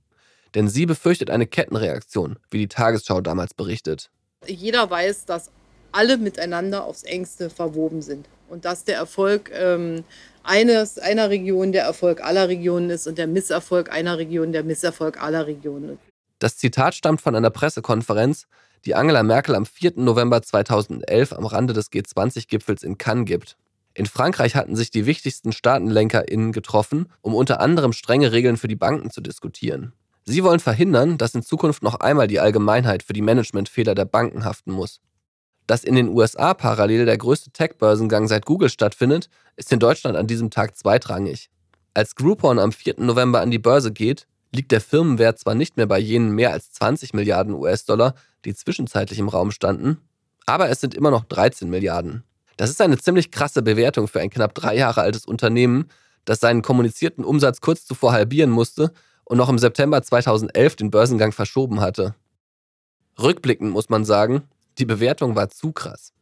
Denn 0.56 0.70
sie 0.70 0.86
befürchtet 0.86 1.30
eine 1.30 1.46
Kettenreaktion, 1.46 2.40
wie 2.52 2.60
die 2.60 2.70
Tagesschau 2.70 3.20
damals 3.20 3.54
berichtet. 3.54 4.10
Jeder 4.50 4.90
weiß, 4.90 5.26
dass 5.26 5.52
alle 5.92 6.18
miteinander 6.18 6.86
aufs 6.86 7.04
engste 7.04 7.50
verwoben 7.50 8.02
sind 8.02 8.28
und 8.50 8.66
dass 8.66 8.84
der 8.84 8.96
Erfolg 8.96 9.52
ähm, 9.54 10.04
eines, 10.44 10.98
einer 10.98 11.30
Region 11.30 11.72
der 11.72 11.84
Erfolg 11.84 12.24
aller 12.24 12.48
Regionen 12.48 12.90
ist 12.90 13.08
und 13.08 13.18
der 13.18 13.28
Misserfolg 13.28 13.92
einer 13.92 14.18
Region 14.18 14.52
der 14.52 14.64
Misserfolg 14.64 15.22
aller 15.22 15.48
Regionen. 15.48 16.00
Das 16.40 16.58
Zitat 16.58 16.96
stammt 16.96 17.22
von 17.22 17.36
einer 17.36 17.50
Pressekonferenz, 17.50 18.48
die 18.86 18.96
Angela 18.96 19.24
Merkel 19.24 19.56
am 19.56 19.66
4. 19.66 19.94
November 19.98 20.42
2011 20.42 21.34
am 21.34 21.46
Rande 21.46 21.74
des 21.74 21.92
G20-Gipfels 21.92 22.84
in 22.84 22.98
Cannes 22.98 23.26
gibt. 23.26 23.58
In 23.94 24.06
Frankreich 24.06 24.56
hatten 24.56 24.76
sich 24.76 24.92
die 24.92 25.06
wichtigsten 25.06 25.52
StaatenlenkerInnen 25.52 26.54
getroffen, 26.54 27.12
um 27.22 27.36
unter 27.36 27.60
anderem 27.60 27.92
strenge 27.92 28.32
Regeln 28.32 28.56
für 28.56 28.70
die 28.70 28.78
Banken 28.78 29.12
zu 29.12 29.20
diskutieren. 29.20 29.92
Sie 30.26 30.44
wollen 30.44 30.60
verhindern, 30.60 31.18
dass 31.18 31.36
in 31.36 31.42
Zukunft 31.42 31.82
noch 31.82 31.96
einmal 31.96 32.28
die 32.28 32.40
Allgemeinheit 32.40 33.04
für 33.04 33.14
die 33.14 33.22
Managementfehler 33.22 33.96
der 33.96 34.06
Banken 34.06 34.46
haften 34.46 34.72
muss. 34.72 35.00
Dass 35.66 35.84
in 35.84 35.96
den 35.96 36.10
USA 36.10 36.54
parallel 36.54 37.06
der 37.06 37.18
größte 37.18 37.52
Tech-Börsengang 37.52 38.28
seit 38.28 38.46
Google 38.46 38.70
stattfindet, 38.70 39.30
ist 39.56 39.72
in 39.72 39.80
Deutschland 39.80 40.18
an 40.18 40.28
diesem 40.28 40.50
Tag 40.50 40.76
zweitrangig. 40.76 41.50
Als 41.94 42.16
Groupon 42.16 42.60
am 42.60 42.72
4. 42.72 42.96
November 42.98 43.42
an 43.42 43.52
die 43.52 43.60
Börse 43.60 43.92
geht, 43.92 44.28
liegt 44.52 44.72
der 44.72 44.82
Firmenwert 44.82 45.40
zwar 45.40 45.56
nicht 45.56 45.78
mehr 45.78 45.86
bei 45.86 46.00
jenen 46.00 46.32
mehr 46.32 46.52
als 46.52 46.72
20 46.72 47.14
Milliarden 47.14 47.54
US-Dollar, 47.54 48.16
die 48.46 48.56
zwischenzeitlich 48.56 49.20
im 49.20 49.30
Raum 49.30 49.52
standen, 49.52 49.98
aber 50.46 50.70
es 50.70 50.82
sind 50.82 50.96
immer 50.96 51.12
noch 51.12 51.26
13 51.26 51.70
Milliarden. 51.70 52.24
Das 52.58 52.70
ist 52.70 52.82
eine 52.82 52.98
ziemlich 52.98 53.32
krasse 53.32 53.62
Bewertung 53.62 54.08
für 54.08 54.20
ein 54.20 54.30
knapp 54.30 54.56
drei 54.56 54.76
Jahre 54.76 55.02
altes 55.02 55.26
Unternehmen, 55.26 55.86
das 56.26 56.40
seinen 56.40 56.62
kommunizierten 56.62 57.24
Umsatz 57.24 57.62
kurz 57.62 57.86
zuvor 57.86 58.12
halbieren 58.12 58.50
musste 58.50 58.92
und 59.30 59.38
noch 59.38 59.48
im 59.48 59.60
September 59.60 60.02
2011 60.02 60.76
den 60.76 60.92
Börsengang 60.92 61.32
verschoben 61.32 61.80
hatte. 61.80 62.16
Rückblickend 63.22 63.72
muss 63.72 63.88
man 63.88 64.04
sagen, 64.04 64.44
die 64.80 64.86
Bewertung 64.86 65.36
war 65.36 65.50
zu 65.50 65.72
krass. 65.72 66.14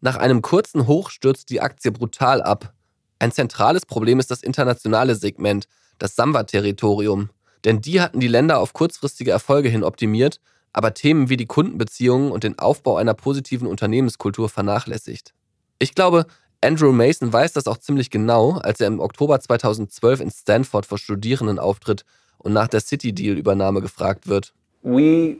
Nach 0.00 0.16
einem 0.16 0.42
kurzen 0.42 0.88
Hoch 0.88 1.10
stürzt 1.10 1.50
die 1.50 1.60
Aktie 1.60 1.92
brutal 1.92 2.42
ab. 2.42 2.74
Ein 3.20 3.30
zentrales 3.30 3.86
Problem 3.86 4.18
ist 4.18 4.30
das 4.30 4.42
internationale 4.42 5.14
Segment, 5.14 5.68
das 5.98 6.16
Samba-Territorium. 6.16 7.30
Denn 7.64 7.80
die 7.80 8.00
hatten 8.00 8.18
die 8.18 8.28
Länder 8.28 8.58
auf 8.58 8.72
kurzfristige 8.72 9.30
Erfolge 9.30 9.68
hin 9.68 9.84
optimiert, 9.84 10.40
aber 10.72 10.94
Themen 10.94 11.28
wie 11.28 11.36
die 11.36 11.46
Kundenbeziehungen 11.46 12.32
und 12.32 12.42
den 12.42 12.58
Aufbau 12.58 12.96
einer 12.96 13.14
positiven 13.14 13.68
Unternehmenskultur 13.68 14.48
vernachlässigt. 14.48 15.32
Ich 15.78 15.94
glaube, 15.94 16.26
Andrew 16.66 16.90
Mason 16.90 17.32
weiß 17.32 17.52
das 17.52 17.68
auch 17.68 17.76
ziemlich 17.76 18.10
genau, 18.10 18.58
als 18.60 18.80
er 18.80 18.88
im 18.88 18.98
Oktober 18.98 19.38
2012 19.38 20.20
in 20.20 20.30
Stanford 20.32 20.84
vor 20.84 20.98
Studierenden 20.98 21.60
auftritt 21.60 22.04
und 22.38 22.54
nach 22.54 22.66
der 22.66 22.80
City 22.80 23.12
Deal 23.12 23.38
Übernahme 23.38 23.80
gefragt 23.80 24.26
wird. 24.26 24.52
We 24.82 25.36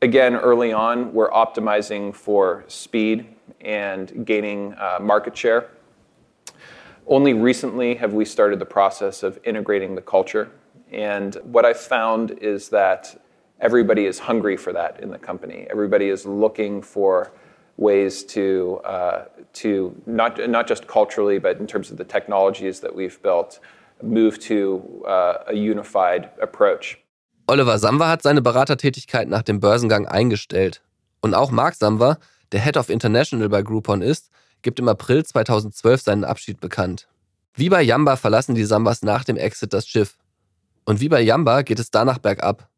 again 0.00 0.36
early 0.36 0.72
on 0.72 1.12
were 1.12 1.32
optimizing 1.32 2.12
for 2.12 2.62
speed 2.68 3.24
and 3.64 4.12
gaining 4.24 4.74
uh, 4.74 5.02
market 5.02 5.36
share. 5.36 5.64
Only 7.08 7.34
recently 7.34 7.96
have 7.96 8.14
we 8.14 8.24
started 8.24 8.60
the 8.60 8.64
process 8.64 9.24
of 9.24 9.40
integrating 9.42 9.96
the 9.96 10.02
culture. 10.02 10.52
And 10.92 11.36
what 11.42 11.64
I 11.64 11.74
found 11.74 12.30
is 12.40 12.68
that 12.68 13.20
everybody 13.60 14.06
is 14.06 14.20
hungry 14.20 14.56
for 14.56 14.72
that 14.72 15.00
in 15.00 15.10
the 15.10 15.18
company. 15.18 15.66
Everybody 15.68 16.10
is 16.10 16.24
looking 16.24 16.80
for 16.80 17.32
ways 17.76 18.26
to, 18.26 18.80
uh, 18.84 19.24
to 19.54 19.94
not, 20.06 20.38
not 20.48 20.68
just 20.68 20.86
culturally, 20.86 21.38
but 21.38 21.58
in 21.58 21.66
terms 21.66 21.90
of 21.90 21.98
the 21.98 22.04
technologies 22.04 22.80
that 22.80 22.94
we've 22.94 23.20
built, 23.22 23.60
move 24.02 24.38
to 24.40 25.02
uh, 25.06 25.44
a 25.48 25.54
unified 25.54 26.30
approach. 26.40 26.98
Oliver 27.46 27.78
Samwer 27.78 28.08
hat 28.08 28.22
seine 28.22 28.40
Beratertätigkeit 28.40 29.28
nach 29.28 29.42
dem 29.42 29.60
Börsengang 29.60 30.06
eingestellt. 30.06 30.80
Und 31.20 31.34
auch 31.34 31.50
Mark 31.50 31.74
Samwer, 31.74 32.18
der 32.52 32.60
Head 32.60 32.76
of 32.76 32.88
International 32.88 33.48
bei 33.48 33.62
Groupon 33.62 34.02
ist, 34.02 34.30
gibt 34.62 34.78
im 34.78 34.88
April 34.88 35.24
2012 35.24 36.02
seinen 36.02 36.24
Abschied 36.24 36.60
bekannt. 36.60 37.08
Wie 37.54 37.68
bei 37.68 37.82
Yamba 37.82 38.16
verlassen 38.16 38.54
die 38.54 38.64
Sambas 38.64 39.02
nach 39.02 39.24
dem 39.24 39.36
Exit 39.36 39.72
das 39.72 39.86
Schiff. 39.86 40.16
Und 40.84 41.00
wie 41.00 41.08
bei 41.08 41.20
Yamba 41.20 41.62
geht 41.62 41.78
es 41.78 41.90
danach 41.90 42.18
bergab. 42.18 42.68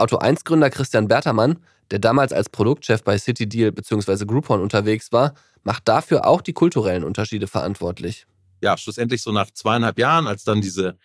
Auto 0.00 0.18
1-Gründer 0.18 0.70
Christian 0.70 1.08
Bertermann 1.08 1.58
der 1.90 1.98
damals 1.98 2.32
als 2.32 2.48
Produktchef 2.48 3.02
bei 3.02 3.18
CityDeal 3.18 3.72
bzw. 3.72 4.24
Groupon 4.24 4.60
unterwegs 4.60 5.12
war, 5.12 5.34
macht 5.62 5.88
dafür 5.88 6.26
auch 6.26 6.40
die 6.40 6.52
kulturellen 6.52 7.04
Unterschiede 7.04 7.46
verantwortlich. 7.46 8.26
Ja, 8.62 8.76
schlussendlich 8.76 9.22
so 9.22 9.32
nach 9.32 9.50
zweieinhalb 9.50 9.98
Jahren, 9.98 10.26
als 10.26 10.44
dann 10.44 10.60
diese 10.60 10.98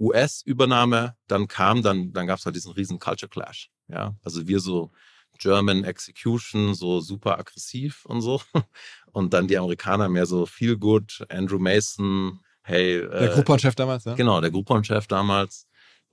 US-Übernahme 0.00 1.14
dann 1.28 1.46
kam, 1.46 1.82
dann, 1.82 2.12
dann 2.12 2.26
gab 2.26 2.38
es 2.38 2.44
halt 2.44 2.56
diesen 2.56 2.72
riesen 2.72 2.98
Culture 2.98 3.28
Clash. 3.28 3.70
Ja, 3.88 4.16
also 4.24 4.46
wir 4.48 4.58
so 4.60 4.90
German 5.38 5.84
Execution, 5.84 6.74
so 6.74 7.00
super 7.00 7.38
aggressiv 7.38 8.04
und 8.06 8.20
so. 8.20 8.40
Und 9.12 9.34
dann 9.34 9.46
die 9.46 9.58
Amerikaner 9.58 10.08
mehr 10.08 10.24
so 10.24 10.46
feel 10.46 10.78
good, 10.78 11.26
Andrew 11.28 11.58
Mason, 11.58 12.40
hey. 12.62 13.00
Der 13.00 13.30
äh, 13.30 13.34
Groupon-Chef 13.34 13.74
damals, 13.74 14.04
ja? 14.04 14.14
Genau, 14.14 14.40
der 14.40 14.50
Groupon-Chef 14.50 15.06
damals. 15.06 15.66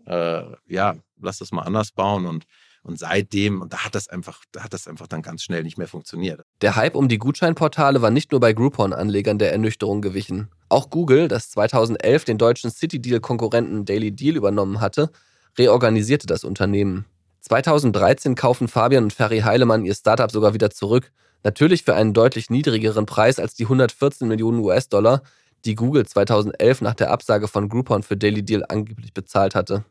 Äh, 0.05 0.43
ja, 0.67 0.97
lass 1.21 1.39
das 1.39 1.51
mal 1.51 1.63
anders 1.63 1.91
bauen 1.91 2.25
und 2.25 2.45
und 2.83 2.97
seitdem, 2.97 3.61
und 3.61 3.73
da 3.73 3.85
hat 3.85 3.95
das 3.95 4.07
einfach, 4.07 4.43
da 4.51 4.63
hat 4.63 4.73
das 4.73 4.87
einfach 4.87 5.07
dann 5.07 5.21
ganz 5.21 5.43
schnell 5.43 5.63
nicht 5.63 5.77
mehr 5.77 5.87
funktioniert. 5.87 6.41
Der 6.61 6.75
Hype 6.75 6.95
um 6.95 7.07
die 7.09 7.17
Gutscheinportale 7.17 8.01
war 8.01 8.09
nicht 8.09 8.31
nur 8.31 8.39
bei 8.39 8.53
Groupon-Anlegern 8.53 9.37
der 9.37 9.51
Ernüchterung 9.51 10.01
gewichen. 10.01 10.49
Auch 10.69 10.89
Google, 10.89 11.27
das 11.27 11.49
2011 11.51 12.25
den 12.25 12.37
deutschen 12.37 12.71
City-Deal-Konkurrenten 12.71 13.85
Daily 13.85 14.11
Deal 14.11 14.37
übernommen 14.37 14.79
hatte, 14.79 15.11
reorganisierte 15.57 16.27
das 16.27 16.43
Unternehmen. 16.43 17.05
2013 17.41 18.35
kaufen 18.35 18.67
Fabian 18.67 19.05
und 19.05 19.13
Ferry 19.13 19.39
Heilemann 19.39 19.85
ihr 19.85 19.95
Startup 19.95 20.31
sogar 20.31 20.53
wieder 20.53 20.69
zurück. 20.69 21.11
Natürlich 21.43 21.83
für 21.83 21.95
einen 21.95 22.13
deutlich 22.13 22.49
niedrigeren 22.49 23.05
Preis 23.05 23.39
als 23.39 23.55
die 23.55 23.63
114 23.63 24.27
Millionen 24.27 24.59
US-Dollar, 24.59 25.23
die 25.65 25.75
Google 25.75 26.05
2011 26.05 26.81
nach 26.81 26.95
der 26.95 27.11
Absage 27.11 27.47
von 27.47 27.69
Groupon 27.69 28.03
für 28.03 28.17
Daily 28.17 28.43
Deal 28.43 28.63
angeblich 28.67 29.13
bezahlt 29.13 29.55
hatte. 29.55 29.83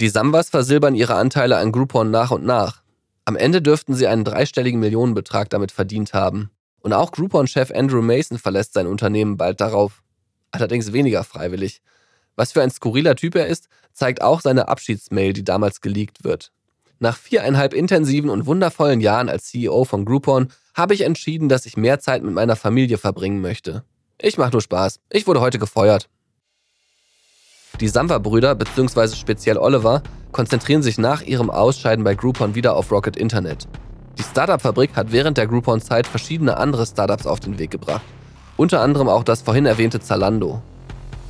Die 0.00 0.08
Sambas 0.08 0.48
versilbern 0.48 0.94
ihre 0.94 1.16
Anteile 1.16 1.56
an 1.56 1.72
Groupon 1.72 2.12
nach 2.12 2.30
und 2.30 2.44
nach. 2.44 2.82
Am 3.24 3.34
Ende 3.34 3.60
dürften 3.60 3.94
sie 3.94 4.06
einen 4.06 4.22
dreistelligen 4.22 4.78
Millionenbetrag 4.78 5.50
damit 5.50 5.72
verdient 5.72 6.14
haben. 6.14 6.50
Und 6.80 6.92
auch 6.92 7.10
Groupon-Chef 7.10 7.72
Andrew 7.74 8.00
Mason 8.00 8.38
verlässt 8.38 8.74
sein 8.74 8.86
Unternehmen 8.86 9.36
bald 9.36 9.60
darauf. 9.60 10.04
Allerdings 10.52 10.92
weniger 10.92 11.24
freiwillig. 11.24 11.82
Was 12.36 12.52
für 12.52 12.62
ein 12.62 12.70
skurriler 12.70 13.16
Typ 13.16 13.34
er 13.34 13.48
ist, 13.48 13.68
zeigt 13.92 14.22
auch 14.22 14.40
seine 14.40 14.68
Abschiedsmail, 14.68 15.32
die 15.32 15.42
damals 15.42 15.80
geleakt 15.80 16.22
wird. 16.22 16.52
Nach 17.00 17.16
viereinhalb 17.16 17.74
intensiven 17.74 18.30
und 18.30 18.46
wundervollen 18.46 19.00
Jahren 19.00 19.28
als 19.28 19.46
CEO 19.46 19.84
von 19.84 20.04
Groupon 20.04 20.52
habe 20.74 20.94
ich 20.94 21.00
entschieden, 21.00 21.48
dass 21.48 21.66
ich 21.66 21.76
mehr 21.76 21.98
Zeit 21.98 22.22
mit 22.22 22.34
meiner 22.34 22.54
Familie 22.54 22.98
verbringen 22.98 23.40
möchte. 23.40 23.82
Ich 24.20 24.38
mache 24.38 24.52
nur 24.52 24.62
Spaß. 24.62 25.00
Ich 25.10 25.26
wurde 25.26 25.40
heute 25.40 25.58
gefeuert. 25.58 26.08
Die 27.80 27.88
Samwer-Brüder 27.88 28.56
bzw. 28.56 29.14
speziell 29.14 29.56
Oliver 29.56 30.02
konzentrieren 30.32 30.82
sich 30.82 30.98
nach 30.98 31.22
ihrem 31.22 31.48
Ausscheiden 31.48 32.02
bei 32.04 32.16
Groupon 32.16 32.56
wieder 32.56 32.74
auf 32.76 32.90
Rocket 32.90 33.16
Internet. 33.16 33.68
Die 34.18 34.24
Startup-Fabrik 34.24 34.96
hat 34.96 35.12
während 35.12 35.38
der 35.38 35.46
Groupon-Zeit 35.46 36.08
verschiedene 36.08 36.56
andere 36.56 36.86
Startups 36.86 37.26
auf 37.26 37.38
den 37.38 37.56
Weg 37.60 37.70
gebracht. 37.70 38.02
Unter 38.56 38.80
anderem 38.80 39.08
auch 39.08 39.22
das 39.22 39.42
vorhin 39.42 39.64
erwähnte 39.64 40.00
Zalando. 40.00 40.60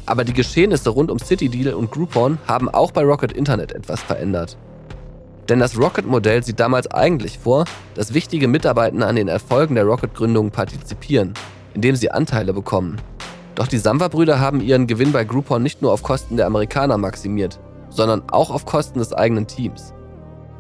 Aber 0.06 0.24
die 0.24 0.32
Geschehnisse 0.32 0.88
rund 0.88 1.10
um 1.10 1.18
CityDeal 1.18 1.74
und 1.74 1.90
Groupon 1.90 2.38
haben 2.46 2.70
auch 2.70 2.92
bei 2.92 3.02
Rocket 3.02 3.32
Internet 3.32 3.72
etwas 3.72 4.00
verändert. 4.00 4.56
Denn 5.50 5.58
das 5.58 5.76
Rocket-Modell 5.76 6.42
sieht 6.42 6.60
damals 6.60 6.86
eigentlich 6.90 7.38
vor, 7.38 7.66
dass 7.94 8.14
wichtige 8.14 8.48
Mitarbeiter 8.48 9.06
an 9.06 9.16
den 9.16 9.28
Erfolgen 9.28 9.74
der 9.74 9.84
Rocket-Gründung 9.84 10.50
partizipieren, 10.50 11.34
indem 11.74 11.94
sie 11.94 12.10
Anteile 12.10 12.54
bekommen. 12.54 12.96
Doch 13.58 13.66
die 13.66 13.78
Samwa-Brüder 13.78 14.38
haben 14.38 14.60
ihren 14.60 14.86
Gewinn 14.86 15.10
bei 15.10 15.24
Groupon 15.24 15.64
nicht 15.64 15.82
nur 15.82 15.92
auf 15.92 16.04
Kosten 16.04 16.36
der 16.36 16.46
Amerikaner 16.46 16.96
maximiert, 16.96 17.58
sondern 17.88 18.22
auch 18.30 18.52
auf 18.52 18.64
Kosten 18.66 19.00
des 19.00 19.12
eigenen 19.12 19.48
Teams. 19.48 19.92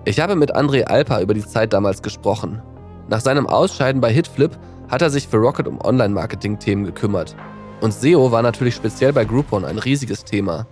Ich 0.04 0.18
habe 0.18 0.34
mit 0.34 0.56
André 0.56 0.82
Alper 0.82 1.20
über 1.20 1.32
die 1.32 1.46
Zeit 1.46 1.72
damals 1.72 2.02
gesprochen. 2.02 2.60
Nach 3.08 3.20
seinem 3.20 3.46
Ausscheiden 3.46 4.00
bei 4.00 4.12
Hitflip 4.12 4.58
hat 4.88 5.00
er 5.00 5.10
sich 5.10 5.28
für 5.28 5.36
Rocket 5.36 5.68
um 5.68 5.80
Online-Marketing-Themen 5.80 6.86
gekümmert. 6.86 7.36
Und 7.80 7.94
SEO 7.94 8.32
war 8.32 8.42
natürlich 8.42 8.74
speziell 8.74 9.12
bei 9.12 9.24
Groupon 9.24 9.64
ein 9.64 9.78
riesiges 9.78 10.24
Thema. 10.24 10.66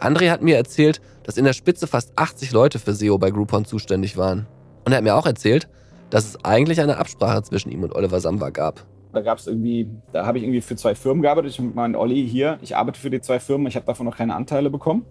André 0.00 0.28
hat 0.28 0.42
mir 0.42 0.58
erzählt, 0.58 1.00
dass 1.22 1.38
in 1.38 1.46
der 1.46 1.54
Spitze 1.54 1.86
fast 1.86 2.12
80 2.14 2.52
Leute 2.52 2.78
für 2.78 2.92
SEO 2.92 3.16
bei 3.16 3.30
Groupon 3.30 3.64
zuständig 3.64 4.18
waren. 4.18 4.46
Und 4.84 4.92
er 4.92 4.98
hat 4.98 5.04
mir 5.04 5.16
auch 5.16 5.24
erzählt, 5.24 5.66
dass 6.10 6.26
es 6.26 6.44
eigentlich 6.44 6.82
eine 6.82 6.98
Absprache 6.98 7.42
zwischen 7.42 7.70
ihm 7.70 7.84
und 7.84 7.94
Oliver 7.94 8.20
Samba 8.20 8.50
gab. 8.50 8.84
Da 9.12 9.20
gab 9.22 9.38
es 9.38 9.46
irgendwie, 9.46 9.88
da 10.12 10.26
habe 10.26 10.38
ich 10.38 10.44
irgendwie 10.44 10.60
für 10.60 10.76
zwei 10.76 10.94
Firmen 10.94 11.22
gearbeitet. 11.22 11.52
Ich 11.52 11.60
meine, 11.60 11.98
Olli 11.98 12.26
hier, 12.28 12.58
ich 12.62 12.76
arbeite 12.76 13.00
für 13.00 13.10
die 13.10 13.20
zwei 13.20 13.40
Firmen, 13.40 13.66
ich 13.66 13.76
habe 13.76 13.86
davon 13.86 14.06
noch 14.06 14.16
keine 14.16 14.34
Anteile 14.34 14.70
bekommen. 14.70 15.04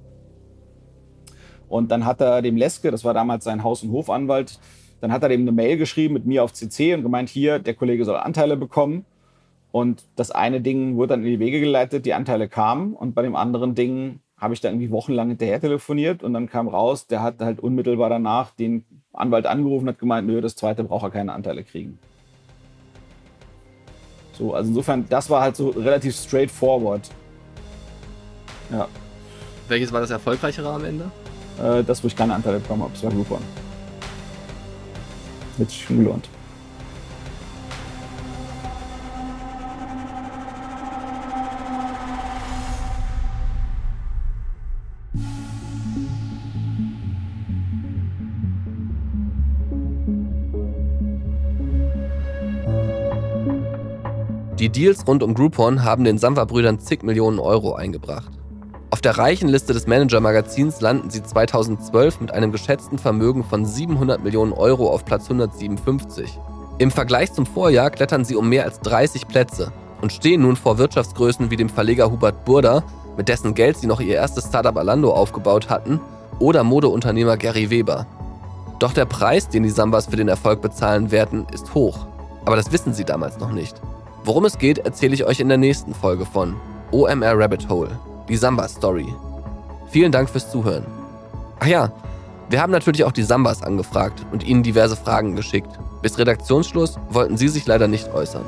Und 1.67 1.91
dann 1.91 2.05
hat 2.05 2.21
er 2.21 2.41
dem 2.41 2.57
Leske, 2.57 2.91
das 2.91 3.03
war 3.03 3.13
damals 3.13 3.43
sein 3.43 3.63
Haus- 3.63 3.83
und 3.83 3.91
Hofanwalt, 3.91 4.59
dann 5.01 5.11
hat 5.11 5.23
er 5.23 5.29
dem 5.29 5.41
eine 5.41 5.51
Mail 5.51 5.77
geschrieben 5.77 6.13
mit 6.13 6.25
mir 6.25 6.43
auf 6.43 6.53
CC 6.53 6.93
und 6.93 7.03
gemeint, 7.03 7.29
hier, 7.29 7.59
der 7.59 7.73
Kollege 7.73 8.05
soll 8.05 8.17
Anteile 8.17 8.57
bekommen. 8.57 9.05
Und 9.71 10.03
das 10.15 10.31
eine 10.31 10.61
Ding 10.61 10.95
wurde 10.95 11.09
dann 11.09 11.23
in 11.23 11.29
die 11.29 11.39
Wege 11.39 11.59
geleitet, 11.59 12.05
die 12.05 12.13
Anteile 12.13 12.49
kamen. 12.49 12.93
Und 12.93 13.13
bei 13.13 13.21
dem 13.21 13.35
anderen 13.35 13.75
Ding 13.75 14.19
habe 14.35 14.53
ich 14.53 14.61
da 14.61 14.69
irgendwie 14.69 14.89
wochenlang 14.89 15.29
hinterher 15.29 15.59
telefoniert 15.59 16.23
und 16.23 16.33
dann 16.33 16.47
kam 16.47 16.67
raus, 16.67 17.07
der 17.07 17.21
hat 17.21 17.39
halt 17.39 17.59
unmittelbar 17.59 18.09
danach 18.09 18.51
den 18.51 18.85
Anwalt 19.11 19.45
angerufen 19.45 19.83
und 19.83 19.89
hat 19.89 19.99
gemeint, 19.99 20.27
nö, 20.27 20.41
das 20.41 20.55
zweite 20.55 20.83
braucht 20.83 21.03
er 21.03 21.11
keine 21.11 21.33
Anteile 21.33 21.63
kriegen. 21.63 21.99
So, 24.39 24.53
also 24.53 24.69
insofern, 24.69 25.05
das 25.09 25.29
war 25.29 25.41
halt 25.41 25.55
so 25.57 25.69
relativ 25.69 26.15
straightforward. 26.15 27.01
Ja. 28.71 28.87
Welches 29.67 29.91
war 29.91 30.01
das 30.01 30.09
erfolgreichere 30.09 30.69
am 30.69 30.85
Ende? 30.85 31.11
Äh, 31.61 31.83
das, 31.83 32.01
wo 32.03 32.07
ich 32.07 32.15
keine 32.15 32.33
Anteile 32.33 32.59
bekommen 32.59 32.83
habe, 32.83 32.93
das 32.93 33.03
war 33.03 33.11
Groupon. 33.11 33.41
Hätte 35.57 35.69
sich 35.69 35.85
Die 54.59 54.67
Deals 54.67 55.07
rund 55.07 55.23
um 55.23 55.35
Groupon 55.35 55.85
haben 55.85 56.03
den 56.03 56.17
Samwa-Brüdern 56.17 56.79
zig 56.79 57.01
Millionen 57.01 57.39
Euro 57.39 57.75
eingebracht. 57.75 58.29
Auf 58.89 58.99
der 58.99 59.17
reichen 59.17 59.47
Liste 59.47 59.71
des 59.71 59.87
Manager-Magazins 59.87 60.81
landen 60.81 61.09
sie 61.09 61.23
2012 61.23 62.19
mit 62.19 62.33
einem 62.33 62.51
geschätzten 62.51 62.97
Vermögen 62.97 63.45
von 63.45 63.65
700 63.65 64.21
Millionen 64.21 64.51
Euro 64.51 64.89
auf 64.89 65.05
Platz 65.05 65.29
157. 65.29 66.37
Im 66.77 66.91
Vergleich 66.91 67.31
zum 67.31 67.45
Vorjahr 67.45 67.89
klettern 67.89 68.25
sie 68.25 68.35
um 68.35 68.49
mehr 68.49 68.65
als 68.65 68.81
30 68.81 69.29
Plätze 69.29 69.71
und 70.01 70.11
stehen 70.11 70.41
nun 70.41 70.57
vor 70.57 70.77
Wirtschaftsgrößen 70.77 71.49
wie 71.51 71.55
dem 71.55 71.69
Verleger 71.69 72.11
Hubert 72.11 72.43
Burda, 72.43 72.83
mit 73.15 73.29
dessen 73.29 73.53
Geld 73.53 73.77
sie 73.77 73.87
noch 73.87 74.01
ihr 74.01 74.15
erstes 74.15 74.47
Startup 74.47 74.75
Alando 74.75 75.13
aufgebaut 75.13 75.69
hatten, 75.69 76.01
oder 76.39 76.65
Modeunternehmer 76.65 77.37
Gary 77.37 77.69
Weber. 77.69 78.07
Doch 78.79 78.91
der 78.91 79.05
Preis, 79.05 79.47
den 79.47 79.63
die 79.63 79.69
Sambas 79.69 80.07
für 80.07 80.17
den 80.17 80.27
Erfolg 80.27 80.61
bezahlen 80.61 81.11
werden, 81.11 81.47
ist 81.53 81.73
hoch. 81.73 82.07
Aber 82.43 82.57
das 82.57 82.73
wissen 82.73 82.93
sie 82.93 83.05
damals 83.05 83.39
noch 83.39 83.51
nicht. 83.51 83.79
Worum 84.29 84.45
es 84.45 84.59
geht, 84.59 84.77
erzähle 84.77 85.15
ich 85.15 85.25
euch 85.25 85.39
in 85.39 85.49
der 85.49 85.57
nächsten 85.57 85.95
Folge 85.95 86.23
von 86.23 86.55
OMR 86.91 87.33
Rabbit 87.35 87.67
Hole, 87.67 87.99
die 88.29 88.37
Samba 88.37 88.67
Story. 88.67 89.11
Vielen 89.89 90.11
Dank 90.11 90.29
fürs 90.29 90.51
Zuhören. 90.51 90.85
Ach 91.59 91.65
ja, 91.65 91.91
wir 92.47 92.61
haben 92.61 92.71
natürlich 92.71 93.03
auch 93.05 93.11
die 93.11 93.23
Sambas 93.23 93.63
angefragt 93.63 94.27
und 94.31 94.45
ihnen 94.45 94.61
diverse 94.61 94.95
Fragen 94.95 95.35
geschickt. 95.35 95.79
Bis 96.03 96.19
Redaktionsschluss 96.19 96.99
wollten 97.09 97.37
sie 97.37 97.47
sich 97.47 97.65
leider 97.65 97.87
nicht 97.87 98.13
äußern. 98.13 98.45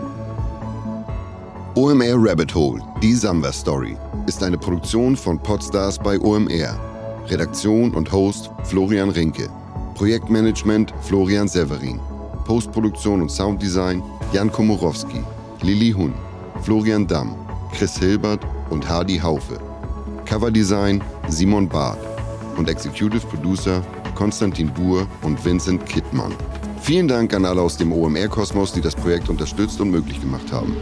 OMR 1.74 2.30
Rabbit 2.30 2.54
Hole, 2.54 2.84
die 3.02 3.16
Samba 3.16 3.52
Story, 3.52 3.98
ist 4.28 4.44
eine 4.44 4.60
Produktion 4.60 5.18
von 5.18 5.40
Podstars 5.40 5.98
bei 5.98 6.20
OMR. 6.20 6.80
Redaktion 7.26 7.96
und 7.96 8.12
Host 8.12 8.52
Florian 8.66 9.10
Rinke. 9.10 9.50
Projektmanagement 9.96 10.94
Florian 11.02 11.48
Severin. 11.48 12.00
Postproduktion 12.46 13.24
und 13.24 13.32
Sounddesign 13.32 14.04
Jan 14.32 14.52
Komorowski. 14.52 15.24
Lilly 15.64 15.92
Hun, 15.92 16.14
Florian 16.64 17.06
Damm, 17.06 17.36
Chris 17.72 17.98
Hilbert 17.98 18.42
und 18.72 18.88
Hardy 18.90 19.20
Haufe. 19.20 19.60
Coverdesign 20.26 21.04
Simon 21.28 21.70
Barth 21.70 22.00
und 22.58 22.68
Executive 22.68 23.26
Producer 23.28 23.84
Konstantin 24.16 24.74
Buhr 24.74 25.08
und 25.22 25.44
Vincent 25.44 25.86
Kittmann. 25.86 26.34
Vielen 26.82 27.08
Dank 27.08 27.34
an 27.36 27.46
alle 27.46 27.62
aus 27.62 27.78
dem 27.78 27.92
OMR-Kosmos, 27.94 28.74
die 28.74 28.82
das 28.82 28.96
Projekt 28.96 29.30
unterstützt 29.30 29.80
und 29.82 29.92
möglich 29.92 30.20
gemacht 30.20 30.52
haben. 30.52 30.76